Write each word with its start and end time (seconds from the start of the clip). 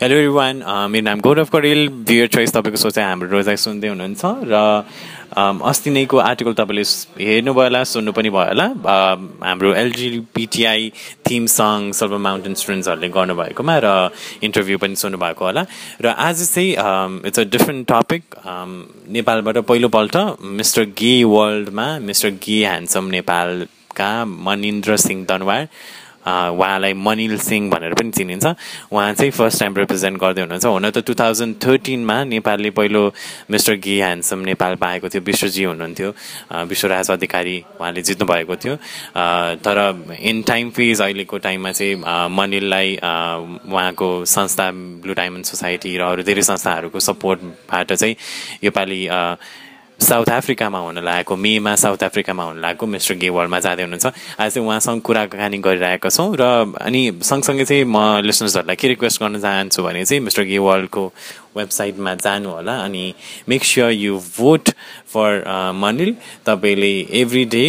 Hello 0.00 0.32
one 0.32 0.62
मेरो 0.90 1.04
नाम 1.04 1.20
गौरव 1.20 1.48
करेल 1.52 1.88
बियर 2.08 2.26
चोइस 2.32 2.52
तपाईँको 2.52 2.76
सोचाइ 2.80 3.04
हाम्रो 3.04 3.28
रोजाइ 3.28 3.56
सुन्दै 3.60 3.88
हुनुहुन्छ 3.88 4.24
र 4.48 4.56
um, 5.36 5.60
अस्ति 5.68 5.90
नैको 5.90 6.16
आर्टिकल 6.18 6.54
तपाईँले 6.60 6.84
हेर्नुभयो 7.20 7.64
होला 7.64 7.82
सुन्नु 7.92 8.12
पनि 8.16 8.30
भयो 8.32 8.46
होला। 8.48 8.66
Um, 8.72 9.28
हाम्रो 9.44 9.74
एलजिपिटिआई 9.82 10.90
थिम 11.28 11.46
सङ 11.56 11.92
सल्भ 12.00 12.14
माउन्टेन 12.24 12.54
स्टुडेन्ट्सहरूले 12.62 13.08
गर्नुभएकोमा 13.18 13.76
र 13.84 13.92
इन्टरभ्यू 14.48 14.78
पनि 14.80 14.96
सुन्नुभएको 15.04 15.44
होला। 15.44 15.66
र 16.00 16.16
आज 16.26 16.36
चाहिँ 16.48 16.72
इट्स 17.28 17.38
अ 17.38 17.44
डिफ्रेन्ट 17.52 17.86
टपिक 17.92 18.22
नेपालबाट 19.12 19.58
पहिलोपल्ट 19.68 20.16
मिस्टर 20.58 20.84
गे 21.00 21.14
वर्ल्डमा 21.36 21.88
मिस्टर 22.08 22.30
गे 22.46 22.58
ह्यान्डसम 22.64 23.04
नेपालका 23.16 24.12
मनिन्द्र 24.24 24.96
सिंह 25.06 25.26
दनवार 25.28 25.68
उहाँलाई 26.26 26.92
मनिल 26.94 27.36
सिंह 27.38 27.70
भनेर 27.70 27.94
पनि 27.94 28.10
चिनिन्छ। 28.10 28.46
उहाँ 28.92 29.12
चाहिँ 29.14 29.30
फर्स्ट 29.30 29.60
टाइम 29.60 29.76
रिप्रेजेन्ट 29.76 30.18
गर्दै 30.20 30.40
हुनुहुन्छ। 30.40 30.66
हुन 30.66 30.90
त 30.90 30.98
टु 31.06 31.14
थाउजन्ड 31.14 31.56
थर्टिनमा 31.64 32.16
नेपालले 32.24 32.70
पहिलो 32.70 33.02
मिस्टर 33.50 33.74
गी 33.82 33.96
ह्यान्डसम 33.98 34.38
नेपाल 34.50 34.74
पाएको 34.82 35.08
थियो। 35.08 35.22
विश्वजी 35.22 35.64
हुनुहुन्थ्यो। 35.64 36.10
विश्वराज 36.70 37.10
अधिकारी 37.10 37.56
उहाँले 37.80 38.02
जित्नु 38.02 38.26
भएको 38.26 38.56
थियो 38.56 38.74
तर 39.64 39.78
इन 40.20 40.42
टाइम 40.42 40.70
फेज 40.70 41.00
अहिलेको 41.02 41.38
टाइममा 41.38 41.72
चाहिँ 41.72 41.96
मनिललाई 42.30 42.96
उहाँको 43.02 44.08
संस्था 44.26 44.70
ब्लु 45.02 45.14
डायमन्ड 45.14 45.44
सोसाइटी 45.44 45.96
र 45.96 46.02
अरू 46.02 46.22
धेरै 46.22 46.42
संस्थाहरूको 46.42 47.00
सपोर्टबाट 47.00 47.92
चाहिँ 47.92 48.16
योपालि 48.64 49.00
साउथ 50.02 50.28
अफ्रिकामा 50.32 50.78
हुन 50.78 50.98
लागेको 51.04 51.36
मेमा 51.36 51.74
साउथ 51.78 52.02
अफ्रिकामा 52.04 52.44
हुन 52.44 52.58
लागेको 52.60 52.86
मिस्टर 52.86 53.14
गेवालमा 53.22 53.58
जाँदै 53.60 53.82
हुनुहुन्छ। 53.82 54.06
आज 54.40 54.50
चाहिँ 54.52 54.66
उहाँसँग 54.66 55.00
कुराकानी 55.06 55.58
गरिरहेका 55.62 56.08
छौँ 56.10 56.34
र 56.40 56.42
अनि 56.82 57.02
सँगसँगै 57.22 57.64
चाहिँ 57.64 57.84
म 57.86 58.20
लिसनर्सहरूलाई 58.26 58.76
के 58.76 58.88
रिक्वेस्ट 58.88 59.22
गर्न 59.22 59.40
चाहन्छु 59.40 59.82
भने 59.82 60.04
चाहिँ 60.04 60.22
मिस्टर 60.26 60.42
गेवालको 60.50 61.06
वेबसाइटमा 61.56 62.14
जानु 62.18 62.50
होला 62.50 62.74
अनि 62.84 63.04
make 63.48 63.64
sure 63.64 63.90
you 63.92 64.18
vote 64.38 64.70
for 65.14 65.30
Manil 65.78 66.14
तपाईँले 66.46 66.92
एभ्री 67.22 67.44
डे 67.54 67.64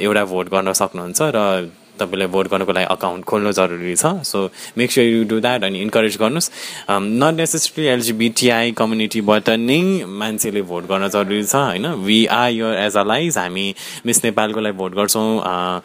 एउटा 0.00 0.24
भोट 0.24 0.48
गर्न 0.54 0.72
सक्नुहुन्छ 0.72 1.20
र 1.36 1.70
तपाईँलाई 1.98 2.28
भोट 2.28 2.48
गर्नुको 2.50 2.72
लागि 2.72 2.86
अकाउन्ट 2.90 3.24
खोल्नु 3.24 3.52
जरुरी 3.52 3.94
छ। 3.96 4.06
So 4.24 4.48
make 4.78 4.90
sure 4.92 5.06
you 5.06 5.24
do 5.24 5.40
that 5.40 5.64
अनि 5.64 5.80
इन्करेज 5.82 6.16
गर्नुहोस्। 6.20 6.50
नट 6.90 7.34
नेसेसरी 7.34 7.86
एलजिबिटिआई 7.86 8.72
कम्युनिटीबाट 8.78 9.48
नै 9.60 9.80
मान्छेले 10.04 10.62
भोट 10.62 10.88
गर्न 10.88 11.08
जरुरी 11.08 11.42
छ 11.44 11.54
होइन? 11.54 11.86
We 12.04 12.18
are 12.26 12.50
here 12.50 12.74
as 12.84 12.96
allies 13.04 13.38
हामी 13.38 13.66
मिस 14.06 14.24
नेपालको 14.24 14.60
लागि 14.60 14.76
भोट 14.76 14.94
गर्छौँ 14.94 15.82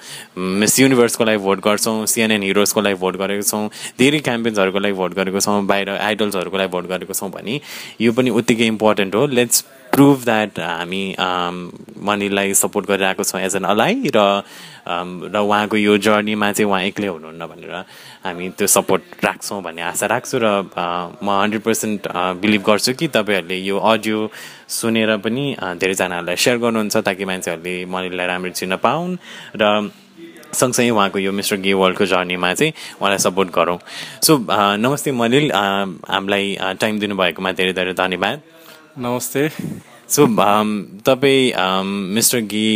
मिस 0.60 0.80
युनिभर्सको 0.80 1.24
लागि 1.24 1.38
भोट 1.46 1.60
गर्छौँ 1.64 2.06
सिएनएन 2.06 2.44
हिरोजको 2.44 2.82
लागि 2.82 3.00
भोट 3.00 3.18
गरेको 3.18 3.50
छौँ 3.50 3.68
धेरै 4.00 4.20
क्याम्पेन्सहरूको 4.20 4.80
लागि 4.80 4.94
भोट 4.94 5.14
गरेको 5.16 5.40
छौँ 5.40 5.66
बाहिर 5.66 5.90
आइडल्सहरूको 5.90 6.58
लागि 6.58 6.72
भोट 6.72 6.88
गरेको 6.90 7.14
छौँ 7.14 7.30
भने 7.32 7.60
यो 8.02 8.12
पनि 8.14 8.30
उत्तिकै 8.40 8.68
इम्पोर्टेन्ट 8.68 9.16
हो। 9.16 9.26
लेट्स 9.28 9.64
प्रुभ 9.94 10.23
द्याट 10.23 10.59
हामी 10.59 11.04
मनीलाई 12.08 12.54
सपोर्ट 12.54 12.88
गरिरहेको 12.88 13.23
छौँ 13.23 13.42
एज 13.42 13.56
एन 13.56 13.64
अलाई 13.73 14.12
र 14.16 14.20
र 14.90 15.38
उहाँको 15.38 15.78
यो 15.78 15.98
जर्नीमा 15.98 16.52
चाहिँ 16.52 16.70
उहाँ 16.70 16.81
एक्लै 16.84 17.08
हुनुहुन्न 17.08 17.46
भनेर 17.46 17.73
हामी 18.26 18.50
त्यो 18.58 18.68
सपोर्ट 18.68 19.26
राख्छौँ 19.26 19.62
भन्ने 19.64 19.81
आशा 19.92 20.06
राख्छु 20.14 20.38
र 20.42 20.48
म 21.23 21.30
हन्ड्रेड 21.30 21.62
पर्सेन्ट 21.62 22.08
बिलिभ 22.42 22.64
गर्छु 22.70 22.94
कि 23.00 23.08
तपाईँहरूले 23.18 23.58
यो 23.70 23.78
अडियो 23.78 24.30
सुनेर 24.80 25.18
पनि 25.26 25.46
धेरैजनाहरूलाई 25.81 26.36
सेयर 26.36 26.58
गर्नुहुन्छ 26.64 26.98
ताकि 27.06 27.26
मान्छेहरूले 27.26 27.76
मनिललाई 27.86 28.28
राम्ररी 28.28 28.53
चिन्न 28.59 28.76
पाउन् 28.86 29.18
र 29.62 29.92
सँगसँगै 30.50 30.90
उहाँको 30.90 31.20
यो 31.20 31.31
मिस्टर 31.31 31.58
गे 31.62 31.74
वर्ल्डको 31.78 32.06
जर्नीमा 32.09 32.53
चाहिँ 32.53 32.74
उहाँलाई 32.98 33.20
सपोर्ट 33.22 33.50
गरौँ। 33.53 33.78
सो 34.26 34.38
नमस्ते 34.81 35.12
मनिल 35.14 35.52
हामीलाई 35.53 36.58
टाइम 36.81 37.00
दिनुभएकोमा 37.00 37.52
धेरै 37.59 37.74
धेरै 37.78 37.94
धन्यवाद। 37.94 38.42
नमस्ते। 39.02 39.47
सो 40.09 40.25
तपाईँ 41.08 41.52
मिस्टर 42.16 42.39
गे 42.52 42.69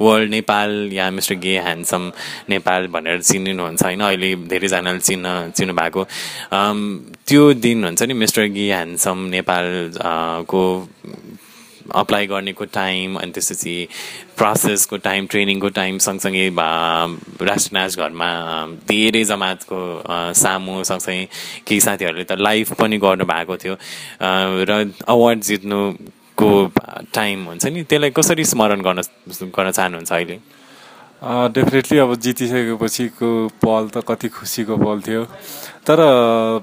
वर्ल्ड 0.00 0.30
नेपाल 0.30 0.70
या 0.92 1.10
मिस्टर 1.10 1.34
गे 1.44 1.56
ह्यान्डसम 1.60 2.02
नेपाल 2.48 2.86
भनेर 2.94 3.20
चिनिनुहुन्छ 3.22 3.82
होइन? 3.82 4.00
अहिले 4.00 4.34
धेरैजनाले 4.48 5.00
चिन्न 5.08 5.26
चिन्नु 5.56 5.74
भएको 5.80 6.04
त्यो 7.28 7.42
दिन 7.64 7.84
हुन्छ 7.84 8.02
नि 8.02 8.14
मिस्टर 8.22 8.46
गे 8.56 8.66
ह्यान्डसम 8.72 9.18
नेपालको 9.36 10.62
अप्लाई 11.94 12.26
गर्नेको 12.26 12.64
टाइम 12.64 13.16
अनि 13.18 13.32
त्यसपछि 13.32 13.88
प्रोसेसको 14.36 14.96
टाइम 14.96 15.26
ट्रेनिङको 15.26 15.68
टाइम 15.68 15.98
सँगसँगै 15.98 16.48
राष्ट्रनाज 17.46 17.96
घरमा 17.96 18.30
धेरै 18.88 19.24
जमातको 19.24 19.80
सामु 20.34 20.84
सँगसँगै 20.84 21.24
केही 21.66 21.80
साथीहरूले 21.80 22.24
त 22.24 22.32
लाइभ 22.38 22.72
पनि 22.80 22.98
गर्नुभएको 22.98 23.56
थियो। 23.56 23.76
र 24.68 24.92
अवार्ड 25.08 25.40
जित्नु 25.40 25.80
को 26.36 26.50
टाइम 27.14 27.44
हुन्छ 27.44 27.66
नि 27.66 27.82
त्यसलाई 27.82 28.10
कसरी 28.10 28.44
स्मरण 28.44 28.80
गर्न 28.82 29.00
गर्न 29.42 29.70
चाहनुहुन्छ 29.70 30.12
अहिले? 30.12 30.38
डेफिनेटली 31.22 31.98
अब 31.98 32.14
जितिसकेपछिको 32.14 33.28
पल 33.58 33.88
त 33.90 34.02
कति 34.08 34.28
खुसीको 34.28 34.76
पल 34.78 35.00
थियो। 35.02 35.24
तर 35.82 35.98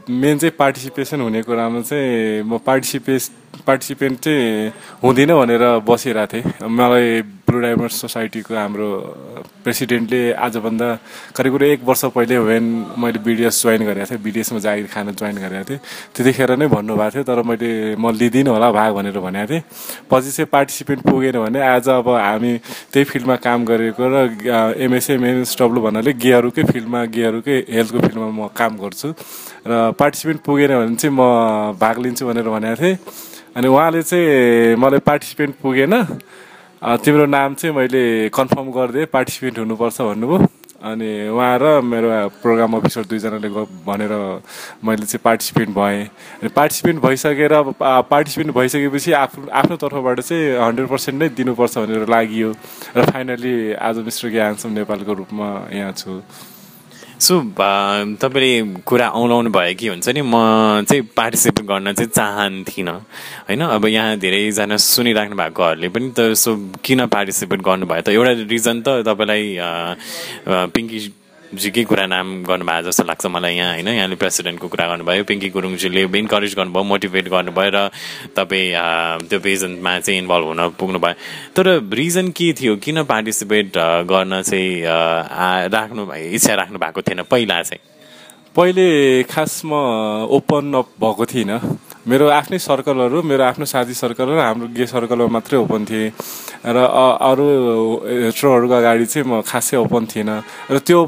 मेन 0.07 0.37
चाहिँ 0.39 0.55
पार्टिसिपेसन 0.59 1.21
हुने 1.21 1.41
कुरामा 1.43 1.81
चाहिँ 1.81 2.43
म 2.47 2.57
पार्टिसिपेस 2.63 3.31
पार्टिसिपेन्ट 3.67 4.19
चाहिँ 4.19 4.71
हुँदिनँ 5.03 5.35
भनेर 5.35 5.63
बसिरहेको 5.83 6.31
थिएँ। 6.31 6.69
मलाई 6.71 7.21
डायमन्ड 7.45 7.91
सोसाइटीको 7.91 8.53
हाम्रो 8.55 8.89
प्रेसिडेन्टले 9.63 10.21
आजभन्दा 10.33 10.87
करिब 11.37 11.53
करिब 11.57 11.63
एक 11.71 11.81
वर्ष 11.85 12.03
पहिले 12.15 12.37
वेन 12.37 12.65
मैले 12.97 13.19
बिडिएस 13.21 13.61
जोइन 13.63 13.81
गरेको 13.85 14.05
थिएँ। 14.09 14.21
बिडिएसमा 14.25 14.59
जागिर 14.59 14.87
खान 14.89 15.11
जोइन 15.13 15.37
गरेको 15.37 15.63
थिएँ। 15.69 15.79
त्यतिखेर 16.15 16.51
नै 16.57 16.67
भन्नुभएको 16.67 17.11
थियो 17.13 17.23
तर 17.23 17.41
मैले 17.45 17.95
म 18.01 18.11
लिँदिनँ 18.11 18.49
होला 18.49 18.69
भाग 18.71 18.91
भनेर 18.97 19.19
भनेको 19.21 19.49
थिएँ। 19.49 19.63
पछि 20.09 20.31
चाहिँ 20.35 20.49
पार्टिसिपेन्ट 20.51 21.01
पुगेन 21.05 21.37
भने 21.45 21.59
आज 21.61 21.89
अब 21.89 22.09
हामी 22.09 22.51
त्यही 22.91 23.05
फिल्डमा 23.13 23.35
काम 23.45 23.59
गरेको 23.65 24.03
र 24.03 24.17
एमएसएम 24.81 25.25
एमएसडब्लु 25.25 25.79
भन्नाले 25.85 26.13
गेहरूकै 26.17 26.63
फिल्डमा 26.65 26.99
गेहरूकै 27.13 27.57
हेल्थको 27.69 27.99
फिल्डमा 27.99 28.27
म 28.29 28.49
काम 28.57 28.73
गर्छु। 28.81 29.09
र 29.69 29.71
पार्टिसिपेन्ट 29.93 30.39
पुगेन 30.41 30.71
भने 30.81 30.95
चाहिँ 30.97 31.13
म 31.13 31.77
भाग 31.77 31.95
लिन्छु 32.03 32.25
भनेर 32.25 32.49
भनेको 32.49 32.81
थिएँ। 32.81 32.97
अनि 33.55 33.67
उहाँले 33.69 34.01
चाहिँ 34.03 34.75
मलाई 34.75 34.99
पार्टिसिपेन्ट 35.05 35.53
पुगेन। 35.61 35.93
तिम्रो 36.83 37.25
नाम 37.25 37.53
चाहिँ 37.55 37.75
मैले 37.75 38.29
कन्फर्म 38.35 38.71
गरिदिएँ 38.71 39.05
पार्टिसिपेन्ट 39.07 39.57
हुनुपर्छ 39.59 40.01
भन्नुभयो। 40.01 40.47
अनि 40.85 41.09
उहाँ 41.31 41.57
र 41.57 41.81
मेरो 41.81 42.09
प्रोग्राम 42.43 42.73
अफिसर 42.77 43.03
दुईजनाले 43.09 43.49
भनेर 43.87 44.13
मैले 44.83 45.05
चाहिँ 45.07 45.23
पार्टिसिपेन्ट 45.23 45.71
भएँ। 45.73 46.03
अनि 46.43 46.49
पार्टिसिपेन्ट 46.51 47.01
भइसकेर 47.01 47.53
पार्टिसिपेन्ट 47.81 48.51
भइसकेपछि 48.53 49.11
आफ्नो 49.17 49.49
आफ्नो 49.49 49.75
तर्फबाट 49.81 50.19
चाहिँ 50.19 50.59
हन्ड्रेड 50.61 50.87
पर्सेन्ट 50.87 51.21
नै 51.21 51.29
दिनुपर्छ 51.33 51.77
भनेर 51.77 52.05
लागि 52.05 52.43
र 52.97 53.05
फाइनली 53.07 53.55
आज 53.73 53.97
मिस्टर 54.05 54.29
ग्यान्सम 54.29 54.69
नेपालको 54.77 55.13
रूपमा 55.25 55.49
यहाँ 55.73 55.93
छु। 55.97 56.21
सो 57.19 57.39
तपाईँले 58.21 58.81
कुरा 58.83 59.07
औलाउनु 59.15 59.49
भयो 59.49 59.75
कि 59.79 59.87
हुन्छ 59.87 60.07
नि 60.15 60.21
म 60.21 60.35
चाहिँ 60.83 61.01
पार्टिसिपेट 61.15 61.65
गर्न 61.65 61.93
चाहिँ 61.93 62.11
चाहन्थिनँ। 62.11 62.91
होइन 63.47 63.61
अब 63.61 63.85
यहाँ 63.87 64.17
धेरैजना 64.19 64.77
सुनिराख्नु 64.77 65.35
भएकोहरूले 65.35 65.87
पनि 65.95 66.11
त 66.11 66.35
सो 66.35 66.55
किन 66.83 67.05
पार्टिसिपेट 67.07 67.59
गर्नुभयो? 67.63 68.01
त 68.03 68.09
एउटा 68.11 68.31
रिजन 68.51 68.81
त 68.83 69.01
तपाईँलाई 69.07 69.43
पिङ्की 70.75 70.99
जीकै 71.53 71.83
कुरा 71.85 72.05
नाम 72.09 72.27
गर्नुभयो 72.43 72.81
जस्तो 72.89 73.03
लाग्छ 73.05 73.25
मलाई 73.29 73.55
यहाँ 73.55 73.73
होइन? 73.73 73.87
यहाँले 73.87 74.15
प्रेसिडेन्टको 74.17 74.67
कुरा 74.67 74.85
गर्नुभयो 74.87 75.23
पिङ्की 75.29 75.49
गुरुङजीले 75.55 76.01
इन्करेज 76.19 76.55
गर्नुभयो 76.57 76.83
मोटिभेट 76.83 77.25
गर्नुभयो 77.29 77.69
र 77.75 77.89
तपाईँ 78.33 79.27
त्यो 79.29 79.39
पेजेन्टमा 79.39 79.91
चाहिँ 79.99 80.19
इन्भल्भ 80.21 80.45
हुन 80.47 80.61
पुग्नुभयो। 80.79 81.15
तर 81.55 81.65
रिजन 81.93 82.27
के 82.33 82.51
थियो? 82.59 82.75
किन 82.81 83.03
पार्टिसिपेट 83.05 83.77
गर्न 84.09 84.41
चाहिँ 84.41 84.83
राख्नु 85.75 86.01
इच्छा 86.33 86.53
राख्नु 86.55 86.77
भएको 86.79 87.01
थिएन 87.05 87.21
पहिला 87.29 87.61
चाहिँ? 87.61 87.81
पहिले 88.55 88.87
खास 89.29 89.61
म 89.65 89.71
ओपन 90.31 90.73
अप 90.79 90.89
भएको 90.99 91.25
थिइनँ 91.27 91.59
मेरो 92.05 92.27
आफ्नै 92.29 92.57
सर्कलहरू 92.61 93.21
मेरो 93.25 93.43
आफ्नो 93.43 93.65
साथी 93.65 93.93
सर्कल 93.97 94.29
र 94.29 94.39
हाम्रो 94.39 94.67
गे 94.77 94.85
सर्कलमा 94.85 95.27
मात्रै 95.35 95.57
ओपन 95.57 95.85
थिएँ। 95.89 96.09
र 96.61 96.77
अरू 96.77 97.45
हेट्रोहरूको 98.29 98.75
अगाडि 98.77 99.05
चाहिँ 99.05 99.25
म 99.25 99.41
खासै 99.41 99.77
ओपन 99.81 100.05
थिइनँ 100.05 100.37
र 100.69 100.77
त्यो 100.85 100.99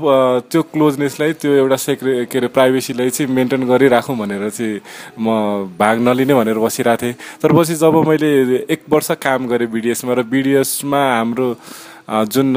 त्यो 0.50 0.62
क्लोजनेसलाई 0.74 1.34
त्यो 1.38 1.52
एउटा 1.62 1.78
सेक्रे 1.78 2.26
के 2.26 2.38
अरे 2.38 2.48
प्राइभेसीलाई 2.50 3.10
चाहिँ 3.14 3.30
मेन्टेन 3.30 3.62
गरिराखौँ 3.70 4.18
भनेर 4.18 4.50
चाहिँ 4.50 4.82
म 5.22 5.70
भाग 5.78 5.96
नलिने 6.02 6.34
भनेर 6.34 6.58
बसिरहेको 6.66 7.02
थिएँ। 7.02 7.16
तर 7.42 7.50
पछि 7.54 7.76
जब 7.78 7.94
मैले 8.10 8.66
एक 8.66 8.82
वर्ष 8.90 9.12
काम 9.22 9.48
गरेँ 9.54 9.70
बिडिएसमा 9.70 10.14
र 10.18 10.22
बिडिएसमा 10.34 11.02
हाम्रो 11.14 11.48
जुन 12.26 12.48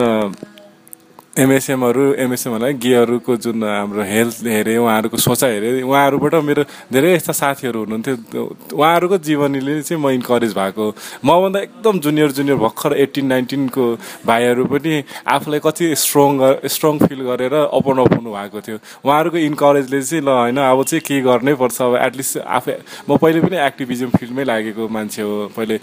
एमएसएमहरू 1.41 2.05
एमएसएम 2.21 2.53
होला 2.53 2.69
गेहरूको 2.77 3.37
जुन 3.37 3.65
हाम्रो 3.65 4.03
हेल्थ 4.05 4.45
हेरेँ 4.47 4.77
उहाँहरूको 4.77 5.17
सोचाइ 5.17 5.53
हेरेँ 5.55 5.83
उहाँहरूबाट 5.83 6.35
मेरो 6.45 6.63
धेरै 6.93 7.13
यस्ता 7.15 7.33
साथीहरू 7.33 7.79
हुनुहुन्थ्यो। 7.81 8.77
उहाँहरूको 8.77 9.19
जीवनीले 9.19 9.81
चाहिँ 9.83 10.03
म 10.03 10.11
इन्करेज 10.21 10.53
भएको 10.53 10.85
मभन्दा 11.25 11.61
एकदम 11.61 12.01
जुनियर 12.01 12.31
जुनियर 12.37 12.57
भर्खर 12.61 12.93
एट्टिन 13.01 13.27
नाइन्टिनको 13.27 13.85
भाइहरू 14.27 14.65
पनि 14.69 14.93
आफूलाई 15.27 15.61
कति 15.65 15.95
स्ट्रङ 15.97 16.31
स्ट्रङ 16.69 16.99
फिल 17.09 17.21
गरेर 17.25 17.55
अपन 17.73 17.97
अपाउनु 18.05 18.31
भएको 18.37 18.61
थियो। 18.61 18.79
उहाँहरूको 19.01 19.39
इन्करेजले 19.41 20.03
चाहिँ 20.03 20.23
ल 20.25 20.29
होइन 20.29 20.59
अब 20.61 20.83
चाहिँ 20.85 21.01
के 21.01 21.21
गर्नै 21.25 21.55
पर्छ? 21.57 21.81
अब 21.81 21.97
एटलिस्ट 21.97 22.39
आफै 22.39 22.77
म 23.09 23.17
पहिले 23.17 23.41
पनि 23.41 23.57
एक्टिभिजम 23.65 24.09
फिल्डमै 24.19 24.45
लागेको 24.45 24.89
मान्छे 24.89 25.23
हो। 25.23 25.49
पहिले 25.57 25.81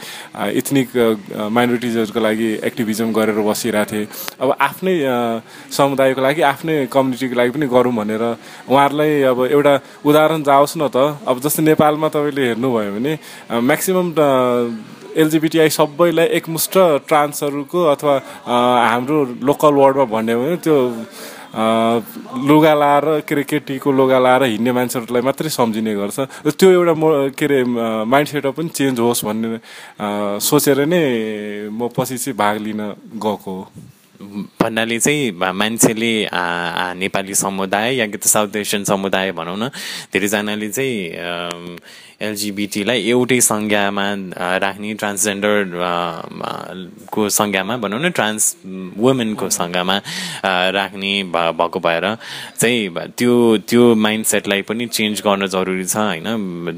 इथनिक 0.54 0.88
माइनोरिटिजहरूको 1.34 2.20
लागि 2.20 2.50
एक्टिभिजम 2.62 3.08
गरेर 3.14 3.42
बसिरहेको 3.42 3.92
थिएँ। 3.92 4.08
अब 4.38 4.50
आफ्नै 4.62 4.96
समुदायको 5.72 6.22
लागि 6.22 6.42
आफ्नै 6.52 6.76
कम्युनिटीको 6.92 7.36
लागि 7.40 7.52
पनि 7.56 7.68
गरौँ 7.68 7.94
भनेर 8.00 8.24
उहाँहरूलाई 8.70 9.12
अब 9.32 9.40
एउटा 9.52 9.74
उदाहरण 10.06 10.44
जाओस् 10.44 10.78
न 10.78 10.88
त। 10.88 10.98
अब 11.28 11.36
जस्तै 11.44 11.64
नेपालमा 11.64 12.08
तपाईँले 12.16 12.44
हेर्नुभयो 12.48 12.92
भने 12.98 13.14
म्याक्सिमम् 13.70 14.12
एलजिबिटिआई 15.18 15.70
सबैलाई 15.74 16.28
एकमुष्ट 16.38 16.76
ट्रान्सहरूको 17.10 17.80
अथवा 17.94 18.16
हाम्रो 18.46 19.18
लोकल 19.50 19.74
वर्डमा 19.82 20.06
भन्यो 20.14 20.38
भने 20.42 20.56
त्यो 20.62 20.78
लुगा 21.58 22.74
लाएर 22.78 23.06
के 23.26 23.34
अरे 23.34 23.44
केटीको 23.50 23.90
लुगा 23.90 24.20
लाएर 24.20 24.44
हिँड्ने 24.44 24.72
मान्छेहरूलाई 24.78 25.22
मात्रै 25.26 25.50
सम्झिने 25.50 25.94
गर्छ। 25.96 26.20
त्यो 26.54 26.70
एउटा 26.70 26.94
म 26.94 27.34
के 27.34 27.46
अरे 27.46 27.64
माइन्ड 28.06 28.28
सेटअप 28.30 28.56
पनि 28.62 28.70
चेन्ज 28.78 29.00
होस् 29.00 29.26
भन्ने 29.26 29.58
सोचेर 30.38 30.86
नै 30.86 31.02
म 31.74 31.90
पछि 31.98 32.18
चाहिँ 32.22 32.38
भाग 32.38 32.56
लिन 32.62 32.82
गएको 33.18 33.50
हो। 33.50 33.64
भन्नाले 34.22 34.98
चाहिँ 35.00 35.32
मान्छेले 35.54 36.12
नेपाली 36.98 37.36
समुदाय 37.36 37.96
या 37.96 38.06
कि 38.08 38.18
त 38.18 38.26
साउथ 38.26 38.56
एसियन 38.56 38.84
समुदाय 38.84 39.32
भनौँ 39.32 39.58
न 39.58 39.70
धेरैजनाले 40.14 40.70
चाहिँ 40.70 41.78
एलजिबिटीलाई 42.22 43.02
एउटै 43.10 43.40
संज्ञामा 43.42 44.04
राख्ने 44.64 44.94
ट्रान्सजेन्डर 44.94 45.58
को 47.14 47.28
संज्ञामा 47.30 47.76
भनौँ 47.78 48.00
न 48.02 48.10
ट्रान्स 48.10 48.44
वुमेनको 48.98 49.50
संज्ञामा 49.54 49.98
राख्ने 50.78 51.12
भएको 51.34 51.80
भएर 51.80 52.06
चाहिँ 52.58 52.90
त्यो 53.18 53.34
त्यो 53.70 53.84
माइन्ड 53.96 54.26
सेटलाई 54.26 54.62
पनि 54.66 54.88
चेन्ज 54.98 55.22
गर्न 55.22 55.48
जरुरी 55.48 55.86
छ 55.86 55.98
होइन? 55.98 56.26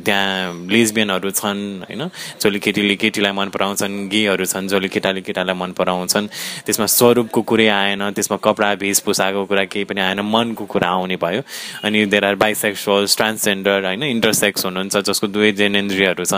त्यहाँ 0.06 0.68
लेजबियनहरू 0.68 1.32
छन् 1.32 1.62
होइन? 1.88 2.04
जसले 2.42 2.60
केटीले 2.60 2.96
केटीलाई 3.00 3.32
मन 3.32 3.50
पराउँछन् 3.56 3.96
गेहरू 4.12 4.46
छन् 4.46 4.68
जसले 4.68 4.88
केटाले 4.92 5.22
केटालाई 5.24 5.56
मन 5.56 5.72
पराउँछन्। 5.80 6.28
त्यसमा 6.68 6.86
स्वरूपको 7.00 7.42
कुरै 7.48 7.68
आएन 7.80 8.04
त्यसमा 8.12 8.38
कपडा 8.44 8.72
वेशभूषाको 8.84 9.46
कुरा 9.48 9.64
केही 9.72 9.86
पनि 9.88 10.02
आएन 10.02 10.20
मनको 10.20 10.66
कुरा 10.68 10.90
आउने 11.00 11.16
भयो। 11.16 11.42
अनि 11.88 12.06
देयर 12.12 12.26
आर 12.26 12.36
बाइसेक्सुअल्स 12.44 13.18
ट्रान्सजेन्डर 13.18 13.86
होइन? 13.86 14.04
इन्टरसेक्स 14.04 14.66
हुनुहुन्छ 14.66 15.08
जसको 15.08 15.28
दुवै 15.34 15.52
जेनेन्द्रियहरू 15.62 16.26
छ। 16.26 16.34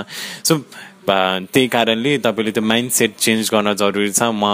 सो 0.48 0.54
त्यही 1.08 1.68
कारणले 1.68 2.18
तपाईँले 2.26 2.52
त्यो 2.52 2.64
माइन्ड 2.64 2.92
सेट 2.92 3.12
चेन्ज 3.18 3.50
गर्न 3.54 3.74
जरुरी 3.74 4.12
छ। 4.12 4.22
म 4.34 4.46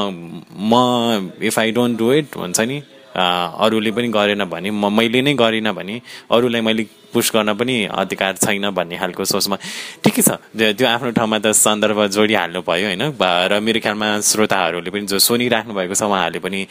म 0.71 1.29
if 1.41 1.59
I 1.59 1.71
don't 1.71 1.97
do 1.99 2.11
it 2.13 2.35
हुन्छ 2.35 2.59
नि 2.59 2.77
अरूले 3.17 3.91
पनि 3.91 4.07
गरेन 4.13 4.45
भने 4.45 4.69
म 4.71 4.93
मैले 4.93 5.21
नै 5.21 5.33
गरिनँ 5.33 5.73
भने 5.73 6.01
अरूलाई 6.31 6.61
मैले 6.61 6.85
पुस 7.07 7.31
गर्न 7.33 7.53
पनि 7.55 7.75
अधिकार 7.87 8.33
छैन 8.37 8.69
भन्ने 8.77 8.97
खालको 8.99 9.25
सोचमा 9.25 9.57
ठिकै 10.03 10.21
छ। 10.21 10.29
त्यो 10.53 10.85
आफ्नो 10.87 11.11
ठाउँमा 11.17 11.37
त 11.39 11.55
सन्दर्भ 11.55 11.99
जोडिहाल्नु 12.13 12.61
भयो 12.67 12.87
होइन? 12.87 13.03
र 13.15 13.59
मेरो 13.63 13.79
ख्यालमा 13.79 14.07
श्रोताहरूले 14.21 14.91
पनि 14.91 15.05
जो 15.07 15.17
सुनिराख्नु 15.17 15.73
भएको 15.73 15.95
छ 15.95 16.03
उहाँहरूले 16.03 16.39
पनि 16.43 16.61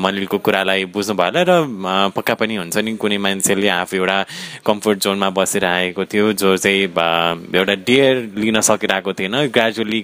मलिलको 0.00 0.38
कुरालाई 0.40 0.84
बुझ्नु 0.90 1.14
भयो 1.14 1.28
होला 1.28 1.42
र 1.44 1.52
पक्का 2.16 2.34
पनि 2.40 2.56
हुन्छ 2.56 2.76
नि 2.82 2.96
कुनै 2.96 3.18
मान्छेले 3.20 3.68
आफू 3.84 3.96
एउटा 4.00 4.18
कम्फोर्ट 4.64 4.98
जोनमा 5.04 5.28
बसिरहेको 5.36 6.02
थियो 6.08 6.32
जो 6.40 6.56
चाहिँ 6.56 6.88
एउटा 7.54 7.74
डेयर 7.84 8.14
लिन 8.40 8.60
सकिरहेको 8.64 9.12
थिएन। 9.12 9.34
ग्रेजुअली 9.54 10.00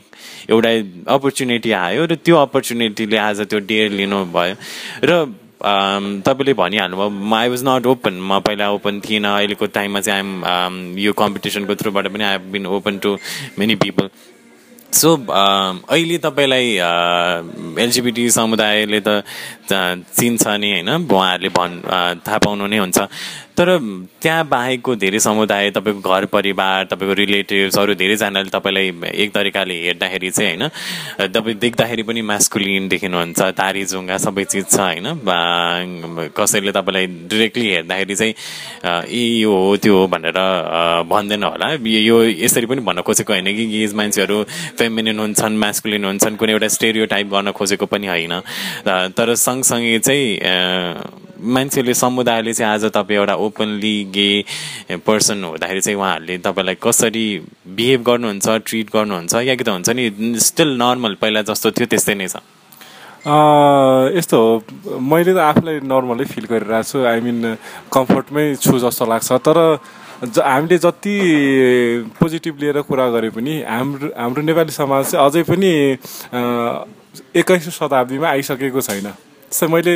एउटा 0.52 0.70
अपर्च्युनिटी 1.16 1.70
आयो 1.80 2.04
र 2.06 2.14
त्यो 2.20 2.36
अपर्च्युनिटीले 2.36 3.18
आज 3.18 3.40
त्यो 3.50 3.58
डेयर 3.64 3.90
लिनु 3.98 4.24
भयो। 4.30 4.54
र 5.00 5.10
तपाईँले 5.60 6.52
भनिहाल्नुभयो 6.56 7.08
म 7.10 7.34
आई 7.34 7.48
वाज 7.48 7.62
नट 7.68 7.86
ओपन 7.86 8.14
म 8.16 8.40
पहिला 8.46 8.70
ओपन 8.72 9.00
थिइनँ। 9.00 9.28
अहिलेको 9.28 9.66
टाइममा 9.76 10.00
चाहिँ 10.00 10.42
आइएम 10.42 10.98
यो 10.98 11.12
कम्पिटिसनको 11.12 11.74
थ्रुबाट 11.76 12.06
पनि 12.08 12.24
I 12.24 12.32
have 12.32 12.50
been 12.52 12.66
open 12.66 12.98
to 12.98 13.16
many 13.58 13.74
people 13.84 14.08
so 14.92 15.08
अहिले 15.16 16.18
तपाईँलाई 16.18 16.66
एलजिबिटी 17.78 18.30
समुदायले 18.30 19.00
त 19.06 19.22
चिन्छ 19.70 20.46
नि 20.58 20.70
होइन? 20.72 20.88
उहाँहरूले 21.06 21.48
भन् 21.54 21.74
थाहा 22.26 22.38
पाउनु 22.44 22.66
नै 22.66 22.78
हुन्छ। 22.78 22.98
तर 23.60 23.68
त्यहाँ 24.22 24.44
बाहेकको 24.48 24.94
धेरै 24.96 25.18
समुदाय 25.20 25.70
तपाईँको 25.70 26.10
घर 26.10 26.24
परिवार 26.32 26.84
तपाईँको 26.90 27.14
रिलेटिभ्स 27.14 27.78
अरू 27.78 27.94
धेरैजनाले 27.94 28.50
तपाईँलाई 28.50 29.12
एक 29.14 29.34
तरिकाले 29.34 29.74
हेर्दाखेरि 29.82 30.30
चाहिँ 30.30 30.56
होइन 30.56 31.28
तपाईँ 31.28 31.56
देख्दाखेरि 31.60 32.02
पनि 32.02 32.22
मास्कुलिन 32.24 32.88
देखिनुहुन्छ 32.88 33.40
तारी 33.60 33.84
जुङ्गा 33.84 34.16
सबै 34.16 34.44
चिज 34.44 34.64
छ 34.66 34.80
होइन 34.80 36.32
कसैले 36.32 36.72
तपाईँलाई 36.72 37.06
डिरेक्टली 37.28 37.68
हेर्दाखेरि 37.70 38.14
चाहिँ 38.16 38.34
ए 39.12 39.24
यो 39.44 39.52
हो 39.52 39.76
त्यो 39.76 39.96
हो 39.98 40.06
भनेर 40.08 40.40
भन्दैन 41.12 41.44
होला। 41.44 41.68
यो 42.00 42.16
यसरी 42.24 42.66
पनि 42.66 42.80
भन्न 42.80 43.00
खोजेको 43.04 43.32
होइन 43.32 43.56
कि 43.56 43.66
गेज 43.76 43.94
मान्छेहरू 43.94 44.42
फेमिनिन 44.78 45.18
हुन्छन् 45.20 45.60
मास्कुलिन 45.60 46.04
हुन्छन् 46.04 46.36
कुनै 46.40 46.52
एउटा 46.52 46.68
स्टेरियो 46.80 47.06
टाइप 47.12 47.26
गर्न 47.28 47.52
खोजेको 47.52 47.86
पनि 47.86 48.06
होइन। 48.06 48.40
तर 49.16 49.34
सँगसँगै 49.36 49.98
चाहिँ 49.98 51.28
मान्छेले 51.40 51.94
समुदायले 51.94 52.52
चाहिँ 52.52 52.72
आज 52.72 52.84
तपाईँ 52.94 53.18
एउटा 53.18 53.34
ओपनली 53.34 53.96
गे 54.14 54.44
पर्सन 55.06 55.44
हुँदाखेरि 55.44 55.80
चाहिँ 55.80 55.98
उहाँहरूले 55.98 56.38
तपाईँलाई 56.44 56.76
कसरी 56.82 57.26
बिहेभ 57.76 58.00
गर्नुहुन्छ 58.06 58.48
ट्रिट 58.66 58.86
गर्नुहुन्छ 58.94 59.34
या 59.48 59.54
कि 59.54 59.64
त 59.64 59.68
हुन्छ 59.68 59.90
नि 59.96 60.04
स्टिल 60.40 60.76
नर्मल 60.76 61.14
पहिला 61.20 61.42
जस्तो 61.48 61.70
थियो 61.70 61.86
त्यस्तै 61.86 62.14
नै 62.14 62.28
छ। 62.28 62.36
यस्तो 64.16 64.36
हो। 64.36 64.98
मैले 65.00 65.32
त 65.34 65.38
आफूलाई 65.44 65.80
नर्मलै 65.84 66.24
फिल 66.24 66.44
गरिरहेको 66.50 66.88
छु। 66.88 66.98
आई 67.04 67.20
मिन 67.20 67.56
कम्फर्टमै 67.92 68.44
छु 68.60 68.78
जस्तो 68.80 69.04
लाग्छ। 69.06 69.32
तर 69.40 69.58
ज 70.20 70.38
हामीले 70.44 70.78
जति 70.78 71.16
पोजिटिभ 72.20 72.54
लिएर 72.60 72.80
कुरा 72.84 73.08
गरे 73.16 73.30
पनि 73.32 73.54
हाम्रो 73.64 74.12
हाम्रो 74.16 74.42
नेपाली 74.44 74.72
समाज 74.72 75.04
चाहिँ 75.12 75.24
अझै 75.24 75.42
पनि 75.48 75.72
एक्काइसौँ 77.36 77.72
शताब्दीमा 77.72 78.28
आइसकेको 78.28 78.80
छैन। 78.80 79.08
जस्तै 79.50 79.66
मैले 79.66 79.94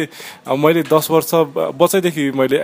मैले 0.56 0.82
दस 0.84 1.06
वर्ष 1.10 1.30
बच्चैदेखि 1.78 2.24
मैले 2.32 2.58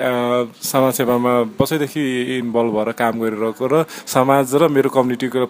समाजसेवामा 0.64 1.32
बच्चैदेखि 1.54 2.02
इन्भल्भ 2.38 2.72
भएर 2.74 2.90
काम 2.98 3.14
गरिरहेको 3.20 3.66
र 3.68 3.84
समाज 3.86 4.54
र 4.56 4.68
मेरो 4.68 4.90
कम्युनिटीको 4.90 5.46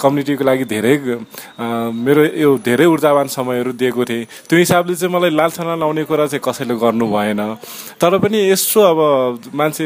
कम्युनिटीको 0.00 0.44
लागि 0.44 0.64
धेरै 0.64 0.94
मेरो 1.92 2.22
यो 2.40 2.50
धेरै 2.64 2.86
ऊर्जावान 2.88 3.26
समयहरू 3.28 3.72
दिएको 3.76 4.04
थिएँ। 4.04 4.24
त्यो 4.48 4.58
हिसाबले 4.58 4.94
चाहिँ 4.96 5.12
मलाई 5.14 5.30
लालछना 5.30 5.74
लाउने 5.76 6.04
कुरा 6.08 6.26
चाहिँ 6.26 6.40
कसैले 6.40 6.74
गर्नु 6.80 7.06
भएन। 7.06 7.40
तर 8.00 8.18
पनि 8.18 8.38
यसो 8.50 8.80
अब 8.80 9.00
मान्छे 9.54 9.84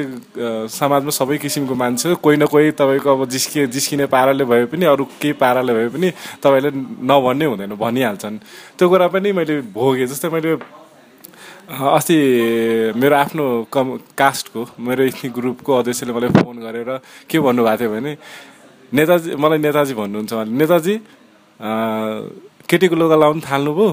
समाजमा 0.71 1.11
सबै 1.11 1.37
किसिमको 1.43 1.75
मान्छे 1.75 2.15
कोही 2.23 2.37
न 2.37 2.47
कोही 2.47 2.71
तपाईँको 2.79 3.09
अब 3.11 3.29
जिस्किए 3.29 3.67
जिस्किने 3.75 4.07
पाराले 4.07 4.45
भए 4.45 4.65
पनि 4.71 4.85
अरू 4.87 5.05
केही 5.21 5.33
पाराले 5.43 5.73
भए 5.75 5.89
पनि 5.91 6.09
तपाईँले 6.43 6.71
नभन्ने 7.11 7.45
हुँदैन 7.45 7.75
भनिहाल्छन्। 7.75 8.39
त्यो 8.79 8.89
कुरा 8.89 9.07
पनि 9.11 9.33
मैले 9.33 9.61
भोगेँ। 9.75 10.07
जस्तै 10.07 10.29
मैले 10.31 10.53
अस्ति 11.65 12.17
मेरो 13.01 13.17
आफ्नो 13.17 13.45
कम 13.73 13.87
कास्टको 14.13 14.61
मेरो 14.85 15.03
ग्रुपको 15.33 15.73
अध्यक्षले 15.81 16.13
मलाई 16.13 16.31
फोन 16.37 16.57
गरेर 16.61 16.91
के 17.25 17.41
भन्नुभएको 17.41 17.81
थियो 17.81 17.91
भने 17.91 18.13
नेताजी 18.95 19.35
मलाई 19.43 19.59
नेताजी 19.59 19.95
भन्नुहुन्छ 19.95 20.33
नेताजी 20.61 20.95
केटीको 22.71 22.97
लुगा 22.97 23.17
लाउनु 23.23 23.41
थाल्नुभयो? 23.51 23.89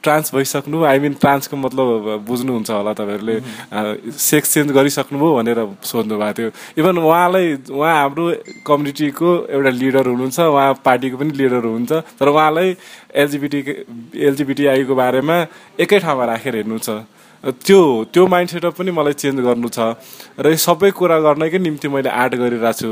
ट्रान्स 0.00 0.32
भइसक्नु 0.34 0.76
आई 0.88 0.98
मिन 1.04 1.14
ट्रान्सको 1.20 1.56
मतलब 1.60 2.24
बुझ्नुहुन्छ 2.24 2.70
होला 2.72 2.92
तपाईँहरूले। 2.96 3.36
सेक्स 4.16 4.48
चेन्ज 4.54 4.72
गरिसक्नुभयो 4.72 5.32
भनेर 5.36 5.58
सोध्नु 5.84 6.16
भएको 6.16 6.32
थियो। 6.40 6.50
इभन 6.80 6.94
उहाँलाई 7.04 7.46
उहाँ 7.68 7.94
हाम्रो 8.00 8.24
कम्युनिटीको 8.64 9.28
एउटा 9.60 9.70
लिडर 9.76 10.06
हुनुहुन्छ 10.08 10.40
उहाँ 10.40 10.72
पार्टीको 10.80 11.16
पनि 11.20 11.32
लिडर 11.36 11.62
हुनुहुन्छ 11.68 11.92
तर 12.16 12.28
उहाँलाई 12.32 12.68
एलजिबिटी 13.12 13.60
एलजिबिटिआईको 14.24 14.94
बारेमा 14.96 15.36
एकै 15.84 15.98
ठाउँमा 16.00 16.24
राखेर 16.32 16.54
हेर्नु 16.56 16.78
छ 16.80 17.04
त्यो 17.44 17.80
त्यो 18.12 18.26
माइन्ड 18.32 18.50
सेटअप 18.50 18.74
पनि 18.80 18.90
मलाई 18.96 19.12
चेन्ज 19.20 19.40
गर्नु 19.44 19.68
छ। 19.68 20.00
र 20.40 20.56
सबै 20.56 20.90
कुरा 20.96 21.18
गर्नकै 21.28 21.58
निम्ति 21.60 21.88
मैले 21.92 22.08
आर्ट 22.08 22.34
गरिरहेको 22.40 22.72
छु 22.80 22.90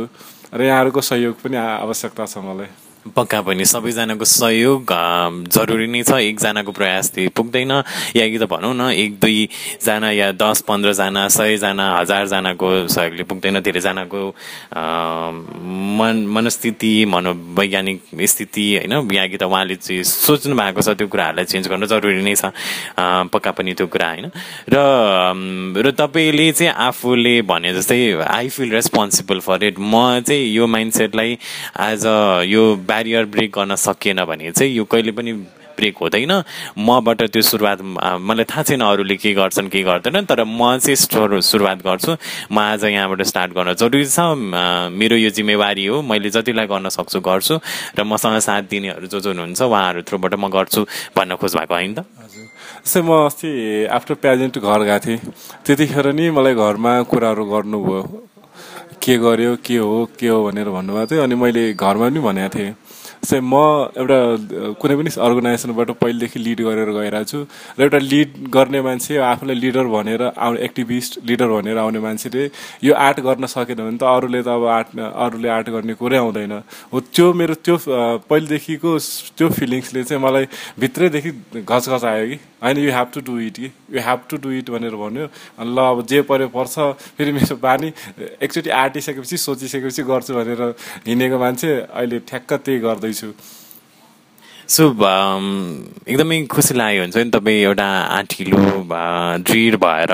र 0.53 0.63
यहाँहरूको 0.63 1.01
सहयोग 1.03 1.35
पनि 1.43 1.57
आवश्यकता 1.57 2.27
छ 2.27 2.39
मलाई। 2.41 2.88
पक्का 3.17 3.41
पनि 3.43 3.65
सबैजनाको 3.65 4.25
सहयोग 4.25 4.93
जरुरी 5.49 5.87
नै 5.87 6.03
छ। 6.03 6.19
एकजनाको 6.29 6.73
प्रयासले 6.73 7.29
पुग्दैन। 7.37 7.73
या 8.17 8.25
कि 8.29 8.39
त 8.39 8.45
भनौँ 8.51 8.75
न 8.75 8.93
एक 8.93 9.19
दुईजना 9.21 10.11
या 10.13 10.33
दस 10.37 10.61
पन्ध्रजना 10.69 11.29
सयजना 11.29 11.87
हजारजनाको 11.99 12.69
सहयोगले 12.89 13.25
पुग्दैन। 13.25 13.61
धेरैजनाको 13.61 14.23
मन 15.99 16.17
मनस्थिति 16.37 16.93
मनोवैज्ञानिक 17.09 18.01
स्थिति 18.29 18.65
होइन? 18.77 18.93
या 19.15 19.27
कि 19.27 19.37
त 19.37 19.43
उहाँले 19.49 19.77
चाहिँ 19.77 20.03
सोच्नु 20.05 20.57
भएको 20.57 20.81
छ 20.83 20.89
त्यो 20.99 21.07
कुराहरूलाई 21.09 21.45
चेन्ज 21.45 21.69
गर्नु 21.69 21.87
जरुरी 21.87 22.23
नै 22.23 22.35
छ। 22.35 22.53
पक्का 23.33 23.51
पनि 23.57 23.73
त्यो 23.73 23.87
कुरा 23.87 24.09
होइन? 24.09 24.27
र 24.69 24.77
र 25.81 25.91
तपाईँले 25.97 26.53
चाहिँ 26.53 26.73
आफूले 26.73 27.41
भने 27.49 27.73
जस्तै 27.75 28.21
I 28.21 28.49
feel 28.49 28.71
responsible 28.73 29.41
for 29.41 29.65
it 29.65 29.77
म 29.79 30.21
चाहिँ 30.21 30.45
यो 30.53 30.67
माइन्डसेटलाई 30.67 31.33
एज 31.89 32.07
अ 32.07 32.43
यो 32.45 32.65
ब्यारियर 32.89 33.25
ब्रेक 33.29 33.51
गर्न 33.53 33.75
सकिएन 33.77 34.25
भने 34.25 34.51
चाहिँ 34.51 34.73
यो 34.73 34.85
कहिले 34.85 35.13
पनि 35.13 35.33
ब्रेक 35.79 35.97
हुँदैन। 36.03 36.33
मबाट 36.75 37.23
त्यो 37.31 37.43
सुरुवात 37.43 37.79
मलाई 38.19 38.45
थाहा 38.51 38.63
छैन 38.67 38.83
अरूले 38.83 39.17
के 39.23 39.31
गर्छन् 39.35 39.69
के 39.71 39.83
गर्दैनन् 39.87 40.27
तर 40.27 40.43
म 40.43 40.75
चाहिँ 40.83 40.99
सुरुवात 41.39 41.79
गर्छु। 41.87 42.17
म 42.51 42.59
आज 42.59 42.85
यहाँबाट 42.85 43.23
स्टार्ट 43.23 43.53
गर्न 43.55 43.75
जरुरी 43.79 44.05
छ। 44.05 44.19
मेरो 44.91 45.17
यो 45.17 45.31
जिम्मेवारी 45.31 45.87
हो। 45.87 46.03
मैले 46.03 46.31
जतिलाई 46.35 46.67
गर्न 46.67 46.89
सक्छु 46.91 47.21
गर्छु 47.23 47.55
र 47.95 48.03
मसँग 48.03 48.39
साथ 48.43 48.63
दिनेहरू 48.67 49.07
जो 49.07 49.21
जो 49.23 49.31
हुनुहुन्छ 49.31 49.63
उहाँहरू 49.63 50.03
थ्रुबाट 50.03 50.35
म 50.35 50.51
गर्छु 50.51 50.83
भन्न 51.15 51.39
खोज 51.39 51.55
भएको 51.55 51.75
होइन 51.75 51.95
त। 51.95 52.03
जस्तै 52.83 53.01
म 53.07 53.31
अस्ति 53.31 53.51
आफ्टर 53.87 54.15
प्याजेन्ट 54.19 54.59
घर 54.59 54.83
गएको 54.83 54.99
थिएँ। 55.07 55.19
त्यतिखेर 55.63 56.07
नि 56.11 56.31
मलाई 56.35 56.55
घरमा 56.59 56.93
कुराहरू 57.07 57.45
गर्नुभयो। 57.55 58.28
के 59.03 59.17
गर्यो 59.19 59.57
के 59.65 59.77
हो 59.77 60.09
के 60.19 60.29
हो 60.29 60.45
भनेर 60.47 60.69
भन्नुभएको 60.69 61.07
थियो। 61.11 61.23
अनि 61.23 61.35
मैले 61.35 61.73
घरमा 61.75 62.09
पनि 62.09 62.21
भनेको 62.21 62.55
थिएँ 62.59 62.75
चाहिँ 63.19 63.43
म 63.43 63.55
एउटा 63.99 64.19
कुनै 64.79 64.95
पनि 64.95 65.11
अर्गनाइजेसनबाट 65.11 65.91
पहिलेदेखि 65.99 66.39
लिड 66.39 66.61
गरेर 66.63 66.91
गइरहेको 66.95 67.27
छु 67.27 67.39
र 67.79 67.83
एउटा 67.83 67.99
लिड 67.99 68.31
गर्ने 68.55 68.81
मान्छे 68.87 69.17
आफूलाई 69.19 69.57
लिडर 69.59 69.87
भनेर 69.91 70.23
आउने 70.39 70.61
एक्टिभिस्ट 70.63 71.27
लिडर 71.27 71.49
भनेर 71.51 71.79
आउने 71.83 71.99
मान्छेले 71.99 72.45
यो 72.87 72.95
आर्ट 72.95 73.19
गर्न 73.27 73.47
सकेन 73.51 73.77
भने 73.83 73.99
त 73.99 74.07
अरूले 74.07 74.43
त 74.47 74.49
अब 74.55 74.65
आर्ट 74.71 74.89
अरूले 75.03 75.49
आर्ट 75.51 75.67
गर्ने 75.75 75.95
कुरै 75.99 76.19
आउँदैन। 76.19 76.53
हो 76.95 77.01
त्यो 77.11 77.27
मेरो 77.35 77.55
त्यो 77.59 77.77
पहिलेदेखिको 78.31 78.91
त्यो 79.35 79.49
फिलिङ्सले 79.59 80.05
चाहिँ 80.07 80.23
मलाई 80.23 80.47
भित्रैदेखि 80.79 81.31
घचघच 81.67 82.05
आयो 82.05 82.27
कि। 82.31 82.39
होइन 82.63 82.79
you 82.79 82.91
have 82.93 83.11
to 83.15 83.21
do 83.27 83.39
it 83.41 83.57
कि 83.57 83.71
you 83.95 84.01
have 84.03 84.21
to 84.31 84.37
do 84.37 84.51
it 84.59 84.71
भनेर 84.71 84.95
भन्यो। 84.97 85.27
अनि 85.59 85.71
ल 85.75 85.79
अब 85.79 86.07
जे 86.07 86.23
पऱ्यो 86.27 86.49
पर्छ 86.49 86.75
फेरि 87.17 87.33
मेरो 87.33 87.57
बानी 87.57 87.93
एकचोटि 88.43 88.71
आँटिसकेपछि 88.71 89.37
सोचिसकेपछि 89.39 90.03
गर्छु 90.11 90.35
भनेर 90.35 90.63
हिँडेको 91.07 91.39
मान्छे 91.39 91.71
अहिले 91.81 92.19
ठ्याक्क 92.29 92.53
त्यही 92.53 92.79
गर्दैछु। 92.81 93.33
सो 94.69 94.85
एकदमै 94.93 96.45
खुसी 96.53 96.75
लागेको 96.77 97.03
हुन्छ 97.03 97.17
नि 97.17 97.31
तपाईँ 97.33 97.63
एउटा 97.65 97.89
आँटिलो 98.19 98.59
दृढ 99.49 99.75
भएर 99.81 100.13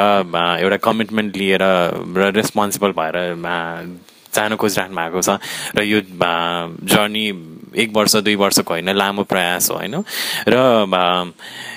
एउटा 0.63 0.77
कमिटमेन्ट 0.85 1.37
लिएर 1.37 1.63
र 1.63 2.31
रेस्पोन्सिबल 2.37 2.93
भएर 2.99 3.17
जानु 4.35 4.57
खोजिराख्नु 4.57 4.97
भएको 4.97 5.21
छ। 5.23 5.39
र 5.75 5.83
यो 5.83 6.01
जर्नी 6.87 7.27
एक 7.83 7.91
वर्ष 7.95 8.15
दुई 8.23 8.35
वर्षको 8.37 8.75
होइन 8.75 8.91
लामो 8.95 9.23
प्रयास 9.27 9.71
हो 9.71 9.77
होइन? 9.77 9.95
र 10.49 10.55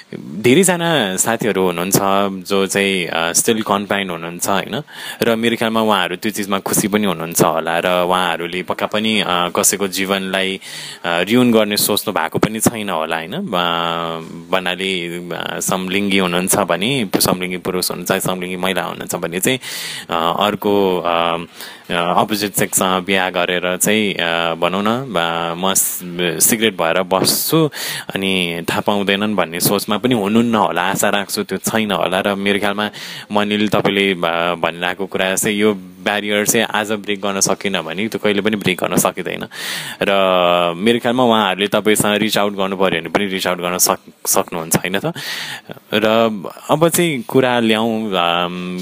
धेरैजना 0.07 0.89
साथीहरू 1.19 1.63
हुनुहुन्छ 1.65 1.99
जो 2.47 2.65
चाहिँ 2.65 3.33
स्टिल 3.35 3.61
कन्फाइन 3.61 4.09
हुनुहुन्छ 4.09 4.47
होइन? 4.47 4.75
र 5.19 5.35
मेरो 5.35 5.55
ख्यालमा 5.59 5.81
उहाँहरू 5.83 6.15
त्यो 6.23 6.31
चिजमा 6.31 6.59
खुसी 6.63 6.87
पनि 6.87 7.05
हुनुहुन्छ 7.11 7.41
होला 7.43 7.75
र 7.83 7.87
उहाँहरूले 8.07 8.63
पक्का 8.63 8.87
पनि 8.87 9.11
कसैको 9.51 9.87
जीवनलाई 9.91 10.59
रियुन 11.27 11.51
गर्ने 11.51 11.77
सोच्नु 11.77 12.13
भएको 12.15 12.39
पनि 12.39 12.59
छैन 12.63 12.89
होला 12.89 13.17
होइन? 13.17 13.35
भन्नाले 14.47 14.91
समलिङ्गी 15.59 16.19
हुनुहुन्छ 16.23 16.55
भने 16.55 16.91
समलिङ्गी 17.19 17.57
पुरुष 17.67 17.91
हुनुहुन्छ 17.91 18.23
समलिङ्गी 18.23 18.57
महिला 18.63 18.83
हुनुहुन्छ 18.87 19.15
भने 19.19 19.39
चाहिँ 19.43 19.59
अर्को 20.07 20.73
अपोजिट 21.89 22.53
सेक्ससँग 22.53 23.03
बिहा 23.05 23.29
गरेर 23.29 23.65
चाहिँ 23.77 24.13
भनौँ 24.59 24.83
न 24.83 25.07
म 25.55 25.73
सिगरेट 25.73 26.75
भएर 26.75 27.01
बस्छु 27.07 27.59
अनि 28.11 28.65
थाहा 28.69 28.81
पाउँदैनन् 28.81 29.35
भन्ने 29.35 29.59
सोचमा 29.61 29.97
पनि 29.97 30.15
हुनुहुन्न 30.15 30.55
होला 30.57 30.83
आशा 30.91 31.09
राख्छु 31.09 31.43
त्यो 31.43 31.57
छैन 31.63 31.91
होला 31.93 32.19
र 32.19 32.35
मेरो 32.35 32.59
ख्यालमा 32.59 32.89
मनिल 33.31 33.67
तपाईँले 33.71 34.05
भनिरहेको 34.59 35.05
कुरा 35.07 35.35
चाहिँ 35.37 35.57
यो 35.57 35.73
ब्यारियर 36.03 36.45
चाहिँ 36.45 36.65
आज 36.69 36.91
ब्रेक 37.03 37.19
गर्न 37.21 37.39
सकेन 37.39 37.81
भने 37.81 38.07
त्यो 38.07 38.19
कहिले 38.23 38.41
पनि 38.41 38.55
ब्रेक 38.57 38.77
गर्न 38.77 38.95
सकिँदैन। 38.97 39.43
र 40.01 40.11
मेरो 40.77 40.99
ख्यालमा 40.99 41.23
उहाँहरूले 41.23 41.67
तपाईँसँग 41.67 42.17
रिच 42.21 42.37
आउट 42.37 42.53
गर्नु 42.53 42.75
पऱ्यो 42.77 43.01
भने 43.01 43.09
पनि 43.09 43.25
रिच 43.33 43.47
आउट 43.47 43.59
गर्न 43.61 43.77
सक् 43.77 44.27
सक्नुहुन्छ 44.27 44.75
होइन 44.77 44.99
त? 44.99 45.13
र 45.93 46.05
अब 46.69 46.87
चाहिँ 46.89 47.23
कुरा 47.27 47.53
ल्याउँ 47.59 47.91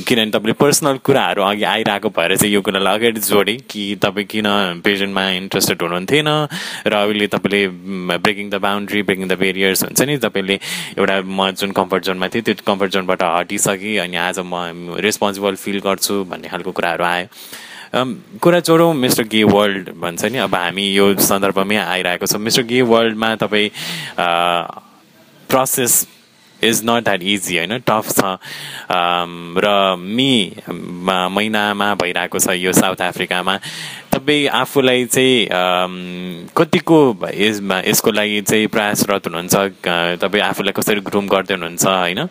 किनभने 0.03 0.31
तपाईँले 0.31 0.53
पर्सनल 0.59 0.97
कुराहरू 1.05 1.41
अघि 1.43 1.63
आइरहेको 1.63 2.09
भएर 2.09 2.35
चाहिँ 2.37 2.53
यो 2.53 2.61
कुरालाई 2.61 2.95
अगाडि 2.97 3.19
जोडेँ 3.19 3.57
कि 3.69 3.83
तपाईँ 4.03 4.27
किन 4.27 4.47
पेजेन्टमा 4.83 5.23
इन्ट्रेस्टेड 5.41 5.81
हुनुहुन्थेन? 5.81 6.27
र 6.87 6.93
अहिले 6.93 7.27
तपाईँले 7.27 7.61
breaking 8.17 8.49
the 8.49 8.55
boundary 8.65 9.01
breaking 9.03 9.27
the 9.27 9.33
barriers 9.39 9.83
हुन्छ 9.83 10.01
नि? 10.01 10.17
तपाईँले 10.17 10.59
एउटा 10.97 11.15
म 11.21 11.51
जुन 11.53 11.71
कम्फर्ट 11.71 12.03
जोनमा 12.05 12.27
थिएँ 12.33 12.43
त्यो 12.43 12.55
कम्फर्ट 12.65 12.91
जोनबाट 12.93 13.23
हटिसकेँ 13.23 13.97
अनि 14.03 14.17
आज 14.17 14.39
म 14.43 14.97
रेस्पोन्सिबल 14.99 15.55
फिल 15.55 15.79
गर्छु 15.85 16.23
भन्ने 16.29 16.47
खालको 16.49 16.71
कुराहरू 16.71 17.03
आयो 17.05 18.03
कुरा 18.41 18.59
जोडौँ 18.59 18.93
मिस्टर 18.93 19.23
गे 19.31 19.43
वर्ल्ड 19.43 19.89
भन्छ 20.01 20.25
नि 20.25 20.37
अब 20.45 20.55
हामी 20.55 20.85
यो 20.93 21.05
सन्दर्भमै 21.15 21.75
आइरहेको 21.75 22.25
छौँ। 22.27 22.41
मिस्टर 22.41 22.63
गे 22.71 22.81
वर्ल्डमा 22.81 23.35
तपाईँ 23.43 23.69
process 25.49 25.93
is 26.63 26.81
not 26.85 27.03
that 27.03 27.23
easy 27.23 27.57
होइन 27.57 27.77
टफ 27.87 28.05
छ 28.11 28.37
र 29.65 29.95
मी 29.99 30.31
महिनामा 30.91 31.93
भइरहेको 31.95 32.39
छ 32.39 32.49
यो 32.55 32.73
साउथ 32.73 33.01
अफ्रिकामा 33.01 33.59
तपाईँ 34.15 34.47
आफूलाई 34.47 35.05
चाहिँ 35.05 36.47
कतिको 36.55 36.99
यसमा 37.35 37.79
यसको 37.87 38.11
लागि 38.11 38.41
चाहिँ 38.41 38.67
प्रयासरत 38.67 39.27
हुनुहुन्छ? 39.27 39.55
तपाईँ 40.23 40.43
आफूलाई 40.43 40.71
कसरी 40.71 41.01
ग्रुम 41.03 41.27
गर्दै 41.27 41.53
हुनुहुन्छ 41.53 41.85
होइन? 41.85 42.21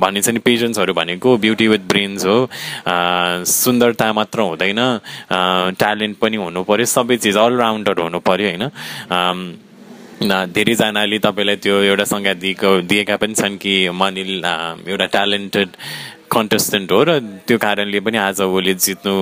भनिन्छ 0.00 0.28
नि 0.28 0.38
पेजेन्ट्सहरू 0.44 0.92
भनेको 0.94 1.36
ब्युटी 1.36 1.68
विथ 1.68 1.88
ब्रेन्स 1.88 2.24
हो। 2.26 2.36
सुन्दरता 3.48 4.12
मात्र 4.12 4.40
हुँदैन। 4.40 4.80
ट्यालेन्ट 5.80 6.18
पनि 6.20 6.36
हुनु 6.36 6.62
पऱ्यो 6.68 6.84
सबै 6.84 7.16
चिज 7.16 7.36
अलराउन्डर 7.36 8.00
हुनु 8.00 8.20
पऱ्यो 8.20 8.48
होइन? 8.48 8.64
धेरैजनाले 10.20 11.18
तपाईँलाई 11.18 11.56
त्यो 11.56 11.76
एउटा 11.82 12.04
संज्ञा 12.04 12.32
दिएको 12.36 12.70
दिएका 12.84 13.16
पनि 13.16 13.34
छन् 13.34 13.56
कि 13.56 13.72
मनिल 13.88 14.44
एउटा 14.84 15.06
ट्यालेन्टेड 15.06 15.68
कन्टेस्टेन्ट 16.30 16.92
हो 16.92 17.02
र 17.08 17.18
त्यो 17.46 17.58
कारणले 17.58 18.00
पनि 18.00 18.18
आज 18.18 18.40
उसले 18.42 18.74
जित्नु 18.74 19.14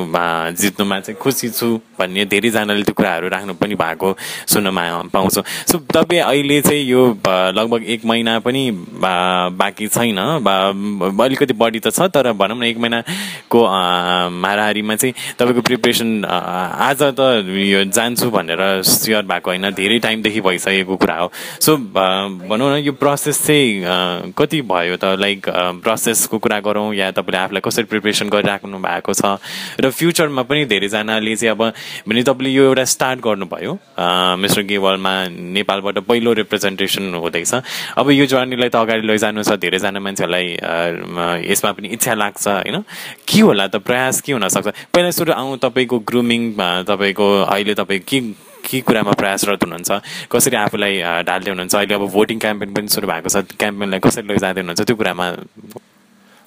जित्नुमा 0.61 0.99
चाहिँ 1.01 1.19
खुसी 1.21 1.49
छु 1.51 1.69
भन्ने 1.99 2.25
धेरैजनाले 2.31 2.83
त्यो 2.83 2.95
कुराहरू 2.95 3.29
राख्नु 3.29 3.55
पनि 3.55 3.75
भएको 3.75 4.09
सुन्नमा 4.47 4.83
पाउँछौँ। 5.13 5.45
सो 5.67 5.79
तपाईँ 5.95 6.21
अहिले 6.23 6.61
चाहिँ 6.63 6.83
यो 6.85 7.03
लगभग 7.59 7.85
एक 7.95 8.05
महिना 8.07 8.39
पनि 8.41 8.63
बाँकी 9.01 9.89
छैन 9.89 10.19
अलिकति 10.19 11.55
बढी 11.55 11.81
त 11.81 11.91
छ 11.91 12.09
तर 12.13 12.33
भनौँ 12.33 12.59
न 12.59 12.63
एक 12.65 12.79
महिनाको 12.79 13.65
हाराहारीमा 13.65 14.95
चाहिँ 14.97 15.15
तपाईँको 15.39 15.63
प्रिपरेसन 15.63 16.25
आज 16.25 17.03
त 17.19 17.21
यो 17.49 17.85
जान्छु 17.91 18.31
भनेर 18.31 18.83
सेयर 18.83 19.23
भएको 19.25 19.51
होइन 19.51 19.71
धेरै 19.75 19.99
टाइमदेखि 19.99 20.41
भइसकेको 20.41 20.97
कुरा 20.97 21.17
हो। 21.17 21.31
सो 21.61 21.77
भनौँ 21.77 22.69
न 22.73 22.83
यो 22.85 22.93
प्रोसेस 22.93 23.43
चाहिँ 23.47 24.33
कति 24.39 24.61
भयो 24.63 24.97
त? 24.97 25.05
लाइक 25.19 25.49
प्रोसेसको 25.83 26.39
कुरा 26.39 26.61
गरौँ 26.61 26.95
या 26.99 27.11
तपाईँले 27.19 27.39
आफूलाई 27.39 27.63
कसरी 27.65 27.85
प्रिपेरेसन 27.93 28.29
गरिराख्नु 28.35 28.79
भएको 28.79 29.13
छ 29.15 29.39
र 29.81 29.91
फ्युचरमा 29.91 30.43
पनि 30.51 30.65
धेरैजनाले 30.73 31.37
चाहिँ 31.37 31.53
अब 31.55 31.63
भने 32.09 32.23
तपाईँले 32.29 32.55
यो 32.55 32.65
एउटा 32.69 32.85
स्टार्ट 32.95 33.21
गर्नुभयो 33.27 33.73
मिस्टर 34.43 34.63
गेवालमा 34.73 35.13
नेपालबाट 35.59 35.99
पहिलो 36.09 36.33
रिप्रेजेन्टेसन 36.43 37.15
हुँदैछ 37.15 37.55
अब 37.99 38.11
यो 38.11 38.27
जर्नीलाई 38.27 38.69
त 38.69 38.77
अगाडि 38.83 39.07
लैजानु 39.07 39.43
छ 39.43 39.59
धेरैजना 39.63 40.01
मान्छेहरूलाई 40.01 40.47
यसमा 41.51 41.73
पनि 41.73 41.89
इच्छा 41.97 42.15
लाग्छ 42.15 42.47
होइन? 42.49 42.83
के 43.29 43.41
होला 43.41 43.67
त 43.69 43.77
प्रयास 43.87 44.21
के 44.27 44.33
हुनसक्छ 44.33 44.69
पहिला 44.95 45.11
सुरु 45.19 45.33
आउँ 45.33 45.59
तपाईँको 45.63 45.99
ग्रुमिङ 46.11 46.43
तपाईँको 46.91 47.27
अहिले 47.45 47.75
तपाईँ 47.75 48.01
के 48.09 48.21
के 48.69 48.81
कुरामा 48.85 49.13
प्रयासरत 49.17 49.65
हुनुहुन्छ? 49.65 49.91
कसरी 50.33 50.57
आफूलाई 50.57 51.01
ढाल्दै 51.29 51.51
हुनुहुन्छ 51.51 51.75
अहिले 51.75 51.95
अब 51.95 52.05
भोटिङ 52.13 52.39
क्याम्पेन 52.39 52.75
पनि 52.77 52.89
सुरु 52.95 53.07
भएको 53.09 53.29
छ 53.29 53.57
क्याम्पेनलाई 53.57 54.01
कसरी 54.05 54.29
लैजाँदै 54.29 54.61
हुनुहुन्छ? 54.61 54.83
त्यो 54.85 54.97
कुरामा 54.97 55.27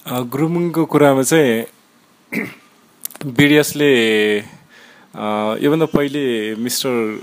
ग्रुमिङको 0.01 0.85
कुरामा 0.89 1.23
चाहिँ 1.23 1.65
बिडिएसले 3.37 3.89
योभन्दा 5.61 5.85
पहिले 5.93 6.55
मिस्टर 6.57 7.21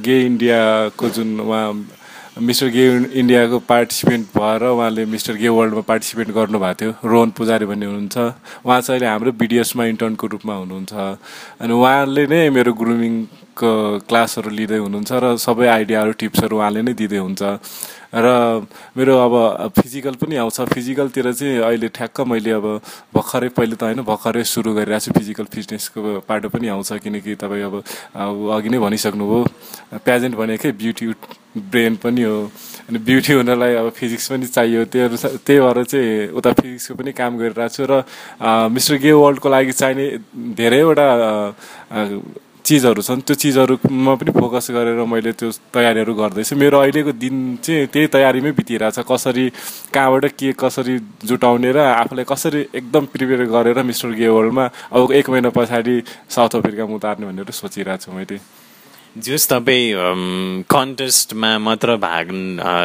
गे 0.00 0.16
इन्डियाको 0.26 1.08
जुन 1.12 1.40
उहाँ 1.40 2.40
मिस्टर 2.40 2.68
गे 2.72 2.84
इन्डियाको 3.20 3.58
पार्टिसिपेन्ट 3.68 4.26
भएर 4.32 4.64
उहाँले 4.64 5.04
मिस्टर 5.12 5.36
गे 5.36 5.48
वर्ल्डमा 5.48 5.80
पार्टिसिपेट 5.84 6.28
गर्नुभएको 6.32 6.74
थियो 6.80 6.92
रोहन 7.04 7.30
पुजारी 7.36 7.66
भन्ने 7.68 7.86
हुनुहुन्छ। 7.86 8.16
उहाँ 8.64 8.80
चाहिँ 8.80 8.96
अहिले 8.96 9.06
हाम्रो 9.12 9.32
बिडिएसमा 9.36 9.84
इन्टर्नको 9.92 10.26
रूपमा 10.26 10.54
हुनुहुन्छ। 10.56 10.92
अनि 11.60 11.72
उहाँले 11.72 12.26
नै 12.32 12.48
मेरो 12.48 12.72
ग्रुमिङको 12.80 13.70
क्लासहरू 14.08 14.50
लिँदै 14.56 14.78
हुनुहुन्छ 14.80 15.12
र 15.12 15.36
सबै 15.36 15.68
आइडियाहरू 15.68 16.12
टिप्सहरू 16.16 16.56
उहाँले 16.56 16.80
नै 16.82 16.92
दिँदै 16.96 17.20
हुन्छ। 17.20 17.42
र 18.16 18.66
मेरो 18.96 19.14
अब 19.16 19.34
फिजिकल 19.76 20.14
पनि 20.16 20.36
आउँछ। 20.40 20.60
फिजिकलतिर 20.72 21.32
चाहिँ 21.32 21.58
अहिले 21.68 21.88
ठ्याक्क 21.92 22.20
मैले 22.32 22.50
अब 22.56 22.66
भर्खरै 23.14 23.48
पहिले 23.52 23.76
त 23.76 23.82
होइन 23.82 24.00
भर्खरै 24.02 24.44
सुरु 24.44 24.72
गरिरहेको 24.72 25.04
छु 25.04 25.12
फिजिकल 25.12 25.44
फिटनेसको 25.52 26.24
पाटो 26.24 26.48
पनि 26.48 26.68
आउँछ। 26.72 27.04
किनकि 27.04 27.34
तपाईँ 27.36 27.64
अब 27.68 27.74
अघि 28.16 28.68
नै 28.72 28.78
भनिसक्नुभयो 28.80 30.00
प्याजेन्ट 30.00 30.34
भनेकै 30.36 30.72
ब्युटी 30.80 31.06
ब्रेन 31.56 31.96
पनि 32.00 32.22
हो। 32.22 32.38
अनि 32.88 32.98
ब्युटी 33.04 33.32
हुनलाई 33.32 33.74
अब 33.74 33.88
फिजिक्स 33.92 34.26
पनि 34.32 34.46
चाहियो। 34.46 34.84
त्यो 34.88 35.08
त्यही 35.44 35.60
भएर 35.60 35.84
चाहिँ 35.84 36.28
उता 36.36 36.52
फिजिक्सको 36.52 36.94
पनि 36.96 37.12
काम 37.12 37.32
गरिरहेको 37.36 37.74
छु। 37.76 37.84
र 37.84 37.92
मिस्टर 38.72 38.96
गे 38.96 39.12
वर्ल्डको 39.12 39.48
लागि 39.48 39.72
चाहिने 39.72 40.06
धेरैवटा 40.56 41.06
चिजहरू 42.66 43.02
छन् 43.02 43.22
त्यो 43.22 43.34
चिजहरूमा 43.38 44.14
पनि 44.18 44.30
फोकस 44.34 44.66
गरेर 44.74 44.98
मैले 45.06 45.32
त्यो 45.38 45.50
तयारीहरू 45.70 46.12
गर्दैछु। 46.18 46.56
मेरो 46.58 46.76
अहिलेको 46.82 47.12
दिन 47.14 47.62
चाहिँ 47.62 47.86
त्यही 47.94 48.06
तयारीमै 48.10 48.52
बितिरहेछ। 48.58 49.06
कसरी 49.06 49.44
कहाँबाट 49.94 50.24
के 50.34 50.52
कसरी 50.58 50.94
जुटाउने 51.30 51.70
र 51.70 51.78
आफूलाई 52.02 52.26
कसरी 52.26 52.60
एकदम 52.74 53.04
प्रिपेयर 53.14 53.46
गरेर 53.54 53.78
मिस्टर 53.86 54.10
गे 54.18 54.28
वर्ल्डमा 54.28 54.64
अब 54.90 55.12
एक 55.14 55.30
महिना 55.30 55.50
पछाडि 55.54 55.96
साउथ 56.26 56.52
अफ्रिकामा 56.58 56.94
उतार्ने 56.98 57.26
भनेर 57.30 57.50
सोचिरहेको 57.54 58.02
छु 58.02 58.10
मैले। 58.12 58.65
जस 59.16 59.46
तपाईँ 59.48 60.64
कन्टेस्टमा 60.68 61.50
मात्र 61.58 61.96
भाग 61.96 62.30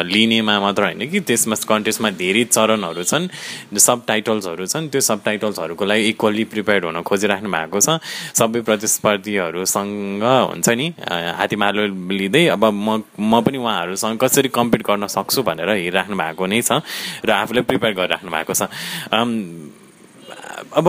लिनेमा 0.08 0.54
मात्र 0.60 0.82
होइन 0.82 1.10
कि 1.10 1.20
त्यसमा 1.28 1.56
कन्टेस्टमा 1.68 2.10
धेरै 2.16 2.44
चरणहरू 2.44 3.02
छन् 3.04 3.28
सब 3.76 4.06
टाइटल्सहरू 4.08 4.66
छन् 4.66 4.88
त्यो 4.88 5.00
सब 5.00 5.22
टाइटल्सहरूको 5.24 5.84
लागि 5.84 6.08
इक्वल्ली 6.08 6.44
प्रिपेयर्ड 6.54 6.84
हुन 6.84 7.00
खोजिराख्नु 7.04 7.50
भएको 7.52 7.80
छ। 7.80 8.00
सबै 8.32 8.60
प्रतिस्पर्धीहरूसँग 8.64 10.24
हुन्छ 10.24 10.68
नि 10.72 10.86
हातीमालो 11.36 11.86
लिँदै 12.16 12.46
अब 12.56 12.64
म 12.64 13.02
म 13.20 13.42
पनि 13.44 13.58
उहाँहरूसँग 13.58 14.16
कसरी 14.24 14.48
कम्पिट 14.56 14.82
गर्न 14.88 15.06
सक्छु 15.12 15.42
भनेर 15.44 15.68
हेरिराख्नु 15.68 16.16
भएको 16.16 16.46
नै 16.48 16.62
छ 16.64 16.80
र 17.28 17.30
आफूलाई 17.44 17.68
प्रिपेयर 17.68 17.94
गरिराख्नु 18.00 18.30
भएको 18.32 18.54
छ। 18.56 18.72
अब 20.76 20.86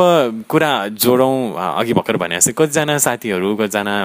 कुरा 0.50 0.72
जोडौँ 1.04 1.36
अघि 1.80 1.94
भर्खर 1.94 2.18
भने 2.18 2.36
जस्तै 2.36 2.54
कतिजना 2.58 2.98
साथीहरू 2.98 3.56
कतिजना 3.56 3.96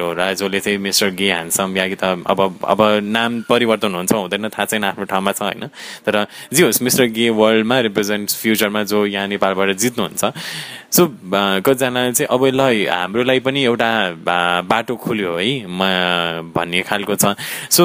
होला 0.00 0.32
जसले 0.32 0.60
चाहिँ 0.60 0.78
मिस्टर 0.78 1.10
गे 1.14 1.26
ह्यान्डसम 1.26 1.76
या 1.76 1.86
कि 1.88 1.96
त 1.96 2.04
अब 2.26 2.40
अब 2.64 2.80
नाम 3.04 3.40
परिवर्तन 3.48 3.94
हुन्छ 3.94 4.12
हुँदैन 4.12 4.48
थाहा 4.48 4.64
छैन 4.64 4.84
आफ्नो 4.84 5.04
ठाउँमा 5.04 5.32
छ 5.32 5.42
होइन। 5.42 5.66
तर 6.06 6.26
जे 6.52 6.62
होस् 6.64 6.82
मिस्टर 6.82 7.06
गे 7.16 7.28
वर्ल्डमा 7.30 7.78
रिप्रेजेन्ट 7.88 8.30
फ्युचरमा 8.42 8.82
जो 8.90 9.04
यहाँ 9.06 9.26
नेपालबाट 9.28 9.76
जित्नुहुन्छ। 9.76 10.24
सो 10.90 11.02
कतिजना 11.64 12.10
चाहिँ 12.10 12.28
अब 12.28 12.44
ल 12.54 12.60
हाम्रो 12.90 13.22
लागि 13.22 13.40
पनि 13.40 13.64
एउटा 13.64 13.90
बाटो 14.68 14.96
खुल्यो 14.96 15.36
है 15.36 15.50
भन्ने 16.54 16.82
खालको 16.88 17.14
छ। 17.14 17.34
सो 17.70 17.82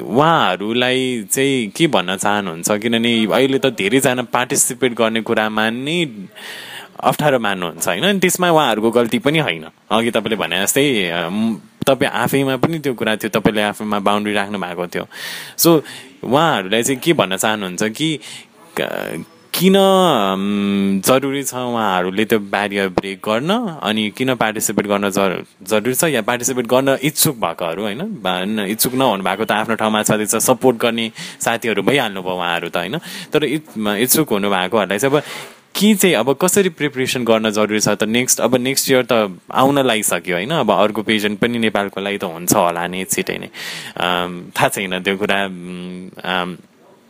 उहाँहरूलाई 0.00 1.00
चाहिँ 1.30 1.68
के 1.76 1.86
भन्न 1.86 2.16
चाहनुहुन्छ? 2.16 2.70
किनभने 2.70 3.12
अहिले 3.32 3.58
त 3.58 3.66
धेरैजना 3.76 4.22
पार्टिसिपेट 4.32 4.92
गर्ने 4.94 5.20
कुरामा 5.20 5.70
नै 5.70 5.98
अप्ठ्यारो 7.00 7.38
मान्नुहुन्छ 7.38 7.88
होइन? 7.88 8.04
अनि 8.04 8.18
त्यसमा 8.20 8.50
उहाँहरूको 8.50 8.90
गल्ती 8.90 9.18
पनि 9.18 9.38
होइन। 9.38 9.64
अघि 9.90 10.10
तपाईँले 10.10 10.36
भने 10.36 10.56
जस्तै 10.62 10.84
तपाईँ 11.86 12.10
आफैमा 12.12 12.56
पनि 12.56 12.78
त्यो 12.78 12.94
कुरा 12.94 13.16
थियो 13.16 13.30
तपाईँले 13.30 13.62
आफैमा 13.62 13.98
बााउन्ड्री 13.98 14.34
राख्नु 14.34 14.58
भएको 14.58 14.86
थियो। 14.86 15.06
सो 15.56 15.70
उहाँहरूलाई 16.24 16.82
चाहिँ 16.82 17.00
के 17.00 17.12
भन्न 17.12 17.36
चाहनुहुन्छ 17.36 17.82
कि 17.82 18.08
किन 19.60 19.76
जरुरी 21.04 21.42
छ 21.44 21.54
उहाँहरूले 21.54 22.24
त्यो 22.24 22.38
ब्यारियर 22.48 22.88
ब्रेक 22.96 23.18
गर्न? 23.24 23.50
अनि 23.84 24.08
किन 24.16 24.34
पार्टिसिपेट 24.40 24.86
गर्न 24.88 25.10
जरुरी 25.10 25.94
छ? 25.94 26.04
या 26.16 26.22
पार्टिसिपेट 26.24 26.66
गर्न 26.66 26.96
इच्छुक 27.04 27.36
भएकोहरू 27.36 27.82
होइन? 27.82 28.00
इच्छुक 28.72 28.94
नहुनु 28.94 29.22
भएको 29.24 29.44
त 29.44 29.52
आफ्नो 29.52 29.74
ठाउँमा 29.76 30.02
छँदैछ 30.08 30.34
सपोर्ट 30.48 30.76
गर्ने 30.80 31.10
साथीहरू 31.44 31.82
भइहाल्नु 31.84 32.22
भयो 32.24 32.36
उहाँहरू 32.40 32.68
त 32.72 32.76
होइन? 32.76 32.96
तर 33.32 33.44
इच्छुक 33.44 34.28
हुनुभएकोहरूलाई 34.32 34.98
चाहिँ 34.98 35.12
अब 35.12 35.22
के 35.76 35.94
चाहिँ 35.94 36.14
अब 36.16 36.28
कसरी 36.40 36.68
प्रिपरेसन 36.80 37.24
गर्न 37.28 37.50
जरुरी 37.52 37.80
छ 37.84 38.00
त 38.00 38.08
नेक्स्ट 38.08 38.40
अब 38.40 38.56
नेक्स्ट 38.56 38.90
इयर 38.90 39.04
त 39.12 39.36
आउन 39.44 39.84
लागिसक्यो 39.84 40.36
होइन? 40.36 40.50
अब 40.56 40.70
अर्को 40.72 41.02
पेजेन्ट 41.04 41.38
पनि 41.38 41.58
नेपालको 41.68 42.00
लागि 42.00 42.18
त 42.18 42.32
हुन्छ 42.32 42.56
होला 42.56 42.86
नि 42.88 43.04
छिटै 43.12 43.36
नै। 43.44 43.48
थाहा 44.56 44.68
छैन 44.72 44.98
त्यो 45.04 45.16
कुरा 45.20 45.38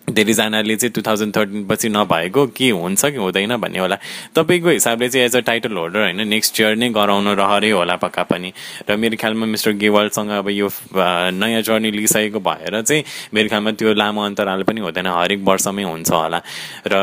धेरैजनाले 0.09 0.77
चाहिँ 0.77 0.93
टु 0.93 1.03
थाउजन्ड 1.07 1.37
थर्टिन 1.37 1.65
पछि 1.71 1.89
नभएको 1.89 2.47
के 2.57 2.71
हुन्छ 2.71 3.05
कि 3.05 3.17
हुँदैन 3.17 3.57
भन्ने 3.57 3.79
होला। 3.79 3.97
तपाईँको 4.35 4.69
हिसाबले 4.69 5.09
चाहिँ 5.09 5.27
एज 5.27 5.37
अ 5.37 5.41
टाइटल 5.47 5.73
होल्डर 5.77 6.01
होइन 6.01 6.27
नेक्स्ट 6.29 6.61
इयर 6.61 6.77
नै 6.77 6.89
गराउन 6.91 7.29
रहरै 7.39 7.71
होला 7.71 7.97
पक्का 7.97 8.23
पनि। 8.27 8.53
र 8.91 8.97
मेरो 8.97 9.17
ख्यालमा 9.21 9.47
मिस्टर 9.47 9.73
गेवालसँग 9.79 10.31
अब 10.31 10.49
यो 10.51 10.69
नयाँ 10.97 11.63
जर्नी 11.63 11.91
लिइसकेको 11.91 12.41
भएर 12.41 12.81
चाहिँ 12.83 13.05
मेरो 13.35 13.49
ख्यालमा 13.49 13.71
त्यो 13.79 13.95
लामो 13.95 14.21
अन्तराल 14.27 14.63
पनि 14.67 14.81
हुँदैन 14.81 15.07
हरेक 15.07 15.41
वर्षमै 15.47 15.85
हुन्छ 15.87 16.11
होला। 16.11 16.43
र 16.91 16.95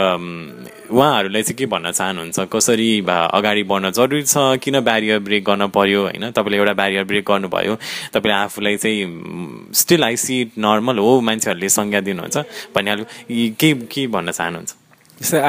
उहाँहरूलाई 0.92 1.44
चाहिँ 1.44 1.58
के 1.58 1.66
भन्न 1.66 1.92
चाहनुहुन्छ? 1.92 2.40
कसरी 2.54 2.90
अगाडि 3.08 3.64
बढ्न 3.64 3.92
जरुरी 3.92 4.24
छ? 4.24 4.36
किन 4.64 4.80
ब्यारियर 4.80 5.20
ब्रेक 5.20 5.44
गर्न 5.46 5.68
पर्यो? 5.76 6.02
होइन 6.04 6.32
तपाईँले 6.32 6.58
एउटा 6.58 6.74
ब्यारियर 6.74 7.04
ब्रेक 7.04 7.26
गर्नुभयो। 7.28 7.76
तपाईँले 8.14 8.34
आफूलाई 8.34 8.78
चाहिँ 8.78 9.72
स्टिल 9.74 10.04
आइसी 10.04 10.38
नर्मल 10.58 10.98
हो 11.00 11.20
मान्छेहरूले 11.22 11.70
संज्ञा 11.70 12.00
दिनुहुन्छ। 12.08 12.38
भनिहाल्नु 12.76 13.06
के 13.60 13.74
के 13.88 14.08
भन्न 14.08 14.32
चाहनुहुन्छ? 14.32 14.72
जस्तै 15.22 15.40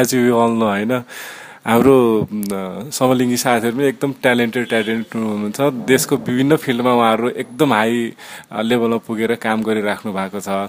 एज 0.00 0.14
यु 0.14 0.36
अल 0.36 0.52
नो 0.58 0.66
होइन 0.66 0.92
हाम्रो 1.62 1.96
समलिङ्गी 2.90 3.36
साथीहरू 3.38 3.76
पनि 3.76 3.86
एकदम 3.88 4.12
ट्यालेन्टेड 4.22 4.66
ट्यालेन्ट 4.68 5.14
हुनुहुन्छ। 5.14 5.86
देशको 5.86 6.16
विभिन्न 6.26 6.56
फिल्डमा 6.58 6.92
उहाँहरू 6.92 7.28
एकदम 7.42 7.72
हाई 7.72 8.12
लेभलमा 8.66 8.98
पुगेर 9.06 9.34
काम 9.38 9.62
गरिराख्नु 9.62 10.12
भएको 10.12 10.40
छ। 10.42 10.66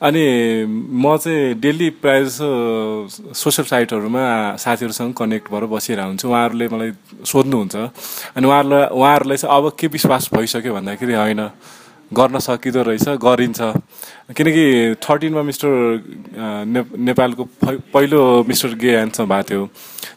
अनि 0.00 0.24
म 0.66 1.16
चाहिँ 1.16 1.54
डेली 1.60 1.88
प्रायः 2.00 2.24
जसो 2.24 2.48
सोसियल 3.36 3.66
साइटहरूमा 3.68 4.56
साथीहरूसँग 4.56 5.12
कनेक्ट 5.12 5.50
भएर 5.52 5.64
बसिरहेको 5.68 6.08
हुन्छु। 6.08 6.28
उहाँहरूले 6.28 6.68
मलाई 6.72 6.90
सोध्नुहुन्छ। 7.28 7.76
अनि 8.36 8.46
उहाँहरूलाई 8.46 8.86
उहाँहरूलाई 8.96 9.36
चाहिँ 9.36 9.56
अब 9.56 9.72
के 9.76 9.86
विश्वास 9.92 10.30
भइसक्यो 10.34 10.72
भन्दाखेरि 10.74 11.14
होइन 11.14 11.42
गर्न 12.12 12.38
सकिँदो 12.40 12.82
रहेछ 12.82 13.08
गरिन्छ। 13.20 13.60
किनकि 14.34 14.64
थर्टिनमा 15.04 15.42
मिस्टर 15.42 15.68
ने 16.64 16.80
नेपालको 16.96 17.44
पहिलो 17.92 18.20
मिस्टर 18.48 18.74
गे 18.80 18.90
ह्यान्डसम 18.96 19.26
भएको 19.28 19.48
थियो। 19.50 19.62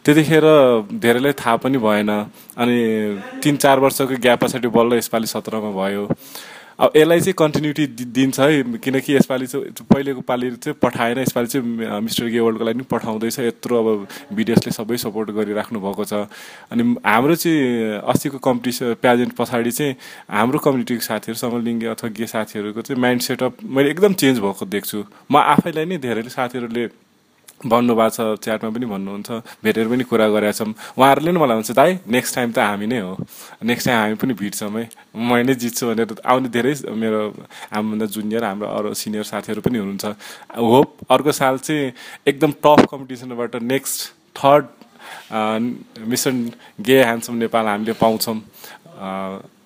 त्यतिखेर 0.04 0.44
धेरैलाई 0.96 1.32
थाहा 1.38 1.56
पनि 1.60 1.78
भएन। 1.78 2.10
अनि 2.56 2.78
तिन 3.42 3.56
चार 3.60 3.78
वर्षको 3.84 4.16
ग्याप 4.16 4.44
पछाडि 4.44 4.68
बल्ल 4.68 4.98
यसपालि 4.98 5.26
सत्रमा 5.28 5.70
भयो। 5.70 6.08
अब 6.74 6.92
यसलाई 6.96 7.20
चाहिँ 7.20 7.34
कन्टिन्युटी 7.38 7.86
दिन्छ 8.10 8.40
है 8.40 8.62
किनकि 8.82 9.14
यसपालि 9.16 9.46
चाहिँ 9.46 9.86
पहिलेको 9.86 10.20
पालि 10.26 10.50
चाहिँ 10.58 10.76
पठाएन 10.82 11.18
यसपालि 11.18 11.46
चाहिँ 11.46 12.00
मिस्टर 12.02 12.26
गे 12.26 12.40
वर्ल्डको 12.40 12.64
लागि 12.64 12.78
पनि 12.78 12.86
पठाउँदैछ। 12.90 13.38
यत्रो 13.40 13.74
अब 13.78 14.06
बिडिएसले 14.34 14.72
सबै 14.72 14.96
सपोर्ट 14.98 15.30
गरिराख्नु 15.30 15.80
भएको 15.80 16.04
छ। 16.04 16.26
अनि 16.74 16.82
हाम्रो 17.06 17.34
चाहिँ 17.34 18.02
अस्तिको 18.02 18.38
कम्पिटिसन 18.38 18.94
प्याजेन्ट 18.98 19.32
पछाडि 19.38 19.70
चाहिँ 19.70 19.96
हाम्रो 20.30 20.58
कम्युनिटीको 20.58 21.04
साथीहरू 21.04 21.38
समलिङ्गी 21.38 21.86
अथवा 21.94 22.10
गे 22.10 22.26
साथीहरूको 22.26 22.82
चाहिँ 22.82 23.00
माइन्ड 23.00 23.22
सेटअप 23.22 23.62
मैले 23.62 23.90
एकदम 23.90 24.12
चेन्ज 24.18 24.38
भएको 24.42 24.64
देख्छु। 24.66 25.04
म 25.30 25.36
आफैलाई 25.54 25.84
नै 25.86 25.98
धेरै 25.98 26.22
साथीहरूले 26.28 26.86
भन्नुभएको 27.64 28.10
छ 28.14 28.44
च्याटमा 28.44 28.70
पनि 28.70 28.86
भन्नुहुन्छ 28.86 29.30
भेटेर 29.64 29.86
पनि 29.88 30.04
कुरा 30.04 30.26
गरेका 30.28 30.52
छौँ। 30.52 30.72
उहाँहरूले 30.98 31.30
नै 31.32 31.40
मलाई 31.40 31.56
भन्छ 31.56 31.72
दाइ 31.72 31.90
नेक्स्ट 32.06 32.34
टाइम 32.34 32.50
त 32.52 32.58
हामी 32.58 32.86
नै 32.86 32.98
हो। 33.00 33.12
नेक्स्ट 33.64 33.84
टाइम 33.88 33.98
हामी 34.00 34.16
पनि 34.20 34.34
भिड्छौँ 34.36 34.70
है। 34.70 34.84
म 35.16 35.30
नै 35.48 35.54
जित्छु 35.54 35.82
भनेर 35.88 36.08
आउने 36.24 36.48
धेरै 36.48 36.74
मेरो 36.92 37.20
हामीभन्दा 37.72 38.06
जुनियर 38.14 38.44
हाम्रो 38.44 38.66
अरू 38.68 38.94
सिनियर 38.94 39.24
साथीहरू 39.24 39.60
पनि 39.64 39.78
हुनुहुन्छ। 39.78 40.04
होप 40.60 40.88
अर्को 41.10 41.32
साल 41.32 41.58
चाहिँ 41.64 41.92
एकदम 42.28 42.50
tough 42.64 42.80
कम्पिटिसनबाट 42.90 43.56
next 43.62 43.98
third 44.36 44.64
Mister 46.04 46.36
gay 46.80 46.96
handsome 47.02 47.34
Nepal 47.44 47.66
हामीले 47.66 47.92
पाउँछौँ। 48.00 48.38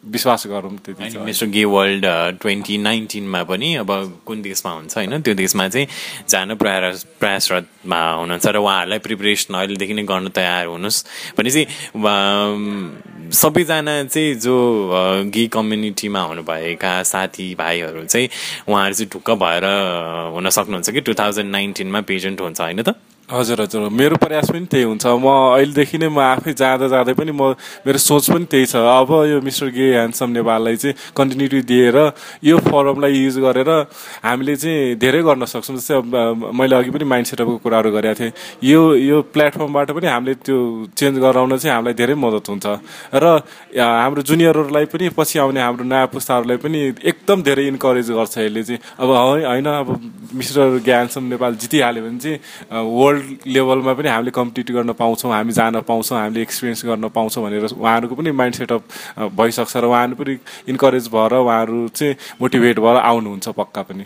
विश्वास 0.04 0.46
गरौँ 0.46 0.76
त्यति 0.78 1.18
मिस्टर 1.18 1.46
गे 1.46 1.64
वर्ल्ड 1.64 2.04
ट्वेन्टी 2.40 2.78
नाइन्टिनमा 2.78 3.42
पनि 3.44 3.74
अब 3.74 3.90
कुन 4.26 4.42
देशमा 4.42 4.72
हुन्छ 4.72 4.96
होइन 4.96 5.20
त्यो 5.22 5.34
देशमा 5.34 5.68
चाहिँ 5.68 5.86
जान 6.28 6.54
प्रयास 6.54 7.04
प्रयासरतमा 7.20 8.00
हुनुहुन्छ 8.12 8.46
र 8.46 8.56
उहाँहरूलाई 8.56 8.98
प्रिपरेसन 8.98 9.54
अहिलेदेखि 9.54 9.94
नै 9.94 10.02
गर्न 10.02 10.28
तयार 10.28 10.66
हुनुहोस्। 10.66 11.04
भनेपछि 11.38 11.62
सबैजना 13.34 14.04
चाहिँ 14.04 14.34
जो 14.34 14.56
गे 15.34 15.46
कम्युनिटीमा 15.46 16.20
हुनुभएका 16.20 17.02
साथी 17.02 17.54
भाइहरू 17.54 18.04
चाहिँ 18.04 18.28
उहाँहरू 18.68 18.94
चाहिँ 18.94 19.10
ढुक्क 19.12 19.30
भएर 19.42 19.64
हुन 20.34 20.48
सक्नुहुन्छ 20.48 20.90
कि 20.90 21.00
टु 21.00 21.14
थाउजन्ड 21.14 21.50
नाइन्टिनमा 21.50 22.00
पेजेन्ट 22.00 22.40
हुन्छ 22.40 22.60
होइन 22.60 22.82
त? 22.82 22.94
हजुर 23.28 23.60
हजुर। 23.60 23.88
मेरो 23.92 24.16
प्रयास 24.16 24.50
पनि 24.50 24.66
त्यही 24.72 24.84
हुन्छ। 24.88 25.04
म 25.04 25.28
अहिलेदेखि 25.28 25.98
नै 26.00 26.08
म 26.08 26.16
आफै 26.16 26.52
जाँदा 26.56 26.88
जाँदै 26.88 27.12
पनि 27.12 27.32
म 27.36 27.52
मेरो 27.84 28.00
सोच 28.00 28.24
पनि 28.32 28.48
त्यही 28.48 28.66
छ। 28.72 28.80
अब 28.80 29.10
यो 29.28 29.40
मिस्टर 29.44 29.68
गे 29.68 29.86
ह्यान्डसम 29.92 30.28
नेपाललाई 30.32 30.76
चाहिँ 30.80 30.96
कन्टिन्युटी 31.12 31.60
दिएर 31.68 31.96
यो 32.40 32.56
फरमलाई 32.56 33.12
युज 33.12 33.36
गरेर 33.44 33.70
हामीले 34.24 34.56
चाहिँ 34.56 34.96
धेरै 34.96 35.20
गर्न 35.28 35.44
सक्छौँ। 35.44 35.76
जस्तै 35.76 36.00
मैले 36.56 36.74
अघि 36.80 36.90
पनि 36.96 37.04
माइन्ड 37.04 37.26
सेटअपको 37.28 37.56
कुराहरू 37.68 37.90
गरेको 37.92 38.16
थिएँ। 38.16 38.32
यो 38.64 38.80
यो 38.96 39.16
प्लेटफर्मबाट 39.28 39.88
पनि 39.92 40.06
हामीले 40.08 40.34
त्यो 40.48 40.56
चेन्ज 40.96 41.20
गराउन 41.20 41.52
चाहिँ 41.60 41.74
हामीलाई 41.76 41.94
धेरै 42.00 42.16
मद्दत 42.16 42.48
हुन्छ। 42.48 42.66
र 43.12 43.24
हाम्रो 43.76 44.24
जुनियरहरूलाई 44.24 44.88
पनि 44.88 45.12
पछि 45.12 45.36
आउने 45.44 45.60
हाम्रो 45.60 45.84
नयाँ 45.84 46.08
पुस्ताहरूलाई 46.16 46.56
पनि 46.64 46.96
एकदम 46.96 47.44
धेरै 47.44 47.64
इन्करेज 47.76 48.08
गर्छ 48.08 48.34
यसले 48.40 48.62
चाहिँ। 48.64 48.80
अब 49.04 49.08
होइन 49.52 49.68
अब 49.68 49.88
मिस्टर 50.32 50.80
ज्ञानसम 50.80 51.22
नेपाल 51.36 51.52
जितिहाल्यो 51.60 52.02
भने 52.08 52.18
चाहिँ 52.24 52.40
वर्ल्ड 52.72 53.16
वर्ल्ड 53.18 53.46
लेभलमा 53.46 53.92
पनि 53.92 54.08
हामीले 54.08 54.30
कम्पिट 54.30 54.70
गर्न 54.72 54.92
पाउँछौँ 54.92 55.32
हामी 55.32 55.52
जान 55.52 55.80
पाउँछौँ 55.80 56.18
हामीले 56.18 56.42
एक्सपिरियन्स 56.42 56.84
गर्न 56.84 57.08
पाउँछौँ 57.08 57.44
भनेर 57.44 57.64
उहाँहरूको 57.64 58.14
पनि 58.14 58.30
माइन्ड 58.30 58.54
सेटअप 58.54 58.82
भइसक्छ 59.36 59.76
र 59.76 59.84
उहाँहरू 59.84 60.14
पनि 60.14 60.38
इन्करेज 60.68 61.08
भएर 61.08 61.34
उहाँहरू 61.34 61.88
चाहिँ 61.88 62.14
मोटिभेट 62.40 62.78
भएर 62.78 62.96
आउनुहुन्छ 62.96 63.48
पक्का 63.48 63.82
पनि। 63.82 64.04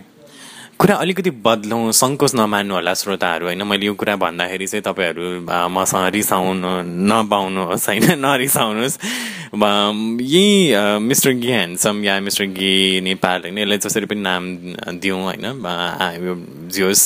कुरा 0.83 0.95
अलिकति 0.99 1.31
बदलौँ 1.47 1.93
सङ्कोच 1.95 2.35
नमान्नु 2.35 2.75
होला 2.75 2.95
श्रोताहरू 2.95 3.47
होइन? 3.47 3.63
मैले 3.63 3.87
यो 3.87 3.95
कुरा 3.95 4.17
भन्दाखेरि 4.19 4.67
चाहिँ 4.67 4.83
तपाईँहरू 4.83 5.47
मसँग 5.71 6.11
रिसाउनु 6.11 6.71
नपाउनुहोस् 7.07 7.87
होइन? 7.89 8.19
नरिसाउनुहोस्। 8.27 8.99
यही 9.55 10.75
मिस्टर 11.07 11.31
गी 11.39 11.47
ह्यान्डसम 11.47 12.03
या 12.05 12.19
मिस्टर 12.21 12.45
गी 12.59 13.01
नेपाल 13.01 13.41
होइन? 13.47 13.59
यसलाई 13.59 13.79
जसरी 13.79 14.07
पनि 14.11 14.21
नाम 14.27 14.43
दिउँ 14.99 15.23
होइन? 15.23 15.47
जियोस् 16.75 17.05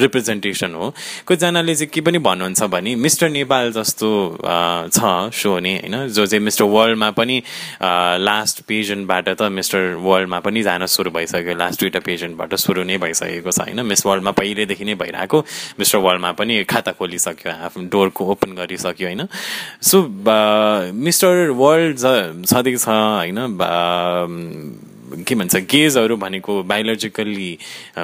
रिप्रेजेन्टेसन 0.00 0.74
हो। 0.74 0.88
कतिजनाले 1.28 1.74
चाहिँ 1.74 1.90
के 1.92 2.00
पनि 2.00 2.18
भन्नुहुन्छ 2.24 2.62
भने 2.72 2.94
मिस्टर 3.04 3.28
नेपाल 3.28 3.72
जस्तो 3.76 4.08
छ 4.96 4.98
सो 5.36 5.58
नै 5.60 5.74
होइन? 5.76 6.08
जो 6.08 6.26
चाहिँ 6.26 6.44
मिस्टर 6.44 6.64
वर्ल्डमा 6.64 7.10
पनि 7.20 7.36
लास्ट 8.24 8.64
पेजेन्टबाट 8.64 9.28
त 9.28 9.52
मिस्टर 9.52 9.92
वर्ल्डमा 10.00 10.40
पनि 10.40 10.62
जान 10.62 10.86
सुरु 10.88 11.10
भइसक्यो 11.10 11.58
लास्ट 11.58 11.80
दुइटा 11.80 12.00
पेजेन्टबाट 12.00 12.54
सुरु 12.54 12.82
नै 12.82 13.09
भइसकेको 13.10 13.50
छ 13.50 13.60
होइन? 13.66 13.82
मिस 13.82 14.06
वर्ल्डमा 14.06 14.30
पहिल्यैदेखि 14.38 14.84
नै 14.84 14.94
भइरहेको। 14.94 15.38
मिस्टर 15.78 15.98
वर्ल्डमा 15.98 16.32
पनि 16.38 16.62
खाता 16.70 16.92
खोलिसक्यो 16.94 17.52
आफ्नो 17.66 17.82
डोरको 17.90 18.24
ओपन 18.32 18.54
गरिसक्यो 18.56 19.06
होइन? 19.08 19.26
सो 19.82 19.96
मिस्टर 20.94 21.50
वर्ल्ड 21.58 21.98
छँदैछ 22.46 22.86
होइन? 22.88 23.38
के 25.10 25.34
भन्छ 25.34 25.56
गेजहरू 25.66 26.16
भनेको 26.16 26.62
बायोलोजिकल्ली 26.62 27.50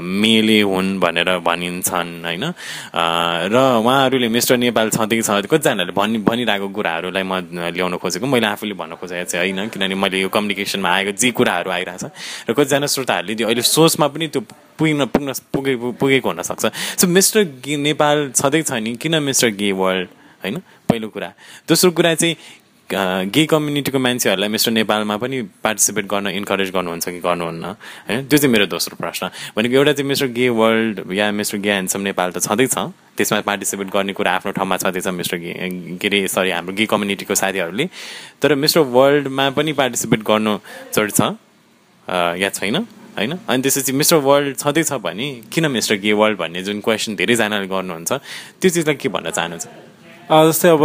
मेले 0.03 0.61
हुन् 0.63 0.99
भनेर 1.01 1.31
भनिन्छन् 1.41 2.13
होइन? 2.25 2.45
र 3.53 3.57
उहाँहरूले 3.81 4.29
मिस्टर 4.29 4.57
नेपाल 4.57 4.91
छँदैछ 4.91 5.47
कतिजनाहरूले 5.47 5.95
भनि 5.95 6.19
भनिरहेको 6.27 6.69
कुराहरूलाई 6.69 7.23
म 7.23 7.35
ल्याउन 7.75 7.97
खोजेको 8.03 8.27
मैले 8.27 8.47
आफूले 8.47 8.75
भन्न 8.75 8.95
खोजेको 8.99 9.25
चाहिँ 9.31 9.53
होइन 9.53 9.69
किनभने 9.71 9.95
मैले 9.95 10.21
यो 10.21 10.29
कम्युनिकेसनमा 10.29 10.91
आएको 10.91 11.13
जे 11.15 11.31
कुराहरू 11.31 11.71
आइरहेछ 11.71 12.05
र 12.51 12.53
कतिजना 12.53 12.87
श्रोताहरूले 12.87 13.35
त्यो 13.35 13.47
अहिले 13.47 13.63
सोचमा 13.63 14.07
पनि 14.11 14.27
त्यो 14.29 14.41
पुग्न 14.79 15.07
पुग्न 15.09 15.33
पुगे 15.53 15.73
पुगेको 15.97 16.29
हुनसक्छ। 16.29 16.65
सो 17.01 17.07
मिस्टर 17.07 17.43
नेपाल 17.65 18.31
छँदैछ 18.37 18.73
नि 18.85 18.97
किन 19.01 19.23
मिस्टर 19.23 19.49
गे 19.57 19.73
वर्ल्ड 19.73 20.09
होइन? 20.45 20.57
पहिलो 20.89 21.09
कुरा। 21.09 21.33
दोस्रो 21.69 21.91
कुरा 21.91 22.15
चाहिँ 22.15 22.37
गे 22.91 23.45
कम्युनिटीको 23.51 23.99
मान्छेहरूलाई 23.99 24.49
मिस्टर 24.49 24.71
नेपालमा 24.73 25.17
पनि 25.19 25.43
पार्टिसिपेट 25.63 26.07
गर्न 26.07 26.27
इन्करेज 26.39 26.71
गर्नुहुन्छ 26.71 27.09
कि 27.09 27.21
गर्नुहुन्न 27.21 27.65
होइन? 27.65 28.27
त्यो 28.31 28.39
चाहिँ 28.39 28.53
मेरो 28.53 28.67
दोस्रो 28.71 28.97
प्रश्न। 28.97 29.27
भनेको 29.57 29.75
एउटा 29.75 29.93
चाहिँ 29.93 30.09
मिस्टर 30.09 30.27
गे 30.31 30.49
वर्ल्ड 30.55 31.13
या 31.13 31.31
मिस्टर 31.35 31.59
गे 31.59 31.71
ह्यान्डसम 31.71 32.01
नेपाल 32.01 32.31
त 32.31 32.39
छँदैछ 32.47 32.75
त्यसमा 33.19 33.41
पार्टिसिपेट 33.43 33.91
गर्ने 33.91 34.13
कुरा 34.15 34.33
आफ्नो 34.39 34.53
ठाउँमा 34.55 34.77
छँदैछ 34.77 35.07
मिस्टर 35.19 35.37
गे 35.37 35.53
के 35.99 36.07
अरे 36.07 36.29
सरी 36.31 36.51
हाम्रो 36.51 36.75
गे 36.79 36.87
कम्युनिटीको 36.87 37.35
साथीहरूले। 37.35 37.89
तर 38.39 38.55
मिस्टर 38.55 38.81
वर्ल्डमा 38.95 39.51
पनि 39.59 39.73
पार्टिसिपेट 39.75 40.21
गर्नु 40.23 40.55
छ। 40.95 41.35
या 42.39 42.49
छैन 42.55 42.77
होइन? 43.19 43.33
अनि 43.51 43.63
त्यसपछि 43.63 43.93
मिस्टर 43.99 44.17
वर्ल्ड 44.23 44.57
छँदैछ 44.63 44.93
भने 45.03 45.27
किन 45.51 45.67
मिस्टर 45.75 45.97
गे 46.07 46.13
वर्ल्ड 46.13 46.39
भन्ने 46.39 46.63
जुन 46.63 46.81
क्वेसन 46.87 47.17
धेरैजनाले 47.19 47.67
गर्नुहुन्छ 47.67 48.13
त्यो 48.63 48.71
चिजलाई 48.71 48.95
के 48.95 49.09
भन्न 49.11 49.31
चाहनुहुन्छ? 49.35 49.67
जस्तै 50.27 50.75
अब 50.75 50.83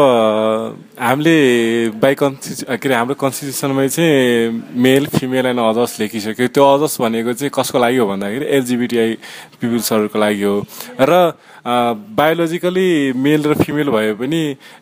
हामीले 1.02 1.98
बाई 1.98 2.14
कन्सि 2.14 2.62
के 2.62 2.78
अरे 2.78 2.94
हाम्रो 2.94 3.18
कन्स्टिट्युसनमै 3.18 3.88
चाहिँ 3.90 4.78
मेल 4.78 5.06
फिमेल 5.18 5.46
एन्ड 5.50 5.60
अदर्स 5.60 5.98
लेखिसक्यो। 5.98 6.48
त्यो 6.54 6.62
अदर्स 6.62 7.02
भनेको 7.02 7.34
चाहिँ 7.34 7.50
कसको 7.50 7.78
लागि 7.82 7.98
हो 7.98 8.06
भन्दाखेरि 8.06 8.46
एलजिबिटिआई 8.46 9.12
पिपुल्सहरूको 9.58 10.18
लागि 10.22 10.44
हो। 10.46 10.56
र 10.94 11.34
बायोलोजिकली 11.66 13.18
मेल 13.18 13.42
र 13.50 13.54
फिमेल 13.66 13.90
भए 13.90 14.14
पनि 14.22 14.42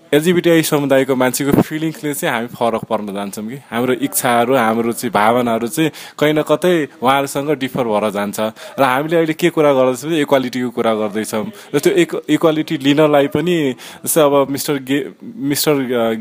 एलजिबिटिआई 0.10 0.62
समुदायको 0.66 1.14
मान्छेको 1.16 1.62
फिलिङ्सले 1.62 2.14
चाहिँ 2.18 2.34
हामी 2.34 2.48
फरक 2.50 2.84
पर्न 2.90 3.14
जान्छौँ 3.14 3.46
कि। 3.46 3.58
हाम्रो 3.70 3.94
इच्छाहरू 4.10 4.54
हाम्रो 4.58 4.92
चाहिँ 4.98 5.14
भावनाहरू 5.14 5.68
चाहिँ 5.70 5.92
कहीँ 6.18 6.34
न 6.34 6.42
कतै 6.50 6.98
उहाँहरूसँग 6.98 7.50
डिफर 7.62 7.86
भएर 7.86 8.10
जान्छ। 8.18 8.40
र 8.74 8.84
हामीले 8.84 9.16
अहिले 9.22 9.34
के 9.38 9.50
कुरा 9.54 9.70
गर्दैछौँ 9.70 10.18
इक्वालिटीको 10.26 10.70
कुरा 10.74 10.94
गर्दैछौँ। 10.98 11.46
त्यो 11.78 11.92
इक् 11.94 12.16
इक्वालिटी 12.26 12.76
लिनलाई 12.82 13.28
पनि 13.30 13.58
जस्तै 14.02 14.22
अब 14.26 14.50
मिस्टर 14.50 14.76
गे 14.82 15.00
मिस्टर 15.22 15.74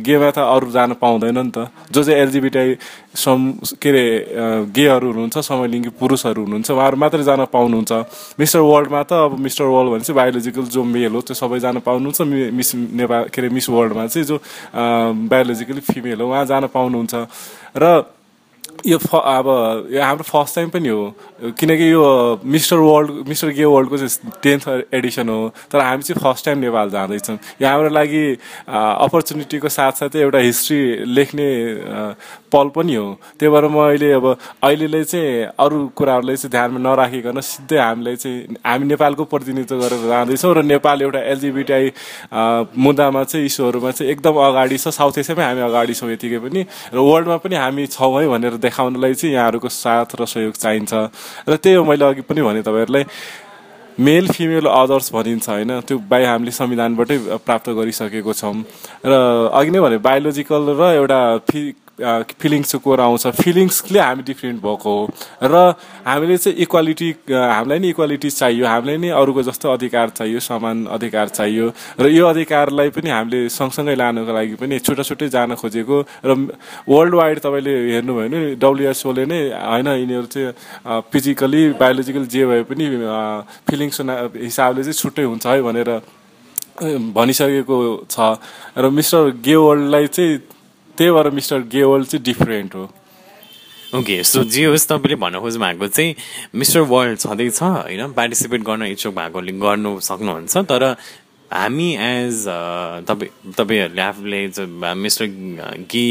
गेमा 0.05 0.31
त 0.37 0.39
अरू 0.45 0.69
जान 0.69 0.93
पाउँदैन 1.01 1.39
नि 1.41 1.53
त। 1.57 1.73
जो 1.89 2.05
चाहिँ 2.05 2.21
एलजिबिटिआई 2.29 2.71
सम 3.19 3.41
के 3.83 3.89
अरे 3.91 4.05
गेहरू 4.71 5.07
हुनुहुन्छ 5.11 5.39
समलिङ्गी 5.43 5.91
पुरुषहरू 5.99 6.41
हुनुहुन्छ 6.45 6.71
उहाँहरू 6.71 6.97
मात्रै 7.03 7.23
जान 7.27 7.45
पाउनुहुन्छ। 7.51 7.93
मिस्टर 8.39 8.61
वर्ल्डमा 8.63 9.03
त 9.03 9.13
अब 9.27 9.39
मिस्टर 9.43 9.65
वर्ल्ड 9.75 9.91
भने 9.93 10.05
चाहिँ 10.07 10.17
बायोलोजिकल 10.17 10.65
जो 10.71 10.85
मेल 10.87 11.13
हो 11.19 11.21
त्यो 11.27 11.35
सबै 11.35 11.59
जान 11.59 11.83
पाउनुहुन्छ। 11.83 12.21
मिस 12.55 12.71
नेपाल 12.75 13.23
के 13.35 13.39
अरे 13.43 13.49
मिस 13.51 13.67
वर्ल्डमा 13.75 14.07
चाहिँ 14.07 14.27
जो 14.27 14.37
बायोलोजिकली 15.35 15.83
फिमेल 15.91 16.21
हो 16.21 16.31
उहाँ 16.31 16.45
जान 16.47 16.67
पाउनुहुन्छ। 16.71 17.15
र 17.75 18.15
यो 18.87 18.99
फ 18.99 19.11
अब 19.11 19.91
यो 19.91 20.03
हाम्रो 20.03 20.23
फर्स्ट 20.23 20.55
टाइम 20.55 20.69
पनि 20.71 20.89
हो। 20.89 21.51
किनकि 21.59 21.87
यो 21.93 22.05
मिस्टर 22.47 22.79
वर्ल्ड 22.79 23.11
मिस्टर 23.27 23.49
गे 23.51 23.65
वर्ल्डको 23.65 23.97
चाहिँ 23.99 24.31
टेन्थ 24.43 24.95
एडिसन 24.95 25.29
हो। 25.29 25.51
तर 25.73 25.79
हामी 25.83 26.03
चाहिँ 26.07 26.23
फर्स्ट 26.23 26.45
टाइम 26.47 26.59
नेपाल 26.63 26.91
जाँदैछौँ। 26.91 27.39
यो 27.59 27.67
हाम्रो 27.67 27.91
लागि 27.91 28.23
अपर्च्युनिटीको 29.03 29.69
साथसाथै 29.69 30.21
एउटा 30.21 30.39
हिस्ट्री 30.39 30.79
लेख्ने 31.11 31.49
पल 32.53 32.69
पनि 32.77 32.95
हो। 32.95 33.07
त्यही 33.39 33.51
भएर 33.53 33.65
म 33.69 33.77
अहिले 33.79 34.13
अब 34.13 34.27
अहिलेलाई 34.63 35.05
चाहिँ 35.05 35.57
अरू 35.57 35.79
कुराहरूलाई 35.97 36.37
चाहिँ 36.37 36.51
ध्यानमा 36.51 36.81
नराखिकन 36.81 37.41
सिधै 37.41 37.79
हामीलाई 37.79 38.17
चाहिँ 38.17 38.57
हामी 38.67 38.85
नेपालको 38.89 39.25
प्रतिनिधित्व 39.25 39.77
गरेर 39.79 40.03
जाँदैछौँ 40.09 40.55
र 40.55 40.63
नेपाल 40.65 41.03
एउटा 41.03 41.21
एलजिबिटिआई 41.33 41.87
मुद्दामा 42.77 43.23
चाहिँ 43.25 43.47
इस्युहरूमा 43.47 43.91
चाहिँ 43.91 44.13
एकदम 44.13 44.35
अगाडि 44.49 44.79
छ। 44.79 44.89
साउथ 44.91 45.19
एसियामै 45.19 45.45
हामी 45.45 45.63
अगाडि 45.69 45.95
छौँ 45.95 46.11
यतिकै 46.13 46.39
पनि 46.41 46.61
र 46.95 46.99
वर्ल्डमा 46.99 47.37
पनि 47.45 47.57
हामी 47.57 47.87
छौँ 47.87 48.13
है 48.17 48.29
भनेर 48.29 48.57
देखाउनलाई 48.59 49.15
चाहिँ 49.15 49.35
यहाँहरूको 49.35 49.69
साथ 49.69 50.17
र 50.21 50.25
सहयोग 50.27 50.55
चाहिन्छ। 50.57 50.93
र 51.49 51.57
त्यही 51.57 51.77
हो 51.77 51.85
मैले 51.85 52.05
अघि 52.05 52.23
पनि 52.25 52.43
भने 52.43 52.63
तपाईँहरूलाई 52.63 53.05
मेल 53.99 54.29
फिमेल 54.31 54.67
अदर्स 54.71 55.11
भनिन्छ 55.13 55.49
होइन। 55.49 55.71
त्यो 55.83 55.99
बाई 56.07 56.25
हामीले 56.25 56.51
संविधानबाटै 56.55 57.19
प्राप्त 57.43 57.69
गरिसकेको 57.75 58.33
छौँ। 58.33 58.55
र 59.03 59.13
अघि 59.51 59.71
नै 59.75 59.81
भने 59.83 59.99
बायोलोजिकल 59.99 60.63
र 60.79 60.83
एउटा 60.95 61.21
फि 61.51 61.61
फिलिङ्सको 61.99 62.79
कुरा 62.79 63.05
आउँछ। 63.05 63.27
फिलिङ्सले 63.43 64.01
हामी 64.01 64.23
डिफ्रेन्ट 64.23 64.63
भएको 64.63 64.91
हो। 64.91 65.03
र 65.43 65.55
हामीले 66.07 66.37
चाहिँ 66.39 66.59
इक्वालिटी 66.63 67.09
हामीलाई 67.27 67.79
नै 67.79 67.89
इक्वालिटी 67.91 68.31
चाहियो। 68.31 68.67
हामीलाई 68.67 68.97
नै 69.03 69.11
अरूको 69.11 69.43
जस्तो 69.43 69.67
अधिकार 69.75 70.09
चाहियो 70.19 70.41
समान 70.41 70.87
अधिकार 70.95 71.29
चाहियो। 71.29 71.67
र 72.01 72.07
यो 72.07 72.25
अधिकारलाई 72.27 72.89
पनि 72.95 73.11
हामीले 73.11 73.49
सँगसँगै 73.51 73.95
लानुको 73.99 74.33
लागि 74.33 74.55
पनि 74.63 74.79
छुट्टा 74.79 75.03
छुट्टै 75.03 75.29
जान 75.29 75.55
खोजेको। 75.59 75.97
र 76.23 76.31
वर्ल्ड 76.87 77.15
वाइड 77.15 77.39
तपाईँले 77.43 77.75
हेर्नुभयो 77.99 78.29
भने 78.29 78.39
डब्लुएचओले 78.63 79.25
नै 79.27 79.41
होइन 79.51 79.89
यिनीहरू 79.89 80.27
चाहिँ 80.31 81.03
फिजिकली 81.11 81.63
बायोलोजिकल 81.83 82.25
जे 82.31 82.43
भए 82.47 82.63
पनि 82.63 82.85
फिलिङ्स 83.67 83.99
हिसाबले 84.47 84.83
चाहिँ 84.87 84.99
छुट्टै 85.03 85.25
हुन्छ 85.27 85.47
है 85.47 85.63
भनेर 85.67 85.91
भनिसकेको 86.79 87.77
छ। 88.07 88.39
र 88.79 88.85
मिस्टर 88.95 89.43
गे 89.43 89.57
वर्ल्डलाई 89.59 90.07
चाहिँ 90.07 90.39
त्यही 90.99 91.11
भएर 91.15 91.31
मिस्टर 91.39 91.59
गेवल 91.73 92.05
चाहिँ 92.05 92.25
डिफ्रेन्ट 92.25 92.75
हो। 92.75 92.85
ओके 93.99 94.23
सो 94.25 94.43
जे 94.45 94.65
होस् 94.67 94.89
तपाईँले 94.89 95.17
भन्न 95.17 95.41
खोज्नु 95.41 95.65
भएको 95.65 95.87
चाहिँ 95.89 96.15
मिस्टर 96.55 96.81
वर्ल्ड 96.93 97.19
छँदैछ 97.19 97.63
होइन? 97.63 98.13
पार्टिसिपेट 98.13 98.61
गर्न 98.61 98.83
इच्छुक 98.93 99.15
भएकोले 99.15 99.53
गर्नु 99.65 99.99
सक्नुहुन्छ 100.01 100.57
तर 100.69 100.85
हामी 101.51 101.89
एज 101.97 102.45
तपाईँ 103.09 103.31
तपाईँहरूले 103.57 104.03
आफूले 104.03 104.41
मिस्टर 104.95 105.27
गी 105.89 106.09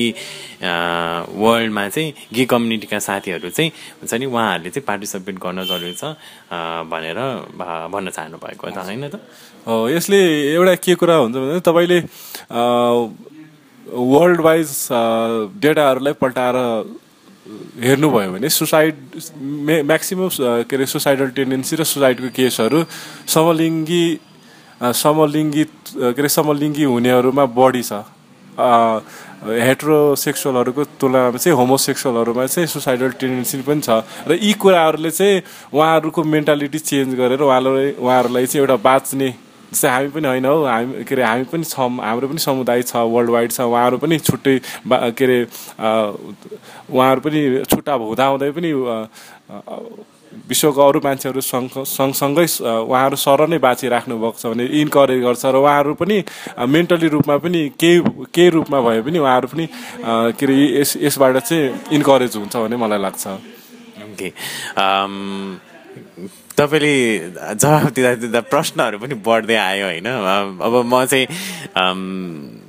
वर्ल्डमा 1.37 1.87
चाहिँ 1.89 2.13
गी 2.33 2.45
कम्युनिटीका 2.49 2.99
साथीहरू 2.99 3.49
चाहिँ 3.49 3.69
हुन्छ 4.01 4.13
नि 4.13 4.25
उहाँहरूले 4.25 4.69
चाहिँ 4.73 4.85
पार्टिसिपेट 4.87 5.35
गर्न 5.37 5.63
जरुरी 5.69 5.93
छ 5.93 6.17
भनेर 6.89 7.19
भन्न 7.93 8.09
चाहनु 8.09 8.37
भएको 8.41 8.69
त 8.73 8.77
होइन 8.81 9.07
त? 9.13 9.21
यसले 9.93 10.19
एउटा 10.57 10.75
के 10.81 10.95
कुरा 10.95 11.15
हुन्छ 11.21 11.35
भने 11.37 11.59
तपाईँले 11.61 11.99
वर्ल्ड 13.93 14.41
वाइज 14.41 14.87
डेटाहरूलाई 15.61 16.13
पल्टाएर 16.21 16.55
हेर्नुभयो 17.83 18.31
भने 18.31 18.49
सुसाइड 18.49 18.95
मे 19.67 19.81
म्याक्सिमम् 19.83 20.29
के 20.67 20.75
अरे 20.75 20.85
सुसाइडल 20.85 21.29
टेन्डेन्सी 21.37 21.75
र 21.75 21.83
सुसाइडको 21.83 22.29
केसहरू 22.35 22.83
समलिङ्गी 23.31 24.19
समलिङ्गी 24.83 25.63
के 25.63 26.19
अरे 26.19 26.29
समलिङ्गी 26.29 26.83
हुनेहरूमा 26.83 27.45
बढी 27.55 27.83
छ. 27.83 28.03
हेट्रोसेक्सुअलहरूको 28.57 30.83
तुलनामा 30.99 31.37
चाहिँ 31.37 31.57
होमोसेक्सुअलहरूमा 31.57 32.45
चाहिँ 32.45 32.67
सुसाइडल 32.67 33.11
टेन्डेन्सी 33.21 33.61
पनि 33.63 33.81
छ. 33.81 33.89
र 34.27 34.37
यी 34.41 34.53
कुराहरूले 34.59 35.11
चाहिँ 35.11 35.41
उहाँहरूको 35.73 36.23
मेन्टालिटी 36.23 36.79
चेन्ज 36.79 37.15
गरेर 37.15 37.41
उहाँलाई 37.41 37.91
उहाँहरूलाई 38.01 38.45
चाहिँ 38.45 38.61
एउटा 38.65 38.75
बाँच्ने 38.81 39.29
जस्तै 39.71 39.89
हामी 39.89 40.09
पनि 40.15 40.27
होइन 40.27 40.45
हौ 40.45 40.57
हामी 40.65 41.03
के 41.03 41.15
अरे 41.15 41.23
हामी 41.23 41.43
पनि 41.51 41.63
छौँ 41.63 41.89
हाम्रो 41.99 42.27
पनि 42.27 42.39
समुदाय 42.39 42.81
छ 42.83 42.95
वर्ल्ड 43.13 43.29
वाइड 43.35 43.51
छ 43.51 43.59
उहाँहरू 43.61 43.97
पनि 43.97 44.19
छुट्टै 44.19 44.59
के 45.17 45.25
अरे 45.25 45.39
उहाँहरू 46.89 47.19
पनि 47.21 47.39
छुट्टा 47.71 47.93
हुँदाहुँदै 47.93 48.51
पनि 48.57 48.71
विश्वको 50.49 50.81
अरू 50.81 50.99
मान्छेहरू 51.03 51.41
सँग 51.41 51.83
सँगसँगै 51.87 52.45
उहाँहरू 52.63 53.15
सर 53.15 53.47
नै 53.47 53.57
बाँचिराख्नु 53.57 54.15
भएको 54.23 54.39
छ 54.39 54.45
भने 54.53 54.65
इन्करेज 54.81 55.19
गर्छ 55.23 55.45
र 55.45 55.55
उहाँहरू 55.57 55.93
पनि 55.99 56.17
मेन्टली 56.67 57.07
रूपमा 57.15 57.37
पनि 57.43 57.61
केही 57.79 57.99
केही 58.35 58.49
रूपमा 58.55 58.79
भए 58.81 59.01
पनि 59.01 59.19
उहाँहरू 59.19 59.47
पनि 59.47 59.65
के 60.37 60.45
अरे 60.45 60.55
यस 60.79 60.97
यसबाट 61.03 61.37
चाहिँ 61.43 61.95
इन्करेज 61.97 62.35
हुन्छ 62.37 62.55
भन्ने 62.55 62.77
मलाई 62.77 62.99
लाग्छ। 63.01 63.27
ओके 64.07 64.29
तपाईँले 66.57 66.93
जवाब 67.61 67.89
दिँदा 67.93 68.13
दिँदा 68.25 68.41
प्रश्नहरू 68.49 68.97
पनि 68.97 69.15
बढ्दै 69.21 69.55
आयो 69.55 69.85
होइन। 69.85 70.07
अब 70.09 70.73
म 70.89 71.05
चाहिँ 71.05 71.25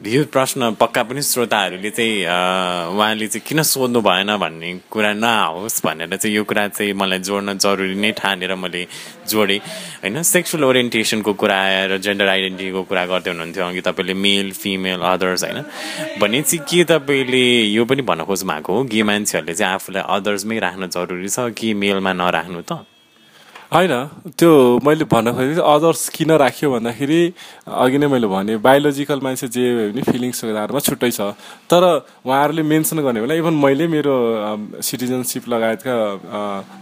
यो 0.05 0.25
प्रश्न 0.29 0.77
पक्का 0.77 1.03
पनि 1.09 1.23
श्रोताहरूले 1.23 1.91
चाहिँ 1.91 2.29
उहाँले 2.93 3.27
चाहिँ 3.33 3.45
किन 3.49 3.63
सोध्नु 3.65 4.01
भएन 4.05 4.37
भन्ने 4.37 4.69
कुरा 4.93 5.13
नआओस् 5.17 5.81
भनेर 5.85 6.17
चाहिँ 6.17 6.37
यो 6.37 6.45
कुरा 6.45 6.69
चाहिँ 6.77 6.93
मलाई 6.93 7.19
जोड्न 7.25 7.57
जरुरी 7.57 7.97
नै 7.97 8.13
ठानेर 8.21 8.55
मैले 8.55 8.85
जोडेँ। 9.25 9.59
होइन 10.05 10.23
सेक्सुअल 10.23 10.65
ओरिएन्टेसनको 10.65 11.33
कुरा 11.33 11.57
आएर 11.57 11.97
जेन्डर 12.05 12.29
आइडेन्टिटीको 12.29 12.83
कुरा 12.85 13.05
गर्दै 13.09 13.31
हुनुहुन्थ्यो 13.33 13.65
अघि 13.65 13.81
तपाईँले 13.89 14.15
मेल 14.15 14.53
फिमेल 14.53 15.01
अदर्स 15.01 15.45
होइन। 15.45 15.65
भने 16.21 16.43
चाहिँ 16.45 16.65
के 16.69 16.85
तपाईँले 16.85 17.45
यो 17.73 17.85
पनि 17.89 18.03
भन्न 18.05 18.29
खोज्नु 18.29 18.53
भएको 18.53 18.73
हो? 18.73 18.85
गे 18.85 19.03
मान्छेहरूले 19.03 19.55
चाहिँ 19.57 19.75
आफूलाई 19.75 20.05
अदर्समै 20.05 20.59
राख्न 20.61 20.93
जरुरी 20.93 21.29
छ 21.29 21.49
कि 21.57 21.73
मेलमा 21.75 22.13
नराख्नु 22.13 22.61
त? 22.69 22.85
होइन 23.69 23.93
त्यो 24.33 24.81
मैले 24.81 25.05
भन्न 25.05 25.33
खोजेको 25.37 25.61
अदर्स 25.61 26.09
किन 26.17 26.31
राख्यो 26.41 26.71
भन्दाखेरि 26.73 27.21
अघि 27.69 27.99
नै 28.01 28.07
मैले 28.09 28.27
भने 28.33 28.57
बायोलोजिकल 28.65 29.21
मान्छे 29.21 29.49
जे 29.53 29.65
भयो 29.77 29.93
भने 29.93 30.03
फिलिङ्सको 30.09 30.81
छुट्टै 30.81 31.11
छ। 31.13 31.37
तर 31.69 31.85
उहाँहरूले 32.25 32.63
मेन्सन 32.65 33.05
गर्ने 33.05 33.21
बेला 33.21 33.35
इभन 33.45 33.55
मैले 33.61 33.87
मेरो 33.93 34.15
सिटिजनसिप 34.81 35.49
लगायतका 35.53 35.95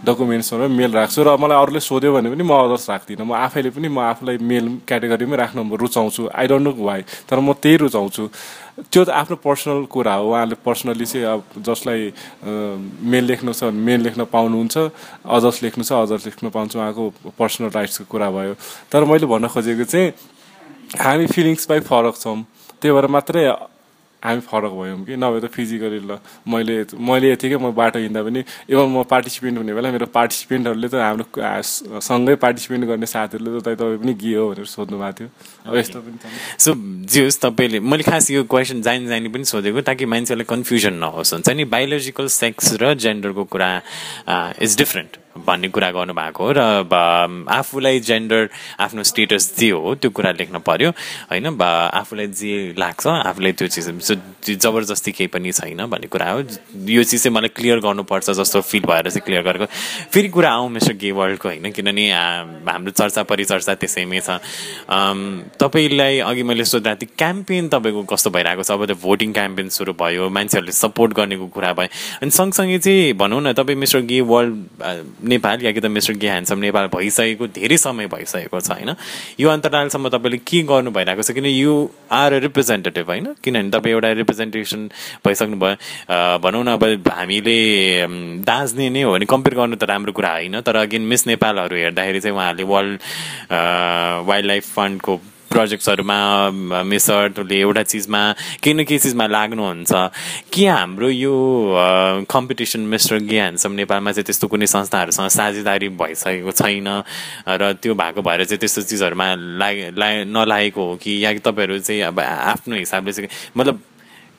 डकुमेन्ट्सहरू 0.07 0.71
मेल 0.79 0.91
राख्छु 0.95 1.27
र 1.27 1.35
मलाई 1.35 1.57
अरूले 1.59 1.81
सोध्यो 1.83 2.13
भने 2.15 2.31
पनि 2.31 2.43
म 2.47 2.55
अदर्स 2.55 2.87
राख्दिनँ। 2.87 3.19
म 3.19 3.35
आफैले 3.35 3.69
पनि 3.75 3.87
म 3.91 3.99
आफूलाई 4.07 4.37
मेल 4.39 4.65
क्याटेगोरीमै 4.87 5.35
राख्न 5.43 5.67
रुचाउँछु। 5.67 6.31
आई 6.39 6.47
डोन्ट 6.47 6.65
नो 6.67 6.71
वाइ 6.87 7.01
तर 7.27 7.39
म 7.43 7.51
त्यही 7.51 7.83
रुचाउँछु। 7.83 8.23
त्यो 8.77 9.03
त 9.03 9.09
आफ्नो 9.09 9.35
पर्सनल 9.41 9.85
कुरा 9.89 10.13
हो। 10.13 10.25
उहाँले 10.29 10.55
पर्सनली 10.61 11.05
चाहिँ 11.05 11.25
अब 11.25 11.41
जसलाई 11.65 12.13
मेल 12.45 13.23
लेख्नु 13.25 13.53
छ 13.53 13.73
मेल 13.73 14.01
लेख्न 14.05 14.29
पाउनुहुन्छ 14.29 14.77
अजर्स 15.25 15.57
लेख्नु 15.65 15.83
छ 15.83 15.91
अजर्स 16.05 16.25
लेख्न 16.29 16.49
पाउँछ। 16.53 16.75
उहाँको 16.77 17.33
पर्सनल 17.33 17.69
राइट्सको 17.73 18.05
कुरा 18.05 18.29
भयो। 18.29 18.53
तर 18.93 19.01
मैले 19.09 19.25
भन्न 19.25 19.47
खोजेको 19.49 19.85
चाहिँ 19.89 20.13
हामी 20.93 21.25
फिलिङ्स 21.25 21.65
बाई 21.69 21.79
फरक 21.89 22.15
छौँ। 22.21 22.37
त्यही 22.77 22.93
भएर 22.93 23.07
मात्रै 23.09 23.43
हामी 24.23 24.41
फरक 24.41 24.71
भयौँ 24.73 25.03
कि? 25.05 25.15
नभए 25.15 25.39
त 25.39 25.47
फिजिकली 25.53 25.99
ल 26.09 26.17
मैले 26.49 26.75
मैले 26.97 27.31
यतिकै 27.31 27.57
म 27.61 27.71
बाटो 27.71 27.99
हिँड्दा 27.99 28.21
पनि 28.23 28.41
इभन 28.69 28.87
म 28.89 29.03
पार्टिसिपेन्ट 29.05 29.57
हुने 29.57 29.73
बेला 29.77 29.91
मेरो 29.93 30.07
पार्टिसिपेन्टहरूले 30.09 30.87
त 30.89 30.95
हाम्रो 30.97 31.25
सँगै 32.01 32.35
पार्टिसिपेन्ट 32.41 32.83
गर्ने 32.89 33.05
साथीहरूले 33.05 33.61
त 33.61 33.77
तपाईँ 33.77 33.97
पनि 34.01 34.13
गियो 34.17 34.43
भनेर 34.49 34.65
सोध्नु 34.65 34.97
भएको 34.97 35.13
थियो। 35.17 35.29
अब 35.69 35.75
यस्तो 35.77 35.99
पनि 36.01 36.17
सो 36.57 36.69
जियोस् 37.13 37.39
तपाईँले 37.45 37.79
मैले 37.85 38.03
खास 38.03 38.31
यो 38.31 38.43
क्वेसन 38.49 38.81
जानी 38.81 39.07
जानी 39.07 39.29
पनि 39.29 39.45
सोधेको 39.45 39.81
ताकि 39.85 40.05
मान्छेलाई 40.09 40.45
कन्फ्युजन 40.49 40.93
नहोस्। 40.97 41.33
हुन्छ 41.33 41.49
नि? 41.53 41.63
बायोलोजिकल 41.69 42.27
सेक्स 42.27 42.81
र 42.81 42.93
जेन्डरको 42.97 43.43
कुरा 43.53 43.69
इज 44.65 44.77
डिफ्रेन्ट 44.77 45.11
भन्ने 45.45 45.67
कुरा 45.69 45.89
गर्नुभएको 45.91 46.43
हो 46.43 46.51
र 46.57 46.59
आफूलाई 47.49 47.99
जेन्डर 47.99 48.49
आफ्नो 48.79 49.03
स्टेटस 49.03 49.53
जे 49.59 49.69
हो 49.69 49.95
त्यो 49.95 50.09
कुरा 50.11 50.31
लेख्न 50.39 50.59
पर्यो। 50.63 50.89
होइन 51.31 51.45
आफूलाई 51.61 52.27
जे 52.27 52.73
लाग्छ 52.77 53.07
आफूलाई 53.07 53.51
त्यो 53.51 53.67
चिज 53.67 54.57
जबरजस्ती 54.57 55.11
केही 55.11 55.27
पनि 55.27 55.51
छैन 55.51 55.85
भन्ने 55.85 56.07
कुरा 56.07 56.29
हो। 56.31 56.39
यो 56.87 57.03
चिज 57.03 57.23
चाहिँ 57.23 57.35
मलाई 57.35 57.49
क्लियर 57.55 57.79
गर्नुपर्छ 57.79 58.29
जस्तो 58.39 58.61
फिल 58.61 58.83
भएर 58.87 59.09
चाहिँ 59.09 59.25
क्लियर 59.25 59.43
गरेको। 59.43 59.65
फेरि 60.13 60.29
कुरा 60.29 60.51
आउँ 60.51 60.69
मिस्टर 60.69 60.93
गे 60.95 61.11
वर्ल्डको 61.11 61.47
होइन? 61.49 61.71
किनभने 61.71 62.05
हाम्रो 62.11 62.91
चर्चा 62.91 63.23
परिचर्चा 63.23 63.73
त्यसैमै 63.75 64.19
छ। 64.19 64.39
तपाईँलाई 65.59 66.19
अघि 66.19 66.43
मैले 66.43 66.65
सोध्दा 66.65 66.95
थिएँ 66.95 67.11
क्याम्पेन 67.17 67.67
तपाईँको 67.69 68.03
कस्तो 68.07 68.29
भइरहेको 68.31 68.63
छ? 68.63 68.71
अब 68.71 68.85
त्यो 68.85 68.95
भोटिङ 69.01 69.33
क्याम्पेन 69.33 69.69
सुरु 69.69 69.93
भयो 69.93 70.29
मान्छेहरूले 70.29 70.71
सपोर्ट 70.71 71.13
गर्नेको 71.13 71.47
कुरा 71.51 71.73
भयो। 71.73 71.89
अनि 72.21 72.31
सँगसँगै 72.31 72.79
चाहिँ 72.79 73.13
भनौँ 73.13 73.41
न 73.41 73.53
तपाईँ 73.53 73.77
मिस्टर 73.77 74.01
गे 74.07 74.21
वर्ल्ड 74.21 74.55
नेपाल 75.27 75.63
या 75.65 75.71
कि 75.71 75.81
त 75.81 75.85
मिस्टर 75.85 76.13
गे 76.13 76.27
ह्यान्डसम 76.27 76.59
नेपाल 76.59 76.87
भइसकेको 76.95 77.47
धेरै 77.57 77.77
समय 77.77 78.07
भइसकेको 78.07 78.59
छ 78.59 78.71
होइन? 78.71 78.95
यो 79.39 79.49
अन्तरालसम्म 79.49 80.09
तपाईँले 80.09 80.37
के 80.47 80.61
गर्नु 80.71 80.91
भइरहेको 80.91 81.21
छ? 81.21 81.31
किन 81.31 81.45
यु 81.45 81.73
आर 82.11 82.33
अ 82.33 82.39
रिप्रेजेन्टेटिभ 82.47 83.07
होइन? 83.07 83.27
किनभने 83.43 83.69
तपाईँ 83.77 83.93
एउटा 83.93 84.11
रिप्रेजेन्टेसन 84.23 84.89
भइसक्नु 85.25 85.57
भयो 85.59 85.75
भनौँ 86.43 86.63
न 86.63 86.67
अब 86.77 86.83
हामीले 87.11 87.57
दाँच्ने 88.47 88.89
नै 88.89 89.01
हो 89.01 89.11
भने 89.13 89.25
कम्पेयर 89.25 89.55
गर्नु 89.57 89.75
त 89.75 89.83
राम्रो 89.89 90.11
कुरा 90.13 90.31
होइन 90.31 90.61
तर 90.61 90.75
अगेन 90.83 91.01
मिस 91.11 91.27
नेपालहरू 91.27 91.75
हेर्दाखेरि 91.75 92.19
चाहिँ 92.19 92.35
उहाँहरूले 92.35 92.63
वर्ल्ड 92.73 92.99
वाइल्ड 94.27 94.47
लाइफ 94.47 94.63
फन्डको 94.75 95.19
प्रोजेक्ट्सहरूमा 95.51 96.19
मेसर्टले 96.83 97.59
एउटा 97.59 97.83
चिजमा 97.83 98.21
केही 98.63 98.73
न 98.73 98.83
केही 98.83 98.99
चिजमा 98.99 99.25
लाग्नुहुन्छ। 99.27 99.91
के 100.53 100.65
हाम्रो 100.67 101.09
यो 101.09 101.35
कम्पिटिसन 102.29 102.79
मिस्टर 102.93 103.17
ह्यान्डसम 103.23 103.71
नेपालमा 103.81 104.11
चाहिँ 104.11 104.25
त्यस्तो 104.25 104.47
कुनै 104.47 104.67
संस्थाहरूसँग 104.67 105.29
साझेदारी 105.37 105.89
भइसकेको 105.95 106.51
छैन 106.51 106.87
र 107.47 107.73
त्यो 107.81 107.93
भएको 107.95 108.21
भएर 108.21 108.43
चाहिँ 108.45 108.59
त्यस्तो 108.59 108.81
चिजहरूमा 108.91 109.27
ला 109.95 110.09
नलागेको 110.25 110.81
हो 110.89 110.95
कि 111.01 111.23
या 111.23 111.33
तपाईँहरू 111.39 111.79
चाहिँ 111.79 112.01
अब 112.11 112.19
आफ्नो 112.19 112.75
हिसाबले 112.75 113.13
चाहिँ 113.13 113.29
मतलब 113.57 113.81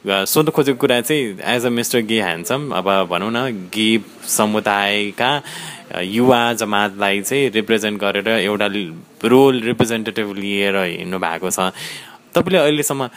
सोध्नु 0.07 0.51
खोजेको 0.55 0.79
कुरा 0.79 1.01
चाहिँ 1.01 1.39
as 1.43 1.65
a 1.67 1.71
Mister 1.75 2.01
gay 2.07 2.21
handsome 2.23 2.71
अब 2.71 2.87
भनौँ 3.11 3.31
न 3.35 3.69
गे 3.75 3.89
समुदायका 4.31 5.31
युवा 6.07 6.41
जमातलाई 6.55 7.21
चाहिँ 7.23 7.51
रिप्रेजेन्ट 7.51 8.01
गरेर 8.01 8.29
एउटा 8.29 8.67
रोल 9.27 9.61
रिप्रेजेन्टेटिभ 9.63 10.35
लिएर 10.39 10.77
हिँड्नु 10.77 11.19
भएको 11.19 11.51
छ। 11.51 11.75
तपाईँले 12.31 12.59
अहिलेसम्म 12.59 13.09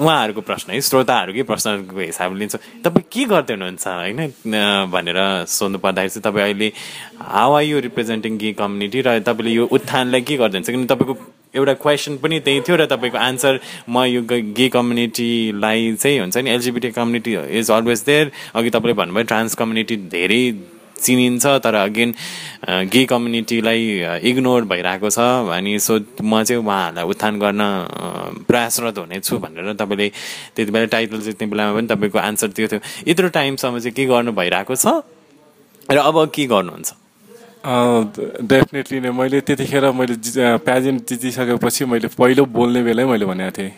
उहाँहरूको 0.00 0.40
प्रश्न 0.40 0.72
है 0.72 0.80
श्रोताहरूकै 0.80 1.42
प्रश्नको 1.42 2.00
हिसाबले 2.00 2.38
लिन्छ। 2.38 2.56
तपाईँ 2.84 3.04
के 3.12 3.24
गर्दै 3.32 3.54
हुनुहुन्छ 3.54 3.86
होइन? 3.86 4.20
भनेर 4.92 5.18
सोध्नु 5.48 5.78
पर्दाखेरि 5.78 6.10
चाहिँ 6.10 6.24
तपाईँ 6.24 6.44
अहिले 6.44 6.68
how 7.20 7.52
are 7.52 7.62
you 7.62 7.80
representing 7.88 8.36
gay 8.38 8.52
community 8.60 9.00
र 9.00 9.18
तपाईँले 9.24 9.52
यो 9.52 9.64
उत्थानलाई 9.72 10.20
के 10.20 10.36
गर्दै 10.36 10.58
हुन्छ 10.58 10.70
किनभने 10.70 10.88
तपाईँको 10.92 11.14
एउटा 11.56 11.74
क्वेसन 11.80 12.16
पनि 12.20 12.40
त्यही 12.44 12.60
थियो 12.68 12.76
र 12.76 12.86
तपाईँको 12.86 13.18
आन्सर 13.18 13.60
म 13.88 14.04
यो 14.04 14.20
गे 14.28 14.68
कम्युनिटीलाई 14.68 15.80
चाहिँ 15.96 16.18
हुन्छ 16.20 16.36
नि 16.36 16.50
LGBT 16.50 16.90
community 16.92 17.36
is 17.58 17.70
always 17.70 18.04
there 18.06 18.32
अघि 18.54 18.70
तपाईँले 18.70 18.96
भन्नुभयो 19.00 19.24
ट्रान्स 19.24 19.54
कम्युनिटी 19.60 19.96
धेरै 20.12 20.42
चिनिन्छ 20.96 21.46
तर 21.64 21.74
अगेन 21.74 22.10
गे 22.92 23.04
कम्युनिटीलाई 23.06 23.82
इग्नोर 24.30 24.64
भइरहेको 24.72 25.08
छ। 25.10 25.18
अनि 25.52 25.78
सो 25.78 25.98
म 26.24 26.42
चाहिँ 26.42 26.62
उहाँहरूलाई 26.62 27.04
उत्थान 27.04 27.38
गर्न 27.38 27.62
प्रयासरत 28.48 28.98
हुनेछु 28.98 29.38
भनेर 29.38 29.72
तपाईँले 29.76 30.08
त्यति 30.56 30.70
बेला 30.72 30.86
टाइटल 30.96 31.20
त्यति 31.20 31.46
बेलामा 31.46 31.72
पनि 31.76 31.86
तपाईँको 31.92 32.18
आन्सर 32.18 32.48
त्यो। 32.56 32.66
थियो 32.68 32.80
यत्रो 33.06 33.28
टाइमसम्म 33.38 33.78
चाहिँ 33.78 33.94
के 33.94 34.04
गर्नु 34.06 34.32
भइरहेको 34.32 34.74
छ 34.74 34.86
र 35.88 35.98
अब 36.00 36.16
के 36.34 36.46
गर्नुहुन्छ? 36.50 36.90
डेफिनेटली 37.66 38.98
नै 39.00 39.10
मैले 39.10 39.40
त्यतिखेर 39.46 39.90
मैले 39.90 40.14
प्याजेन्ट 40.66 40.98
जितिसकेपछि 41.08 41.84
मैले 41.84 42.08
पहिलो 42.14 42.44
बोल्ने 42.46 42.82
बेलै 42.82 43.04
मैले 43.04 43.26
भनेको 43.26 43.52
थिएँ। 43.58 43.72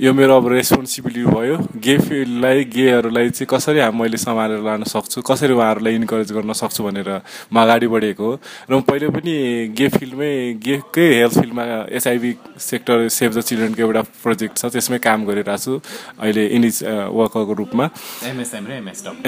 यो 0.00 0.12
मेरो 0.16 0.32
अब 0.32 0.46
रेस्पोन्सिबिलिटी 0.48 1.28
भयो। 1.28 1.56
गे 1.76 1.96
फिल्डलाई 2.00 2.64
गेहरूलाई 2.72 3.30
चाहिँ 3.36 3.46
कसरी 3.52 3.84
मैले 3.92 4.16
सम्हालेर 4.16 4.64
लान 4.64 4.88
सक्छु 4.88 5.20
कसरी 5.20 5.52
उहाँहरूलाई 5.52 5.94
इन्करेज 6.00 6.32
गर्न 6.32 6.52
सक्छु 6.56 6.80
भनेर 6.88 7.20
म 7.52 7.60
अगाडि 7.60 7.84
बढेको 7.84 8.24
हो। 8.24 8.32
र 8.64 8.72
म 8.72 8.80
पहिले 8.80 9.12
पनि 9.12 9.76
गे 9.76 9.88
फिल्डमै 9.92 10.32
गेकै 10.56 11.04
हेल्थ 11.20 11.34
फिल्डमा 11.36 11.64
एसआइबी 11.92 12.32
सेक्टर 12.56 12.96
सेभ 13.12 13.30
द 13.36 13.40
चिल्ड्रेनको 13.44 13.80
एउटा 13.84 14.02
प्रोजेक्ट 14.24 14.56
छ 14.56 14.72
त्यसमै 14.72 14.98
काम 15.04 15.28
गरिरहेको 15.28 15.60
छु 15.60 15.72
अहिले 16.16 16.46
इनिज 16.56 16.76
वर्करको 17.12 17.52
रूपमा। 17.60 17.84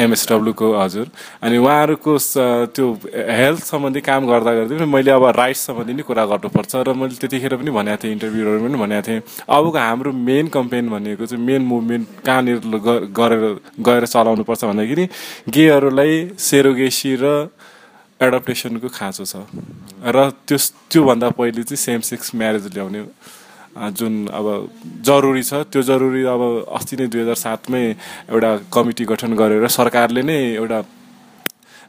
एमएसडब्लुको 0.01 0.67
हजुर। 0.73 1.07
अनि 1.45 1.57
उहाँहरूको 1.61 2.13
त्यो 2.73 2.87
हेल्थ 3.13 3.63
सम्बन्धी 3.69 4.01
काम 4.09 4.25
गर्दा 4.25 4.53
गर्दै 4.57 4.89
मैले 4.89 5.11
अब 5.21 5.37
राइट्स 5.37 5.69
सम्बन्धी 5.69 5.93
नै 6.01 6.03
कुरा 6.09 6.25
गर्नुपर्छ। 6.33 6.73
र 6.81 6.97
मैले 6.97 7.21
त्यतिखेर 7.21 7.61
पनि 7.61 7.71
भनेको 7.77 8.01
थिएँ 8.01 8.13
इन्टरभ्यूहरू 8.17 8.61
पनि 8.65 8.79
भनेको 8.81 9.05
थिएँ। 9.05 9.21
अबको 9.53 9.77
हाम्रो 9.77 10.13
मेन 10.17 10.49
कम्पेन 10.63 10.89
भनेको 10.95 11.27
चाहिँ 11.27 11.45
मेन 11.45 11.63
मुभमेन्ट 11.67 12.07
कहाँनिर 12.23 12.59
गरेर 13.19 13.45
गएर 13.83 14.07
चलाउनुपर्छ 14.07 14.65
भन्दाखेरि 14.65 15.05
गेहरूलाई 15.51 16.15
सेरोगेसी 16.39 17.15
र 17.19 17.51
एडप्टेसनको 18.21 18.89
खाँचो 18.89 19.25
छ। 19.27 19.35
र 20.07 20.31
त्यो 20.47 20.59
त्योभन्दा 20.91 21.29
पहिले 21.35 21.63
चाहिँ 21.67 21.77
सेम 21.77 22.01
सेक्स 22.07 22.35
म्यारेज 22.39 22.67
ल्याउने 22.75 23.03
जुन 23.99 24.15
अब 24.31 24.47
जरुरी 25.03 25.43
छ 25.43 25.67
त्यो 25.73 25.83
जरुरी 25.83 26.23
अब 26.31 26.43
अस्ति 26.71 26.97
नै 26.97 27.07
दुई 27.11 27.21
हजार 27.21 27.39
सातमै 27.43 27.83
एउटा 28.31 28.51
कमिटी 28.71 29.05
गठन 29.11 29.35
गरेर 29.35 29.67
सरकारले 29.67 30.23
नै 30.23 30.39
एउटा 30.55 30.79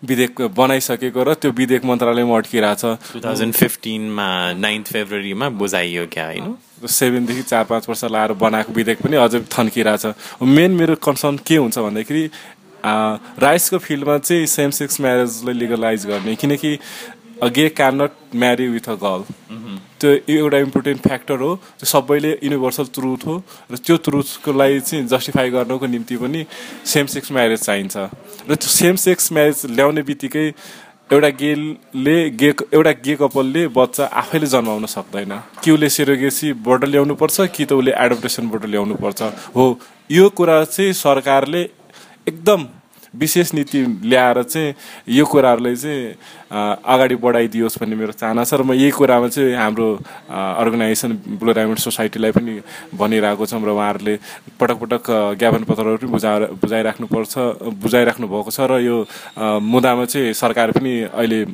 विधेयक 0.04 0.42
बनाइसकेको 0.56 1.24
र 1.24 1.34
त्यो 1.34 1.52
विधेयक 1.52 1.86
मन्त्रालयमा 1.86 2.38
अड्किरहेछ। 2.38 2.84
टु 3.14 3.20
थाउजन्ड 3.20 3.54
फिफ्टिनमा 3.56 4.28
नाइन्थ 4.60 4.88
फेब्रुअरीमा 4.94 5.50
बुझाइयो 5.60 6.06
क्या 6.12 6.26
होइन? 6.26 6.56
सेभेनदेखि 6.84 7.42
चार 7.44 7.64
पाँच 7.66 7.90
वर्ष 7.90 8.04
लाएर 8.12 8.34
बनाएको 8.36 8.74
विधेयक 8.74 9.02
पनि 9.02 9.16
अझै 9.18 9.40
थन्किरहेछ। 9.52 10.06
मेन 10.44 10.72
मेरो 10.76 10.96
कन्सर्न 11.00 11.38
के 11.48 11.56
हुन्छ 11.58 11.78
भन्दाखेरि 11.80 12.30
राइट्सको 12.84 13.78
फिल्डमा 13.80 14.18
चाहिँ 14.18 14.46
सेम 14.46 14.70
सेक्स 14.76 15.00
म्यारेजलाई 15.02 15.54
लिगलाइज 15.56 16.06
गर्ने 16.06 16.36
किनकि 16.36 16.72
a 17.44 17.48
gay 17.56 17.68
can 17.78 18.02
not 18.02 18.12
marry 18.42 18.68
with 18.68 18.90
a 18.90 18.96
girl 19.04 19.24
त्यो 20.00 20.12
एउटा 20.30 20.58
इम्पोर्टेन्ट 20.58 21.02
फ्याक्टर 21.02 21.40
हो। 21.40 21.56
त्यो 21.56 21.86
सबैले 21.88 22.32
युनिभर्सल 22.44 22.86
ट्रुथ 22.96 23.26
हो 23.28 23.36
र 23.72 23.78
त्यो 23.78 23.96
ट्रुथको 24.06 24.52
लागि 24.54 24.80
चाहिँ 24.80 25.06
जस्टिफाई 25.08 25.50
गर्नको 25.50 25.86
निम्ति 25.88 26.16
पनि 26.24 26.46
सेम 26.94 27.06
सेक्स 27.14 27.32
म्यारेज 27.32 27.62
चाहिन्छ। 27.62 27.96
र 28.50 28.56
त्यो 28.56 28.70
सेम 28.70 28.96
सेक्स 29.06 29.32
म्यारेज 29.32 29.66
ल्याउने 29.76 30.02
बित्तिकै 30.04 30.48
एउटा 31.10 31.30
गेले 31.40 32.18
गे 32.42 32.50
एउटा 32.74 32.92
गे 33.06 33.16
कपालले 33.16 33.68
बच्चा 33.78 34.06
आफैले 34.22 34.48
जन्माउन 34.54 34.86
सक्दैन। 34.88 35.34
कि 35.64 35.72
उसले 35.72 35.90
सेरोगेसीबाट 35.96 36.86
ल्याउनु 36.86 37.16
पर्छ 37.16 37.38
कि 37.56 37.66
त 37.66 37.74
उसले 37.74 37.92
एडप्टेसनबाट 38.06 38.66
ल्याउनु 38.66 38.96
पर्छ 39.04 39.22
हो 39.56 39.66
यो 40.12 40.30
कुरा 40.38 40.64
चाहिँ 40.66 40.94
सरकारले 41.00 41.62
एकदम 42.28 42.66
विशेष 43.14 43.54
नीति 43.54 43.80
ल्याएर 44.10 44.42
चाहिँ 44.44 44.74
यो 45.10 45.26
कुराहरूलाई 45.26 45.76
चाहिँ 45.76 46.16
अगाडि 46.50 47.16
बढाइदियोस् 47.16 47.78
भन्ने 47.82 47.96
मेरो 47.96 48.14
चाहना 48.18 48.44
छ। 48.44 48.54
र 48.54 48.64
म 48.64 48.74
यही 48.74 48.92
कुरामा 48.94 49.28
चाहिँ 49.30 49.54
हाम्रो 49.54 49.88
अर्गनाइजेसन 50.30 51.12
ब्लु 51.42 51.54
डायमन्ड 51.54 51.80
सोसाइटीलाई 51.80 52.32
पनि 52.32 52.54
भनिरहेको 52.98 53.46
छौँ 53.46 53.62
र 53.62 53.70
उहाँहरूले 53.70 54.16
पटक 54.60 54.78
पटक 54.82 55.06
ज्ञापन 55.40 55.64
पत्रहरू 55.70 55.98
पनि 55.98 56.12
बुझा 56.12 56.32
बुझाइराख्नुपर्छ 56.62 57.34
बुझाइराख्नु 57.82 58.28
भएको 58.28 58.52
छ। 58.52 58.60
र 58.70 58.82
यो 58.82 58.98
मुद्दामा 59.62 60.06
चाहिँ 60.06 60.34
सरकार 60.34 60.72
पनि 60.78 60.94
अहिले 61.14 61.46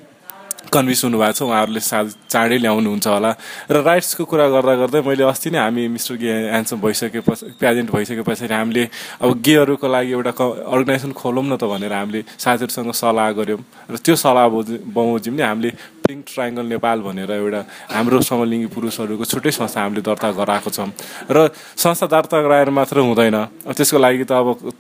कन्भिन्स 0.70 1.04
हुनुभएको 1.06 1.34
छ 1.34 1.42
उहाँहरूले 1.44 1.82
सायद 1.82 2.08
चाँडै 2.30 2.58
ल्याउनुहुन्छ 2.64 3.08
होला। 3.08 3.32
र 3.70 3.76
राइट्सको 3.82 4.24
कुरा 4.26 4.46
गर्दा 4.54 4.74
गर्दै 4.82 5.02
मैले 5.02 5.24
अस्ति 5.26 5.50
नै 5.50 5.60
हामी 5.60 5.88
मिस्टर 5.94 6.16
गे 6.22 6.32
ह्यान्सम 6.54 6.78
भइसकेपछि 6.82 7.46
प्रेजेन्ट 7.60 7.90
भइसके 7.92 8.24
पछाडि 8.24 8.54
हामीले 8.54 8.84
अब 9.22 9.30
गेहरूको 9.42 9.88
लागि 9.88 10.12
एउटा 10.14 10.34
क 10.38 10.42
अर्गनाइजेसन 10.70 11.12
खोलौँ 11.18 11.44
न 11.46 11.58
त 11.58 11.64
भनेर 11.66 11.94
हामीले 11.94 12.22
साथीहरूसँग 12.38 12.92
सल्लाह 12.94 13.28
गऱ्यौँ। 13.38 13.62
र 13.90 13.96
त्यो 13.98 14.16
सल्लाह 14.16 14.48
बमोजिम 14.94 15.34
नै 15.36 15.44
हामीले 15.44 15.72
पिङ्क 16.10 16.26
ट्राइङ्गल 16.34 16.66
नेपाल 16.66 17.02
भनेर 17.06 17.32
एउटा 17.32 17.62
हाम्रो 17.94 18.22
समलिङ्गी 18.26 18.68
पुरुषहरूको 18.74 19.26
छुट्टै 19.30 19.52
संस्था 19.54 19.82
हामीले 19.86 20.02
दर्ता 20.02 20.32
गराएको 20.34 20.70
छौँ। 20.74 20.90
र 21.30 21.54
संस्था 21.78 22.06
दर्ता 22.10 22.42
गराएर 22.42 22.70
मात्र 22.74 23.06
हुँदैन। 23.06 23.38
त्यसको 23.78 23.98
लागि 24.02 24.26
त 24.26 24.32
अब 24.34 24.74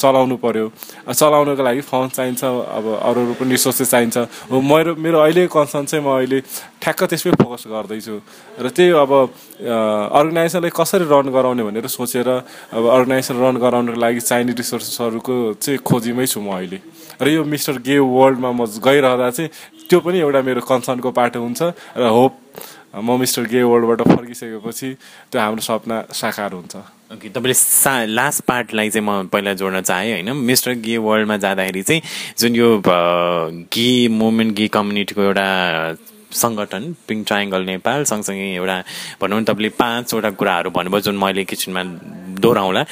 चलाउनु 0.00 0.36
पर्यो। 0.40 0.72
अ, 1.04 1.12
चलाउनको 1.12 1.62
लागि 1.68 1.80
फन्ड 1.84 2.10
चाहिन्छ 2.16 2.44
अब 2.44 2.84
अरू 2.96 3.20
अरू 3.20 3.34
पनि 3.36 3.50
रिसोर्सेस 3.60 3.90
चाहिन्छ। 3.92 4.16
हो 4.48 4.56
मेरो 4.56 4.96
मेरो 4.96 5.18
अहिले 5.20 5.44
कन्सर्न 5.52 5.84
चाहिँ 5.84 6.00
म 6.00 6.16
अहिले 6.16 6.40
ठ्याक्क 6.80 7.12
त्यसमै 7.12 7.32
फोकस 7.36 7.64
गर्दैछु। 7.68 8.16
र 8.64 8.66
त्यही 8.72 8.90
अब 8.96 9.12
अर्गनाइजेसनलाई 10.16 10.72
कसरी 10.72 11.04
रन 11.04 11.28
गराउने 11.28 11.62
भनेर 11.68 11.86
सोचेर 11.92 12.28
अब 12.72 12.82
अर्गनाइजेसन 12.96 13.36
रन 13.36 13.56
गराउनको 13.60 14.00
लागि 14.00 14.20
चाहिने 14.24 14.52
रिसोर्सेसहरूको 14.56 15.60
चाहिँ 15.60 15.78
खोजीमै 15.84 16.24
छु 16.24 16.40
म 16.40 16.56
अहिले। 16.56 16.80
र 17.20 17.26
यो 17.36 17.44
मिस्टर 17.44 17.84
गे 17.84 18.00
वर्ल्डमा 18.00 18.50
म 18.56 18.64
गइरहँदा 18.64 19.28
चाहिँ 19.36 19.50
त्यो 19.90 19.98
पनि 20.00 20.18
एउटा 20.22 20.40
मेरो 20.46 20.60
कन्सर्नको 20.62 21.10
पाटो 21.10 21.40
हुन्छ 21.42 21.62
र 21.98 22.06
होप 22.16 22.32
म 22.94 23.18
मिस्टर 23.18 23.42
गे 23.50 23.62
वर्ल्डबाट 23.62 24.00
फर्किसकेपछि 24.06 24.88
त्यो 25.30 25.40
हाम्रो 25.40 25.62
सपना 25.62 25.96
साकार 26.14 26.52
हुन्छ। 26.52 26.74
ओके 27.14 27.28
तपाईँले 27.34 27.54
सा 27.54 27.92
लास्ट 28.06 28.44
पार्टलाई 28.46 28.90
चाहिँ 28.90 29.06
म 29.06 29.26
पहिला 29.30 29.54
जोड्न 29.58 29.80
चाहेँ 29.82 30.12
होइन। 30.12 30.30
मिस्टर 30.46 30.72
गे 30.86 30.96
वर्ल्डमा 30.98 31.36
जाँदाखेरि 31.42 31.82
चाहिँ 31.82 32.02
जुन 32.38 32.54
यो 32.56 32.68
गे 32.86 33.90
मुभमेन्ट 34.08 34.54
गे 34.56 34.66
कम्युनिटीको 34.70 35.22
एउटा 35.22 35.46
सङ्गठन 36.30 36.82
पिङ्क 37.08 37.26
ट्राइङ्गल 37.26 37.62
नेपाल 37.66 38.04
सँगसँगै 38.10 38.48
एउटा 38.54 38.76
भनौँ 39.22 39.40
न 39.40 39.44
तपाईँले 39.44 39.70
पाँचवटा 39.74 40.30
कुराहरू 40.38 40.70
भन्नुभयो 40.70 41.00
जुन 41.06 41.16
मैले 41.18 41.44
किचनमा 41.50 41.82
दोहोऱ्याउँला। 42.42 42.82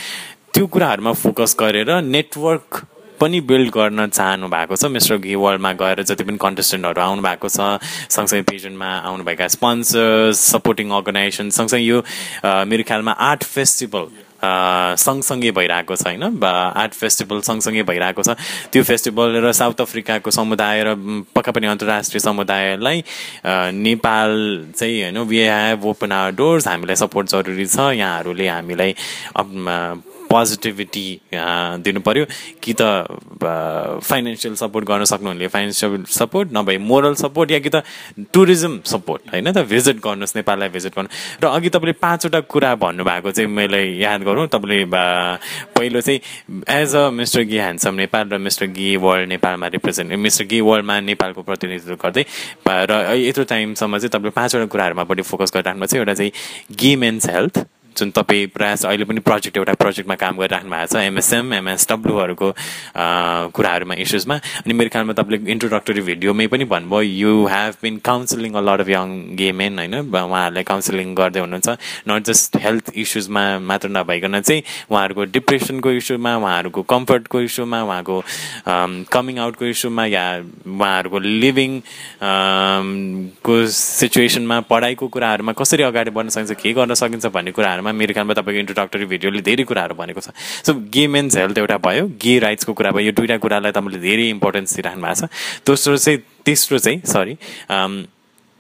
त्यो 0.54 0.66
कुराहरूमा 0.66 1.12
फोकस 1.22 1.56
गरेर 1.58 1.90
नेटवर्क 2.02 2.87
पनि 3.20 3.40
बिल्ड 3.50 3.70
गर्न 3.74 4.07
चाहनु 4.09 4.48
भएको 4.48 4.76
छ। 4.76 4.85
मिस्टर 4.94 5.16
वर्ल्डमा 5.37 5.72
गएर 5.83 6.02
जति 6.02 6.24
पनि 6.24 6.38
कन्टेस्टेन्टहरू 6.38 7.00
आउनु 7.02 7.22
भएको 7.22 7.48
छ 7.48 7.83
सँगसँगै 8.11 8.42
पेजनमा 8.50 8.90
आउनुभएका 9.09 9.46
स्पोन्सर्स 9.59 10.38
सपोर्टिङ 10.54 10.90
अर्गनाइजेसन 10.90 11.50
सँगसँगै 11.50 11.85
यो 11.85 11.98
मेरो 12.70 12.83
ख्यालमा 12.88 13.12
आर्ट 13.12 13.44
फेस्टिभल 13.44 14.07
सँगसँगै 14.38 15.50
भइरहेको 15.50 15.94
छ 15.98 16.07
होइन? 16.07 16.22
आर्ट 16.46 16.92
फेस्टिभल 16.94 17.40
सँगसँगै 17.42 17.83
भइरहेको 17.83 18.22
छ। 18.22 18.38
त्यो 18.70 18.83
फेस्टिभल 18.87 19.42
र 19.42 19.52
साउथ 19.52 19.81
अफ्रिकाको 19.83 20.31
समुदाय 20.31 20.83
र 20.87 20.94
पक्का 21.35 21.52
पनि 21.52 21.66
अन्तर्राष्ट्रिय 21.66 22.20
समुदायलाई 22.22 23.02
नेपाल 23.74 24.31
चाहिँ 24.78 25.02
होइन 25.02 25.18
we 25.26 25.38
have 25.42 25.87
open 25.90 26.12
our 26.12 26.38
doors 26.38 26.68
हामीलाई 26.68 26.96
सपोर्ट 27.02 27.35
जरुरी 27.35 27.66
छ। 27.66 27.90
यहाँहरूले 27.98 28.46
हामीलाई 28.48 28.94
पोजिटिभिटी 30.31 31.07
दिनु 31.85 32.01
पर्यो 32.01 32.25
कि 32.62 32.75
त 32.81 32.83
फाइनेन्सियल 34.05 34.55
सपोर्ट 34.55 34.87
गर्न 34.87 35.05
सक्नुहुनेले 35.05 35.49
फाइनेन्सियल 35.49 36.05
सपोर्ट 36.05 36.49
नभए 36.53 36.77
मोरल 36.79 37.14
सपोर्ट 37.14 37.51
या 37.51 37.59
कि 37.59 37.71
त 37.75 37.83
टुरिज्म 38.33 38.81
सपोर्ट 38.87 39.23
होइन 39.33 39.53
त? 39.53 39.59
भिजिट 39.69 39.97
गर्नुहोस् 40.05 40.37
नेपाललाई 40.37 40.69
भिजिट 40.69 40.93
गर्नु। 40.97 41.09
र 41.43 41.47
अघि 41.55 41.69
तपाईँले 41.69 41.93
पाँचवटा 42.03 42.41
कुरा 42.53 42.75
भन्नुभएको 42.83 43.31
चाहिँ 43.31 43.51
मैले 43.51 43.83
याद 44.03 44.23
गरौँ। 44.29 44.47
तपाईँले 44.49 44.85
बा- 44.95 45.38
पहिलो 45.77 46.01
चाहिँ 46.01 46.21
as 46.69 46.95
a 46.97 47.09
Mister 47.11 47.43
gay 47.49 47.59
handsome 47.59 47.95
Nepal 47.95 48.29
र 48.29 48.38
मिस्टर 48.38 48.67
गी 48.77 48.97
वर्ल्ड 48.97 49.29
नेपालमा 49.29 49.67
रिप्रेजेन्ट 49.77 50.12
मिस्टर 50.19 50.45
गी 50.51 50.61
वर्ल्डमा 50.61 51.01
नेपालको 51.01 51.43
प्रतिनिधित्व 51.43 51.95
गर्दै 52.05 52.25
र 52.69 52.93
यत्रो 53.17 53.45
टाइमसम्म 53.45 53.99
चाहिँ 53.99 54.11
तपाईँले 54.11 54.31
पाँचवटा 54.37 54.67
कुराहरूमा 54.73 55.05
बढी 55.05 55.23
फोकस 55.23 55.53
गरिराख्नु 55.55 55.87
छ। 55.87 55.95
एउटा 55.95 56.14
चाहिँ 56.14 56.33
गे 56.77 56.95
मेन्स 56.97 57.27
हेल्थ 57.31 57.64
जुन 57.98 58.11
तपाईँ 58.18 58.46
प्रयास 58.56 58.87
अहिले 58.87 59.04
पनि 59.11 59.20
प्रोजेक्ट 59.28 59.56
एउटा 59.56 59.74
प्रोजेक्टमा 59.82 60.14
काम 60.22 60.34
गरिराख्नु 60.38 60.70
भएको 60.70 60.87
छ 60.94 61.04
एमएसएम 61.11 61.52
एमएसडब्लुहरूको 61.54 62.48
कुराहरूमा 63.56 63.94
इस्युजमा 64.04 64.37
अनि 64.64 64.72
मेरो 64.78 64.90
ख्यालमा 64.94 65.12
तपाईँले 65.20 65.52
इन्ट्रोडक्टरी 65.52 66.00
भिडियोमै 66.08 66.46
पनि 66.54 66.64
भन्नुभयो 66.72 67.02
you 67.02 67.32
have 67.54 67.74
been 67.82 67.96
counselling 68.11 68.52
a 68.54 68.62
lot 68.68 68.80
of 68.80 68.88
young 68.88 69.06
gay 69.38 69.50
men 69.61 69.78
होइन? 69.78 69.94
उहाँहरूलाई 70.28 70.64
काउन्सिलिङ 70.70 71.14
गर्दै 71.14 71.40
हुनुहुन्छ। 71.40 71.68
नट 72.08 72.22
जस्ट 72.30 72.56
हेल्थ 72.64 72.87
इस्युजमा 73.02 73.42
मात्र 73.68 73.88
नभइकन 73.88 74.40
चाहिँ 74.40 74.62
उहाँहरूको 74.90 75.24
डिप्रेसनको 75.37 75.90
इस्युमा 76.00 76.37
उहाँहरूको 76.37 76.82
कम्फर्टको 76.92 77.40
इस्युमा 77.40 77.82
उहाँको 77.82 78.16
कमिङ 79.12 79.38
आउटको 79.38 79.64
इस्युमा 79.74 80.04
या 80.06 80.24
उहाँहरूको 80.66 81.18
लिभिङ 81.18 81.80
को 83.46 83.54
सिचुएसनमा 83.78 84.61
पढाइको 84.70 85.08
कुराहरूमा 85.08 85.52
कसरी 85.61 85.82
अगाडि 85.82 86.11
बढ्न 86.11 86.28
सकिन्छ 86.28 86.61
के 86.62 86.72
गर्न 86.72 86.94
सकिन्छ 86.94 87.26
भन्ने 87.37 87.52
कुराहरूमा 87.58 87.88
मेरो 87.92 88.12
ख्यालमा 88.14 88.35
तपाईँको 88.35 88.61
इन्ट्रोडक्टरी 88.61 89.07
भिडियोले 89.07 89.40
धेरै 89.42 89.64
कुराहरू 89.64 89.94
भनेको 89.94 90.20
छ। 90.20 90.35
सो 90.66 90.74
गे 90.92 91.07
मेन्स 91.07 91.37
हेल्थ 91.37 91.59
एउटा 91.59 91.79
भयो 91.79 92.07
गे 92.20 92.38
राइट्सको 92.38 92.72
कुरा 92.72 92.90
भयो 92.92 93.07
यो 93.07 93.12
दुइटा 93.12 93.37
कुरालाई 93.38 93.72
तपाईँले 93.72 93.98
धेरै 94.01 94.29
इम्पोर्टेन्स 94.37 94.74
दिइराख्नु 94.74 95.03
भएको 95.03 95.27
छ। 95.27 95.31
दोस्रो 95.66 95.96
चाहिँ 95.96 96.18
तेस्रो 96.44 96.79
चाहिँ 96.79 97.01
सरी 97.07 97.35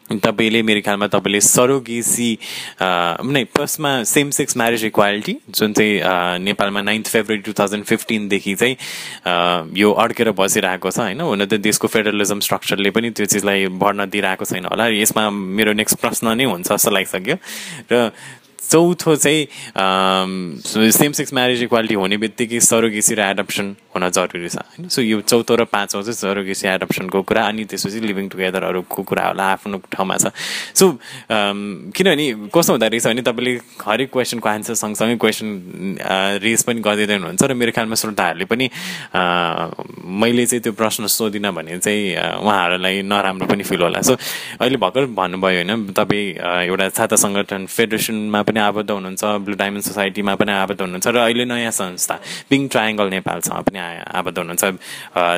तपाईँले 0.08 0.62
मेरो 0.64 0.80
ख्यालमा 0.80 1.06
तपाईँले 1.12 1.40
सरोगेसी 1.44 2.30
नै 2.80 3.44
फर्स्टमा 3.52 3.90
सेम 4.08 4.30
सेक्स 4.32 4.56
म्यारेज 4.56 4.84
इक्वालिटी 4.84 5.34
जुन 5.52 5.72
चाहिँ 5.76 6.00
अ, 6.00 6.38
नेपालमा 6.40 6.80
नाइन्थ 6.80 7.06
फेब्रुअरी 7.12 7.42
टु 7.44 7.52
थाउजन्ड 7.52 7.84
फिफ्टिनदेखि 7.84 8.54
चाहिँ 8.56 8.76
अ, 9.28 9.68
यो 9.76 9.92
अड्केर 9.92 10.32
बसिरहेको 10.32 10.90
छ 10.90 10.98
होइन? 11.12 11.20
हुन 11.20 11.44
त 11.44 11.60
देशको 11.60 11.92
फेडरलिजम 11.92 12.40
स्ट्रक्चरले 12.40 12.90
पनि 12.90 13.10
त्यो 13.12 13.26
चिजलाई 13.36 13.68
बढ्न 13.68 14.08
दिइरहेको 14.08 14.44
छैन 14.48 14.64
होला। 14.72 14.88
यसमा 14.96 15.28
मेरो 15.28 15.76
नेक्स्ट 15.76 16.00
प्रश्न 16.00 16.32
नै 16.32 16.44
हुन्छ 16.56 16.72
जस्तो 16.72 16.88
लागिसक्यो। 16.88 17.36
र 17.92 18.08
चौथो 18.68 19.16
चाहिँ 19.16 19.46
सेम 20.92 21.12
सेक्स 21.12 21.32
म्यारेज 21.34 21.62
इक्वालिटी 21.62 21.94
हुने 21.94 22.16
बित्तिकै 22.16 22.60
सरोगेसी 22.60 23.14
र 23.14 23.20
एडप्सन 23.32 23.66
हुन 23.94 24.08
जरुरी 24.10 24.48
छ 24.48 24.56
होइन? 24.56 24.88
सो 24.88 25.02
यो 25.02 25.20
चौथो 25.24 25.54
र 25.56 25.64
पाँचौँ 25.72 26.02
चाहिँ 26.02 26.14
सरोगेसी 26.14 26.68
एडप्सनको 26.68 27.22
कुरा 27.24 27.42
अनि 27.48 27.64
त्यसपछि 27.64 28.00
लिभिङ 28.00 28.28
टुगेदरहरूको 28.28 29.02
कुरा 29.02 29.24
होला 29.28 29.44
आफ्नो 29.56 29.78
ठाउँमा 29.88 30.16
छ। 30.16 30.32
सो 30.76 30.84
किनभने 31.96 32.26
कस्तो 32.52 32.72
हुँदो 32.72 32.86
रहेछ 32.86 33.06
भने 33.08 33.22
तपाईँले 33.24 33.52
हरेक 33.80 34.08
क्वेसनको 34.12 34.48
आन्सर 34.48 34.74
सँगसँगै 34.84 35.16
क्वेसन 35.16 35.48
रेज 36.44 36.60
पनि 36.68 36.80
गरिदिँदै 36.84 37.14
हुनुहुन्छ 37.16 37.42
र 37.48 37.54
मेरो 37.56 37.72
ख्यालमा 37.72 37.96
श्रोताहरूले 37.96 38.46
पनि 38.52 38.66
मैले 40.20 40.44
चाहिँ 40.46 40.62
त्यो 40.62 40.72
प्रश्न 40.76 41.06
सोधिनँ 41.08 41.52
भने 41.56 41.78
चाहिँ 41.80 42.44
उहाँहरूलाई 42.44 43.02
नराम्रो 43.02 43.46
पनि 43.48 43.62
फिल 43.64 43.82
होला। 43.82 44.00
सो 44.04 44.14
अहिले 44.60 44.76
भर्खर 44.76 45.04
भन्नुभयो 45.16 45.56
होइन 45.64 45.92
तपाईँ 45.96 46.26
एउटा 46.68 46.88
छाता 46.92 47.16
सङ्गठन 47.16 47.66
फेडरेसनमा 47.66 48.42
पनि 48.44 48.57
आबद्ध 48.58 48.90
हुनुहुन्छ 48.90 49.24
ब्लु 49.44 49.54
डायमन्ड 49.56 49.84
सोसाइटीमा 49.84 50.34
पनि 50.34 50.52
आबद्ध 50.52 50.80
हुनुहुन्छ 50.80 51.06
र 51.08 51.18
अहिले 51.26 51.44
नयाँ 51.44 51.70
संस्था 51.70 52.14
पिङ्क 52.50 52.70
ट्रायङ्गल 52.72 53.08
नेपालसँग 53.16 53.62
पनि 53.66 53.78
आबद्ध 54.18 54.38
हुनुहुन्छ। 54.38 54.64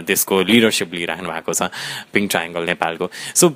त्यसको 0.08 0.34
लिडरसिप 0.50 0.90
लिइराख्नु 0.94 1.28
भएको 1.30 1.52
छ 1.52 1.62
पिङ्क 2.12 2.30
ट्रायङ्गल 2.30 2.62
नेपालको। 2.72 3.06
सो 3.34 3.46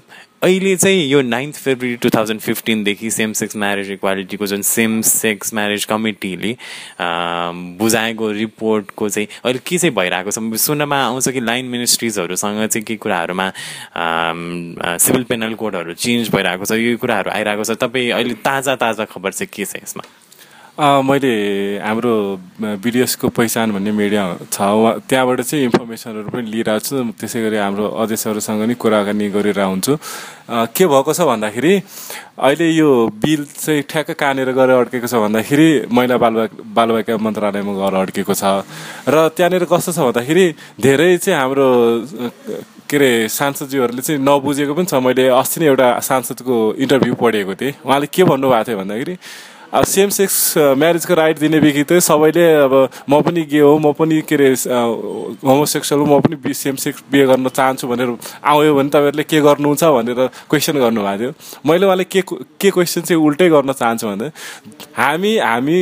अहिले 0.44 0.74
चाहिँ 0.76 1.04
यो 1.08 1.20
नाइन्थ 1.22 1.56
फेब्रुअरी 1.56 1.96
टु 1.96 2.08
थाउजन्ड 2.14 2.40
फिफ्टिनदेखि 2.40 3.10
सेम 3.10 3.32
सेक्स 3.32 3.56
म्यारेज 3.56 3.90
इक्वालिटीको 3.90 4.46
जुन 4.46 4.62
सेम 4.62 5.00
सेक्स 5.00 5.54
म्यारेज 5.54 5.84
कमिटीले 5.88 6.54
बुझाएको 7.80 8.30
रिपोर्टको 8.30 9.08
चाहिँ 9.08 9.28
अहिले 9.44 9.60
के 9.66 9.78
चाहिँ 9.78 9.94
भइरहेको 9.96 10.30
छ? 10.30 10.38
सुन्नमा 10.60 10.98
आउँछ 11.04 11.28
कि 11.28 11.40
लाइन 11.40 11.66
मिनिस्ट्रिजहरूसँग 11.72 12.66
चाहिँ 12.66 12.84
के 12.84 12.96
कुराहरूमा 12.96 13.50
सिभिल 15.00 15.24
पेनल 15.32 15.54
कोडहरू 15.54 15.94
चेन्ज 15.94 16.28
भइरहेको 16.34 16.64
छ 16.64 16.72
यो 16.76 16.96
कुराहरू 17.00 17.30
आइरहेको 17.30 17.64
छ। 17.64 17.80
तपाईँ 17.80 18.10
अहिले 18.12 18.34
ताजा 18.44 18.76
ताजा 18.76 19.04
खबर 19.16 19.32
चाहिँ 19.32 19.48
के 19.48 19.64
छ 19.64 19.82
यसमा? 19.82 20.04
मैले 20.74 21.78
हाम्रो 21.78 22.14
बिडिएसको 22.82 23.28
पहिचान 23.30 23.72
भन्ने 23.78 23.92
मिडिया 23.94 24.22
छ। 24.50 24.58
त्यहाँबाट 25.06 25.40
चाहिँ 25.46 25.70
इन्फर्मेसनहरू 25.70 26.28
पनि 26.34 26.50
लिइरहेको 26.50 26.82
छु। 26.82 27.14
त्यसै 27.14 27.38
गरी 27.46 27.56
हाम्रो 27.62 27.84
अध्यक्षहरूसँग 27.94 28.62
नि 28.66 28.74
कुराकानी 28.74 29.26
गरिरहेको 29.30 29.70
हुन्छु। 29.70 29.94
के 30.74 30.84
भएको 30.90 31.12
छ 31.14 31.20
भन्दाखेरि 31.30 31.74
अहिले 32.42 32.66
यो 32.74 32.90
बिल 33.06 33.44
चाहिँ 33.54 33.82
ठ्याक्क 33.86 34.18
कहाँनिर 34.18 34.50
गएर 34.50 34.70
अड्केको 34.90 35.06
छ 35.06 35.14
भन्दाखेरि 35.14 35.94
महिला 35.94 36.16
बाल 36.18 36.34
बालबालिका 36.58 37.22
मन्त्रालयमा 37.22 37.72
गएर 37.78 37.94
अड्केको 38.10 38.34
छ। 38.34 38.66
र 39.06 39.30
त्यहाँनिर 39.30 39.70
कस्तो 39.70 39.94
छ 39.94 39.98
भन्दाखेरि 40.10 40.46
धेरै 40.82 41.10
चाहिँ 41.22 41.38
हाम्रो 41.38 41.68
के 42.90 42.96
अरे 42.98 43.10
सांसदज्यूहरूले 43.30 44.02
चाहिँ 44.02 44.18
नबुझेको 44.26 44.74
पनि 44.74 44.86
छ। 44.90 44.98
मैले 44.98 45.30
अस्ति 45.38 45.62
नै 45.62 45.66
एउटा 45.70 45.88
सांसदको 46.02 46.82
इन्टरभ्यू 46.82 47.14
पढेको 47.14 47.54
थिएँ। 47.54 47.74
उहाँले 47.86 48.06
के 48.10 48.22
भन्नुभएको 48.26 48.64
थियो 48.66 48.78
भन्दाखेरि 48.82 49.16
अब 49.74 49.84
सेम 49.90 50.08
सेक्स 50.14 50.36
म्यारेजको 50.78 51.14
राइट 51.14 51.38
दिने 51.38 51.58
बित्तिकै 51.60 52.00
सबैले 52.00 52.44
अब 52.62 52.74
म 53.10 53.20
पनि 53.26 53.42
गे 53.50 53.60
हो 53.60 53.78
म 53.78 53.92
पनि 53.98 54.20
के 54.22 54.34
अरे 54.34 54.48
होमोसेक्सुअल 55.42 56.00
हो 56.00 56.06
म 56.06 56.20
पनि 56.22 56.54
सेम 56.54 56.76
सेक्स 56.78 57.02
बिहे 57.10 57.26
गर्न 57.26 57.48
चाहन्छु 57.48 57.88
भनेर 57.90 58.14
आयो 58.54 58.74
भने 58.74 58.88
तपाईँहरूले 58.94 59.24
के 59.26 59.40
गर्नुहुन्छ 59.42 59.84
भनेर 59.98 60.20
क्वेसन 60.50 60.78
गर्नुभएको 60.78 61.18
थियो। 61.18 61.32
मैले 61.66 61.86
उहाँले 61.86 62.04
के 62.06 62.22
के 62.22 62.70
क्वेसन 62.70 63.00
चाहिँ 63.02 63.18
उल्टै 63.18 63.48
गर्न 63.50 63.72
चाहन्छु 63.74 64.06
भने 64.14 64.30
हामी 64.94 65.36
हामी 65.42 65.78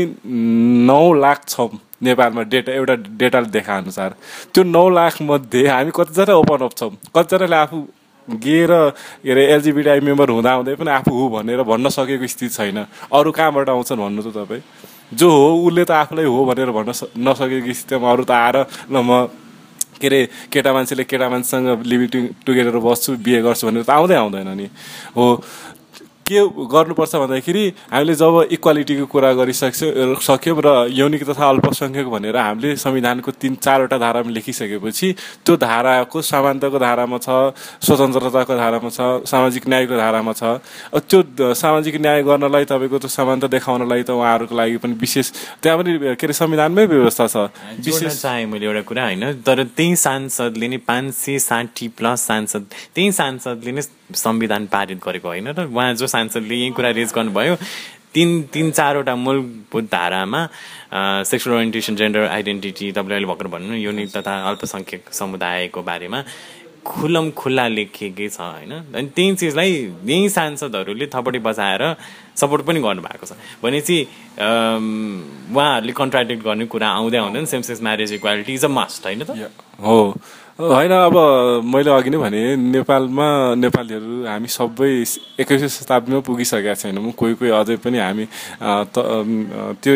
नौ 0.89 1.05
लाख 1.21 1.49
छौँ 1.49 1.71
नेपालमा 2.03 2.43
डेटा 2.49 2.73
एउटा 2.73 2.95
डेटाले 3.21 3.49
देखाएअनुसार 3.61 4.15
त्यो 4.55 4.65
नौ 4.73 4.89
लाखमध्ये 4.89 5.69
हामी 5.69 5.91
कतिजना 5.97 6.35
ओपन 6.41 6.65
अप 6.65 6.73
छौँ 6.81 6.91
कतिजनाले 7.17 7.57
आफू 7.57 7.87
गे 8.31 8.59
र 8.67 8.73
के 9.23 9.31
अरे 9.33 9.43
एलजिबिटिआई 9.53 10.01
मेम्बर 10.01 10.29
हुँदाहुँदै 10.31 10.75
पनि 10.79 10.91
आफू 10.91 11.11
हो 11.11 11.29
भनेर 11.29 11.63
भन्न 11.63 11.89
सकेको 11.89 12.27
स्थिति 12.27 12.49
छैन। 12.49 12.79
अरू 13.11 13.31
कहाँबाट 13.33 13.69
आउँछन् 13.69 13.99
भन्नु 13.99 14.23
त 14.23 14.35
तपाईँ? 14.37 14.63
जो 15.13 15.29
हो 15.31 15.47
उसले 15.67 15.85
त 15.85 15.91
आफूलाई 15.91 16.25
हो 16.25 16.45
भनेर 16.45 16.71
भन्न 16.71 16.93
नसकेको 17.19 17.73
स्थितिमा 17.73 18.11
अरू 18.13 18.25
त 18.25 18.31
आएर 18.31 18.57
ल 18.91 18.97
म 19.03 19.29
के 20.03 20.09
अरे 20.09 20.21
केटा 20.51 20.73
मान्छेले 20.73 21.05
केटा 21.05 21.29
मान्छेसँग 21.31 21.87
लिभिङ 21.87 22.43
टुगेदर 22.43 22.77
बस्छु 22.83 23.23
बिहे 23.23 23.41
गर्छु 23.43 23.67
भनेर 23.71 23.83
त 23.87 23.91
आउँदै 23.91 24.17
आउँदैन 24.19 24.49
नि। 24.59 24.67
हो 25.15 25.27
के 26.27 26.41
गर्नुपर्छ 26.73 27.15
भन्दाखेरि 27.17 27.65
हामीले 27.93 28.15
जब 28.15 28.35
इक्वालिटीको 28.53 29.07
कुरा 29.07 29.33
गरिसक्छौँ 29.33 30.15
सक्यौँ 30.23 30.61
र 30.65 30.69
यौनिक 30.91 31.23
तथा 31.29 31.49
अल्पसङ्ख्यक 31.49 32.07
भनेर 32.09 32.37
हामीले 32.37 32.77
संविधानको 32.77 33.31
तिन 33.43 33.55
चारवटा 33.59 33.99
धारामा 33.99 34.31
लेखिसकेपछि 34.31 35.09
त्यो 35.47 35.57
धाराको 35.57 36.23
समानताको 36.23 36.79
धारामा 36.79 37.19
छ 37.19 37.29
स्वतन्त्रताको 37.87 38.55
धारामा 38.57 38.89
छ 38.89 39.01
सामाजिक 39.27 39.69
न्यायको 39.69 39.97
धारामा 39.97 40.33
छ 40.33 40.43
त्यो 40.95 41.55
सामाजिक 41.55 41.97
न्याय 42.01 42.23
गर्नलाई 42.23 42.65
तपाईँको 42.65 42.99
त्यो 42.99 43.09
समानता 43.09 43.47
देखाउनलाई 43.53 44.03
त 44.03 44.11
उहाँहरूको 44.11 44.55
लागि 44.57 44.77
पनि 44.83 44.95
विशेष 45.01 45.31
त्यहाँ 45.63 45.79
पनि 45.79 45.99
के 46.17 46.27
अरे 46.27 46.33
संविधानमै 46.33 46.85
व्यवस्था 46.87 47.27
छ। 47.27 47.37
विशेष 47.87 48.23
चाहे 48.23 48.47
मैले 48.47 48.67
एउटा 48.67 48.83
कुरा 48.89 49.03
होइन? 49.05 49.43
तर 49.47 49.63
त्यही 49.77 49.97
सांसदले 49.97 50.69
नै 50.69 50.77
पाँच 50.87 51.15
सय 51.15 51.39
साठी 51.39 51.89
प्लस 51.99 52.27
सांसद 52.27 52.65
त्यही 52.95 53.13
सांसदले 53.13 53.73
नै 53.73 53.83
संविधान 54.15 54.67
पारित 54.73 54.99
गरेको 55.05 55.29
होइन? 55.29 55.49
र 55.53 55.67
उहाँ 55.67 55.95
जो 55.95 56.07
सांसदले 56.13 56.55
यही 56.55 56.71
कुरा 56.77 56.91
रेज 57.01 57.13
गर्नुभयो। 57.17 57.55
तिन 58.15 58.31
तिन 58.55 58.71
चारवटा 58.71 59.15
मूलभूत 59.17 59.85
धारामा 59.93 60.41
सेक्सुअल 61.25 61.57
ओरिएन्टेसन 61.57 61.97
जेन्डर 61.97 62.27
आइडेन्टिटी 62.29 62.91
तपाईँले 62.93 63.15
अहिले 63.15 63.29
भर्खर 63.33 63.47
भन्नु 63.55 63.75
युनिक 63.81 64.09
तथा 64.17 64.35
अल्पसङ्ख्यक 64.49 65.13
समुदायको 65.21 65.83
बारेमा 65.83 66.21
खुल्लम 66.85 67.31
खुल्ला 67.39 67.67
लेखिएकै 67.69 68.29
छ 68.29 68.41
होइन? 68.43 68.73
अनि 68.93 69.09
त्यही 69.17 69.35
चिजलाई 69.41 69.73
यही 70.05 70.29
सांसदहरूले 70.29 71.07
थपडी 71.13 71.39
बजाएर 71.49 71.83
सपोर्ट 72.37 72.63
पनि 72.67 72.81
गर्नुभएको 72.81 73.27
छ। 73.27 73.33
भनेपछि 73.63 73.97
उहाँहरूले 74.39 75.93
कन्ट्राडिक्ट 75.93 76.43
गर्ने 76.45 76.67
कुरा 76.67 76.89
आउँदै 76.89 77.19
आउँदैन। 77.19 77.45
Same 77.47 77.63
sex 77.63 77.83
marriage 77.83 78.13
equality 78.13 78.53
is 78.55 78.65
a 78.65 78.69
must 78.69 79.07
होइन 79.07 79.23
त? 79.25 79.51
हो। 79.81 80.15
होइन 80.53 80.93
अब 80.93 81.17
मैले 81.65 81.91
अघि 81.91 82.11
नै 82.13 82.19
भने 82.19 82.41
नेपालमा 82.57 83.27
नेपालीहरू 83.57 84.29
हामी 84.29 84.49
सबै 84.53 84.91
एक्काइसौँ 85.41 85.69
शताब्दीमा 85.69 86.21
पुगिसकेका 86.29 86.75
छैनौँ। 86.77 87.13
कोही 87.17 87.35
कोही 87.41 87.51
अझै 87.51 87.77
पनि 87.81 87.99
हामी 87.99 88.25
त्यो 89.81 89.95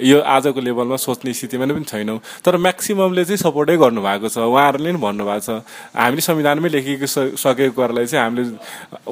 यो 0.00 0.18
आजको 0.22 0.60
लेभलमा 0.62 0.96
सोच्ने 0.96 1.32
स्थितिमा 1.34 1.66
पनि 1.66 1.84
छैनौँ। 1.84 2.18
तर 2.46 2.56
म्याक्सिममले 2.56 3.24
चाहिँ 3.26 3.42
सपोर्टै 3.42 3.76
गर्नुभएको 3.76 4.28
छ। 4.30 4.38
उहाँहरूले 4.38 4.90
पनि 4.92 5.02
भन्नुभएको 5.02 5.42
छ। 5.44 5.66
हामीले 5.92 6.22
संविधानमै 6.22 6.68
लेखिएको 6.78 7.06
सकेको 7.36 7.74
कुरालाई 7.74 8.06
चाहिँ 8.06 8.22
हामीले 8.22 8.44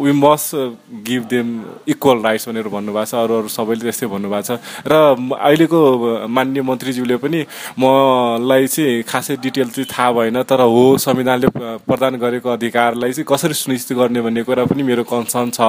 we 0.01 0.13
must 0.23 0.55
give 1.03 1.23
them 1.35 1.47
equal 1.93 2.19
rights 2.23 2.47
भनेर 2.57 2.69
भन्नुभएको 2.73 3.05
छ 3.05 3.15
अरू 3.21 3.35
अरू 3.37 3.49
सबैले 3.53 3.85
त्यस्तै 3.85 4.07
भन्नुभएको 4.09 4.43
छ। 4.49 4.51
र 4.89 4.95
अहिलेको 5.37 5.81
मान्य 6.29 6.61
मन्त्रीज्यूले 6.65 7.17
पनि 7.21 7.41
मलाई 7.77 8.67
चाहिँ 8.67 9.03
खासै 9.05 9.37
डिटेल 9.45 9.69
चाहिँ 9.77 9.89
थाहा 9.93 10.13
भएन 10.17 10.43
तर 10.49 10.61
हो 10.65 10.97
संविधानले 10.97 11.49
प्रदान 11.85 12.17
गरेको 12.17 12.49
अधिकारलाई 12.57 13.13
चाहिँ 13.13 13.29
कसरी 13.29 13.55
सुनिश्चित 13.55 13.97
गर्ने 13.97 14.21
भन्ने 14.25 14.43
कुरा 14.49 14.65
पनि 14.65 14.83
मेरो 14.83 15.05
कन्सर्न 15.05 15.51
छ। 15.53 15.61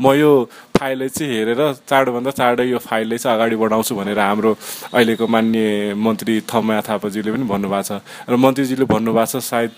म 0.00 0.16
यो 0.16 0.32
फाइललाई 0.80 1.08
चाहिँ 1.12 1.28
हेरेर 1.28 1.60
चाँडोभन्दा 1.84 2.30
चाँडै 2.30 2.64
यो 2.72 2.78
फाइललाई 2.80 3.18
चाहिँ 3.20 3.36
अगाडि 3.36 3.56
बढाउँछु 3.60 3.92
भनेर 4.00 4.18
हाम्रो 4.18 4.50
अहिलेको 4.96 5.26
मान्य 5.28 5.94
मन्त्री 5.94 6.40
थम्या 6.48 6.80
थापाज्यूले 6.88 7.30
पनि 7.36 7.44
भन्नुभएको 7.44 7.84
छ। 7.84 8.00
र 8.32 8.34
मन्त्रीजीले 8.40 8.84
भन्नुभएको 8.88 9.28
छ 9.28 9.44
सायद 9.44 9.72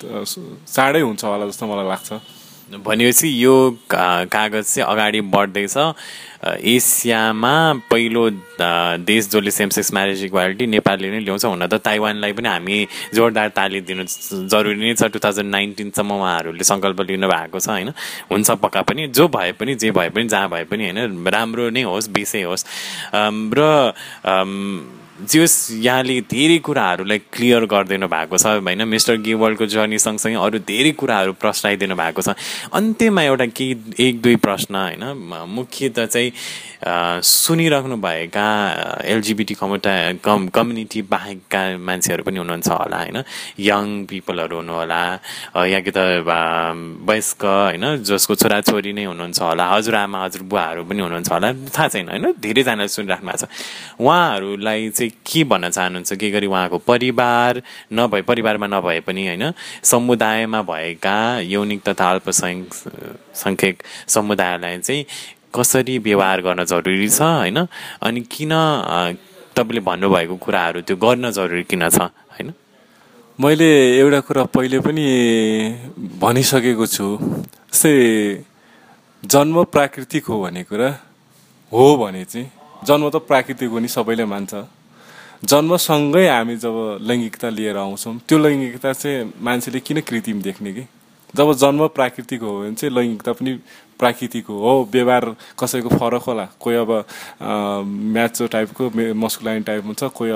चाँडै 0.70 1.00
हुन्छ 1.02 1.22
होला 1.24 1.46
जस्तो 1.50 1.66
मलाई 1.66 1.88
लाग्छ। 1.90 2.10
भनेपछि 2.72 3.28
यो 3.44 3.54
कागज 3.92 4.64
चाहिँ 4.64 4.88
अगाडि 4.88 5.20
बढ्दैछ। 5.20 5.76
एसियामा 6.42 7.54
पहिलो 7.90 8.28
देश 9.06 9.28
जसले 9.30 9.50
सेम 9.50 9.68
सेक्स 9.68 9.92
म्यारेज 9.94 10.24
इक्वालिटी 10.24 10.66
नेपालले 10.66 11.10
नै 11.10 11.20
ल्याउँछ 11.20 11.44
हुन 11.44 11.66
त 11.66 11.74
ताइवानलाई 11.84 12.32
पनि 12.32 12.48
हामी 12.48 12.86
जोरदार 13.14 13.48
ताली 13.54 13.80
दिनु 13.80 14.04
जरुरी 14.50 14.80
नै 14.80 14.94
छ। 14.94 15.12
टु 15.12 15.18
थाउजन्ड 15.18 15.50
नाइन्टिनसम्म 15.50 16.12
उहाँहरूले 16.12 16.64
सङ्कल्प 16.64 17.00
लिनु 17.10 17.28
भएको 17.28 17.58
छ 17.60 17.68
होइन? 17.68 17.90
हुन्छ 18.30 18.50
पक्का 18.58 18.82
पनि। 18.82 19.06
जो 19.12 19.28
भए 19.28 19.52
पनि 19.54 19.74
जे 19.76 19.90
भए 19.92 20.08
पनि 20.10 20.28
जहाँ 20.28 20.48
भए 20.50 20.64
पनि 20.66 20.90
होइन? 20.90 21.28
राम्रो 21.28 21.70
नै 21.70 21.82
होस् 21.82 22.10
बेसै 22.10 22.42
होस्। 22.42 22.66
र 23.14 23.60
जोस् 25.22 25.78
यहाँले 25.78 26.20
धेरै 26.26 26.58
कुराहरूलाई 26.66 27.18
क्लियर 27.30 27.64
गरिदिनु 27.70 28.06
भएको 28.10 28.36
छ 28.38 28.58
होइन? 28.58 28.82
मिस्टर 28.88 29.16
गेवलको 29.22 29.66
जर्नी 29.70 29.98
सँगसँगै 29.98 30.34
अरू 30.34 30.58
धेरै 30.66 30.92
कुराहरू 30.98 31.32
प्रश्नाइदिनु 31.38 31.94
भएको 31.94 32.22
छ। 32.22 32.34
अन्त्यमा 32.74 33.22
एउटा 33.22 33.46
केही 33.54 34.02
एक 34.02 34.20
दुई 34.22 34.36
प्रश्न 34.42 34.74
होइन? 34.74 35.04
मुख्यत 35.46 36.00
चाहिँ 36.10 36.32
सुनिराख्नुभएका 37.22 38.46
एलजिबिटी 39.06 39.54
कम्युटा 39.54 39.92
कम 40.26 40.48
कम्युनिटी 40.50 41.02
बाहेकका 41.06 41.60
मान्छेहरू 41.78 42.22
पनि 42.26 42.38
हुनुहुन्छ 42.42 42.68
होला 42.68 42.98
होइन? 42.98 43.22
यङ 43.62 43.86
पिपलहरू 44.10 44.56
हुनु 44.58 44.72
होला 44.74 45.02
या 45.70 45.80
कि 45.86 45.92
त 45.94 46.26
वयस्क 46.26 47.44
होइन? 47.46 47.84
जसको 48.02 48.34
छोराछोरी 48.42 48.92
नै 48.98 49.04
हुनुहुन्छ 49.06 49.38
होला 49.38 49.64
हजुरआमा 49.70 50.18
हजुरबुवाहरू 50.24 50.82
पनि 50.82 51.00
हुनुहुन्छ 51.06 51.30
होला 51.30 51.48
थाहा 51.70 51.88
छैन 51.94 52.08
होइन? 52.10 52.26
धेरैजनाले 52.42 52.90
सुनिराख्नु 52.90 53.30
भएको 53.30 53.46
छ। 53.46 53.50
उहाँहरूलाई 54.02 54.90
चाहिँ 54.90 55.11
के 55.26 55.44
भन्न 55.44 55.70
चाहनुहुन्छ? 55.70 56.12
के 56.12 56.30
गरी 56.30 56.46
उहाँको 56.46 56.78
परिवार 56.78 57.62
नभए 57.92 58.22
परिवारमा 58.22 58.66
नभए 58.66 59.00
पनि 59.06 59.26
होइन 59.26 59.52
समुदायमा 59.84 60.62
भएका 60.62 61.16
यौनिक 61.46 61.80
तथा 61.88 62.10
अल्पसङ्ख्यक 62.10 63.82
समुदायलाई 64.08 64.78
चाहिँ 64.78 65.04
कसरी 65.54 65.98
व्यवहार 65.98 66.40
गर्न 66.42 66.64
जरुरी 66.64 67.08
छ 67.08 67.20
होइन? 67.22 67.58
अनि 68.02 68.20
किन 68.32 68.52
तपाईँले 69.56 69.80
भन्नुभएको 69.84 70.36
कुराहरू 70.36 70.80
त्यो 70.88 70.96
गर्न 70.96 71.30
जरुरी 71.30 71.64
किन 71.68 71.88
छ 71.88 72.08
होइन? 72.32 72.52
मैले 73.38 73.68
एउटा 73.98 74.20
कुरा 74.28 74.42
पहिले 74.54 74.78
पनि 74.80 75.04
भनिसकेको 76.20 76.86
छु। 76.86 77.06
जस्तै 77.72 77.92
जन्म 79.22 79.56
प्राकृतिक 79.72 80.24
हो 80.26 80.40
भन्ने 80.42 80.62
कुरा 80.64 80.88
हो 81.72 81.84
भने 81.96 82.24
चाहिँ 82.24 82.46
जन्म 82.86 83.08
त 83.10 83.16
प्राकृतिक 83.28 83.68
हो 83.70 83.78
नि 83.78 83.88
सबैले 83.88 84.24
मान्छ। 84.24 84.52
जन्मसँगै 85.42 86.26
हामी 86.28 86.56
जब 86.56 86.76
लैङ्गिकता 87.02 87.48
लिएर 87.48 87.76
आउँछौँ 87.76 88.14
त्यो 88.28 88.38
लैङ्गिकता 88.38 88.92
चाहिँ 88.92 89.32
मान्छेले 89.40 89.80
किन 89.80 90.00
कृत्रिम 90.00 90.42
देख्ने 90.42 90.72
कि? 90.72 90.84
जब 91.34 91.52
जन्म 91.52 91.86
प्राकृतिक 91.88 92.40
हो 92.40 92.52
भने 92.60 92.74
चाहिँ 92.74 92.94
लैङ्गिकता 92.94 93.32
पनि 93.32 93.52
प्राकृतिक 94.02 94.46
हो 94.50 94.72
व्यवहार 94.92 95.24
कसैको 95.58 95.88
फरक 95.94 96.22
होला। 96.26 96.46
कोही 96.60 96.76
अब 96.76 96.90
म्याचो 98.14 98.46
टाइपको 98.54 98.90
मस्कुलाइन 99.14 99.62
टाइप 99.62 99.82
हुन्छ 99.86 100.02
कोही 100.18 100.30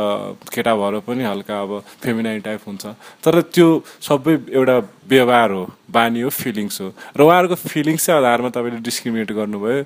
केटा 0.54 0.74
भएर 0.76 0.98
पनि 1.06 1.24
हल्का 1.24 1.60
अब 1.62 1.70
फेमिनाइन 2.02 2.40
टाइप 2.46 2.60
हुन्छ। 2.66 2.84
तर 3.24 3.40
त्यो 3.50 3.68
सबै 4.08 4.34
एउटा 4.54 4.76
व्यवहार 5.10 5.50
हो 5.50 5.64
बानी 5.90 6.20
हो 6.20 6.30
फिलिङ्स 6.30 6.80
हो। 6.80 6.88
र 7.16 7.20
उहाँहरूको 7.22 7.54
फिलिङ्सकै 7.54 8.12
आधारमा 8.12 8.48
तपाईँले 8.54 8.80
डिस्क्रिमिनेट 8.86 9.30
गर्नुभयो। 9.38 9.82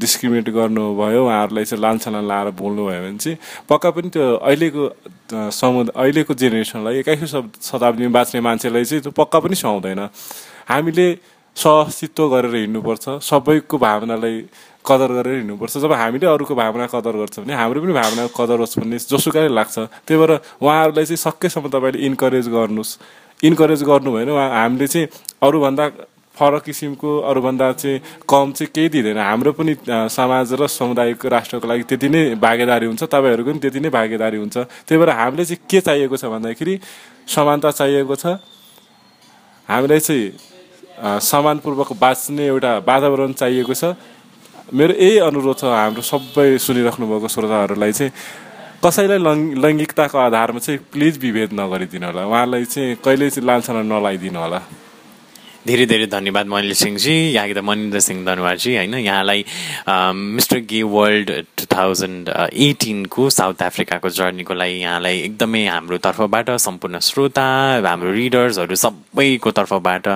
डिस्क्रिमिनेट 0.00 0.48
गर्नुभयो 0.56 1.20
उहाँहरूलाई 1.24 1.64
चाहिँ 1.64 1.82
लान्छना 1.82 2.20
लाएर 2.20 2.50
बोल्नुभयो 2.60 3.00
भने 3.04 3.18
चाहिँ 3.18 3.38
पक्का 3.68 3.90
पनि 3.96 4.08
त्यो 4.12 4.24
अहिलेको 4.36 4.84
समुदाय 5.32 5.92
अहिलेको 5.96 6.32
जेनेरेसनलाई 6.34 6.94
एक्काइसौँ 7.00 7.42
शताब्दीमा 7.68 8.12
बाँच्ने 8.12 8.40
मान्छेलाई 8.40 8.84
चाहिँ 8.84 9.02
त्यो 9.02 9.12
पक्का 9.16 9.38
पनि 9.40 9.56
सुहाउँदैन 9.56 10.00
हामीले 10.68 11.06
सहअस्तित्व 11.56 12.28
गरेर 12.28 12.54
हिँड्नुपर्छ 12.54 13.04
सबैको 13.24 13.78
भावनालाई 13.78 14.36
कदर 14.84 15.12
गरेर 15.16 15.34
हिँड्नुपर्छ 15.36 15.78
जब 15.78 15.92
हामीले 15.92 16.26
अरूको 16.26 16.54
भावना 16.54 16.86
कदर 16.86 17.16
गर्छ 17.16 17.38
भने 17.40 17.54
हाम्रो 17.54 17.80
पनि 17.80 17.92
भावनाको 17.92 18.32
कदर 18.36 18.58
होस् 18.60 18.78
भन्ने 18.78 18.98
जोसुकै 19.10 19.48
लाग्छ। 19.48 19.76
त्यही 20.04 20.18
भएर 20.20 20.32
उहाँहरूलाई 20.62 21.04
चाहिँ 21.04 21.16
सकेसम्म 21.16 21.68
तपाईँले 21.72 21.98
इन्करेज 22.06 22.48
गर्नुहोस्। 22.48 22.98
इन्करेज 23.40 23.82
गर्नु 23.82 24.10
भएन 24.12 24.30
उहाँ 24.30 24.48
हामीले 24.52 24.86
चाहिँ 24.86 25.08
अरूभन्दा 25.42 25.86
फरक 26.36 26.62
किसिमको 26.62 27.10
अरूभन्दा 27.24 27.72
चाहिँ 27.72 28.00
कम 28.28 28.52
चाहिँ 28.52 28.70
केही 28.74 28.88
दिँदैन। 28.92 29.18
हाम्रो 29.18 29.52
पनि 29.56 29.72
समाज 30.12 30.52
र 30.60 30.66
समुदायको 30.68 31.28
राष्ट्रको 31.28 31.66
लागि 31.68 31.82
त्यति 31.88 32.08
नै 32.12 32.22
भागेदारी 32.36 32.86
हुन्छ 32.86 33.02
तपाईँहरूको 33.08 33.50
पनि 33.50 33.60
त्यति 33.64 33.80
नै 33.80 33.90
भागेदारी 33.90 34.36
हुन्छ। 34.36 34.56
त्यही 34.84 34.98
भएर 35.00 35.10
हामीले 35.16 35.44
चाहिँ 35.44 35.64
के 35.64 35.80
चाहिएको 35.80 36.16
छ 36.16 36.24
भन्दाखेरि 36.28 36.74
समानता 37.24 37.70
चाहिएको 37.72 38.14
छ। 38.14 38.36
हामीलाई 39.68 40.00
चाहिँ 40.00 40.55
समानपूर्वक 41.02 41.92
बाँच्ने 42.00 42.46
एउटा 42.46 42.72
वातावरण 42.88 43.32
चाहिएको 43.32 43.74
छ। 43.74 43.94
मेरो 44.72 44.94
यही 44.98 45.18
अनुरोध 45.28 45.58
छ 45.60 45.64
हाम्रो 45.64 46.02
सबै 46.02 46.58
सुनिराख्नु 46.58 47.06
भएको 47.06 47.28
श्रोताहरूलाई 47.28 47.92
चाहिँ 47.92 48.12
कसैलाई 48.84 49.18
लैङ्गिकताको 49.62 50.18
आधारमा 50.18 50.58
चाहिँ 50.58 50.80
प्लिज 50.92 51.18
विभेद 51.22 51.52
नगरिदिनु 51.52 52.06
होला 52.06 52.22
उहाँलाई 52.26 52.64
चाहिँ 52.64 52.96
कहिले 53.04 53.30
चाहिँ 53.30 53.46
लान्छना 53.46 53.82
नलाइदिनु 53.82 54.40
होला 54.40 54.60
धेरै 55.66 55.86
धेरै 55.86 56.06
धन्यवाद 56.06 56.46
मनिल 56.46 56.72
सिंहजी 56.78 57.14
यहाँ 57.34 57.54
त 57.54 57.58
मनिन्द्र 57.66 58.00
सिंह 58.00 58.24
दनवारजी 58.26 58.76
होइन? 58.76 58.94
यहाँलाई 58.94 59.44
Mister 60.36 60.58
gay 60.70 60.82
world 60.94 61.30
two 61.58 61.64
thousand 61.74 62.28
एटिनको 62.66 63.28
south 63.30 63.62
अफ्रिकाको 63.62 64.08
जर्नीको 64.18 64.54
लागि 64.54 64.76
यहाँलाई 64.82 65.16
एकदमै 65.26 65.64
हाम्रो 65.66 65.98
तर्फबाट 66.06 66.50
सम्पूर्ण 66.66 66.98
श्रोता 67.08 67.46
हाम्रो 67.86 68.12
रिडर्सहरू 68.12 68.74
सबैको 68.84 69.50
तर्फबाट 69.58 70.08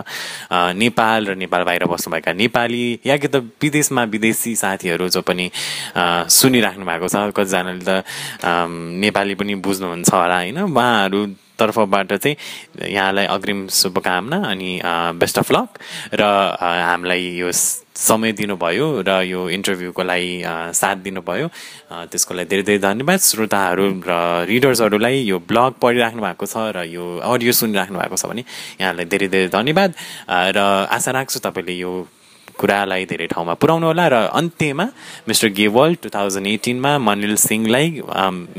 नेपाल 0.83 1.27
र 1.27 1.35
नेपाल 1.43 1.63
बाहिर 1.69 1.85
बस्नुभएका 1.93 2.33
नेपाली 2.43 2.85
या 3.07 3.17
कि 3.19 3.29
त 3.29 3.43
विदेशमा 3.63 4.03
विदेशी 4.15 4.55
साथीहरू 4.63 5.09
जो 5.11 5.23
पनि 5.27 5.51
सुनिराख्नु 6.39 6.85
भएको 6.87 7.09
छ 7.09 7.27
कतिजनाले 7.37 7.85
त 7.85 8.03
नेपाली 9.05 9.35
पनि 9.35 9.55
बुझ्नुहुन्छ 9.67 10.11
होला 10.15 10.39
होइन? 10.39 10.59
उहाँहरू 10.71 11.21
तर्फबाट 11.61 12.13
चाहिँ 12.15 12.37
यहाँलाई 12.89 13.27
अग्रिम 13.37 13.67
शुभकामना 13.81 14.39
अनि 14.51 14.73
बेस्ट 15.21 15.39
अफ 15.39 15.53
लक 15.53 15.69
र 16.15 16.23
हामीलाई 16.61 17.23
यो 17.39 17.51
समय 18.01 18.33
दिनुभयो 18.33 18.87
र 19.05 19.11
यो 19.29 19.41
इन्टरभ्यूको 19.51 20.03
लागि 20.03 20.33
साथ 20.73 20.97
दिनुभयो। 21.05 21.47
त्यसको 22.11 22.35
लागि 22.35 22.49
धेरै 22.49 22.63
धेरै 22.63 22.79
धन्यवाद। 22.81 23.21
श्रोताहरू 23.21 23.87
र 24.09 24.13
रिडर्सहरूलाई 24.49 25.17
यो 25.29 25.39
ब्लग 25.45 25.73
पढिराख्नु 25.83 26.23
भएको 26.23 26.47
छ 26.47 26.57
र 26.77 26.89
यो 26.89 27.05
अडियो 27.21 27.53
सुनिराख्नु 27.53 27.99
भएको 28.01 28.17
छ 28.17 28.25
भने 28.31 28.43
यहाँलाई 28.81 29.05
धेरै 29.05 29.29
धेरै 29.29 29.49
धन्यवाद। 29.53 29.91
र 30.57 30.59
आशा 30.97 31.11
राख्छु 31.13 31.39
तपाईँले 31.45 31.77
यो 31.77 31.93
कुरालाई 32.61 33.05
धेरै 33.11 33.27
ठाउँमा 33.33 33.55
पुर्याउनु 33.61 33.87
होला 33.91 34.07
र 34.13 34.17
अन्त्यमा 34.41 34.87
Mister 35.29 35.49
gay world 35.61 35.95
two 36.03 36.09
thousand 36.17 36.47
एटिनमा 36.47 36.93
Manil 37.09 37.35
सिंहलाई 37.41 37.89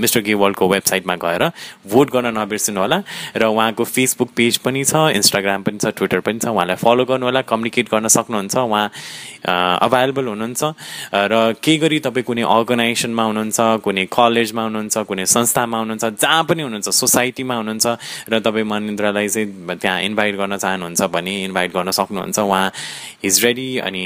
मिस्टर 0.03 0.21
गेवलको 0.29 0.67
वेबसाइटमा 0.73 1.15
गएर 1.25 1.43
भोट 1.91 2.07
गर्न 2.13 2.27
नबिर्सिनु 2.37 2.79
होला 2.81 2.99
र 3.37 3.43
उहाँको 3.53 3.83
फेसबुक 3.95 4.29
पेज 4.37 4.57
पनि 4.65 4.83
छ 4.83 5.13
इन्स्टाग्राम 5.19 5.63
पनि 5.63 5.77
छ 5.83 5.93
ट्विटर 5.97 6.19
पनि 6.25 6.39
छ 6.39 6.53
उहाँलाई 6.55 6.77
फलो 6.81 7.05
गर्नु 7.11 7.25
होला 7.29 7.41
कम्युनिकेट 7.51 7.85
गर्न 7.93 8.07
सक्नुहुन्छ 8.17 8.55
उहाँ 8.57 8.85
अभाइलेबल 9.85 10.25
हुनुहुन्छ। 10.33 10.61
र 11.31 11.53
केही 11.61 11.77
गरी 11.83 11.99
तपाईँ 12.05 12.25
कुनै 12.25 12.43
अर्गनाइजेसनमा 12.55 13.23
हुनुहुन्छ 13.29 13.59
कुनै 13.85 14.05
कलेजमा 14.17 14.63
हुनुहुन्छ 14.67 14.97
कुनै 15.09 15.25
संस्थामा 15.35 15.77
हुनुहुन्छ 15.81 16.05
जहाँ 16.21 16.43
पनि 16.49 16.61
हुनुहुन्छ 16.65 16.89
सोसाइटीमा 17.01 17.55
हुनुहुन्छ 17.61 17.85
र 18.33 18.39
तपाईँ 18.45 18.67
मनिन्द्रलाई 18.73 19.27
चाहिँ 19.29 19.77
त्यहाँ 19.81 20.01
इन्भाइट 20.09 20.35
गर्न 20.41 20.57
चाहनुहुन्छ 20.57 21.01
भने 21.15 21.33
इन्भाइट 21.45 21.71
गर्न 21.77 21.91
सक्नुहुन्छ 21.99 22.39
उहाँ 22.39 22.65
इज 23.29 23.35
रेडी 23.45 23.67
अनि 23.91 24.05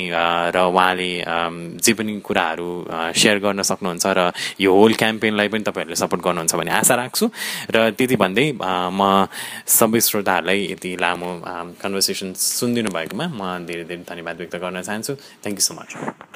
र 0.49 0.57
उहाँले 0.65 1.11
जे 1.77 1.93
पनि 1.93 2.13
कुराहरू 2.25 2.69
सेयर 3.13 3.37
गर्न 3.45 3.61
सक्नुहुन्छ 3.61 4.05
र 4.17 4.33
यो 4.57 4.73
होल 4.73 4.93
क्याम्पेनलाई 4.97 5.47
पनि 5.53 5.63
तपाईँहरूले 5.69 5.95
सपोर्ट 6.01 6.21
गर्नुहुन्छ 6.25 6.53
भन्ने 6.57 6.73
आशा 6.81 6.95
राख्छु। 6.97 7.25
र 7.69 7.93
त्यति 7.93 8.15
भन्दै 8.17 8.47
म 8.57 9.29
सबै 9.69 9.99
श्रोताहरूलाई 10.01 10.59
यति 10.73 10.97
लामो 10.97 11.29
कन्भर्सेसन 11.81 12.33
सुनिदिनु 12.33 12.89
भएकोमा 12.97 13.25
म 13.29 13.41
धेरै 13.69 13.83
धेरै 13.85 14.03
धन्यवाद 14.09 14.35
व्यक्त 14.41 14.55
गर्न 14.57 14.81
चाहन्छु। 14.81 15.13
Thank 15.45 15.57
you 15.61 15.65
so 15.69 15.73
much 15.77 16.33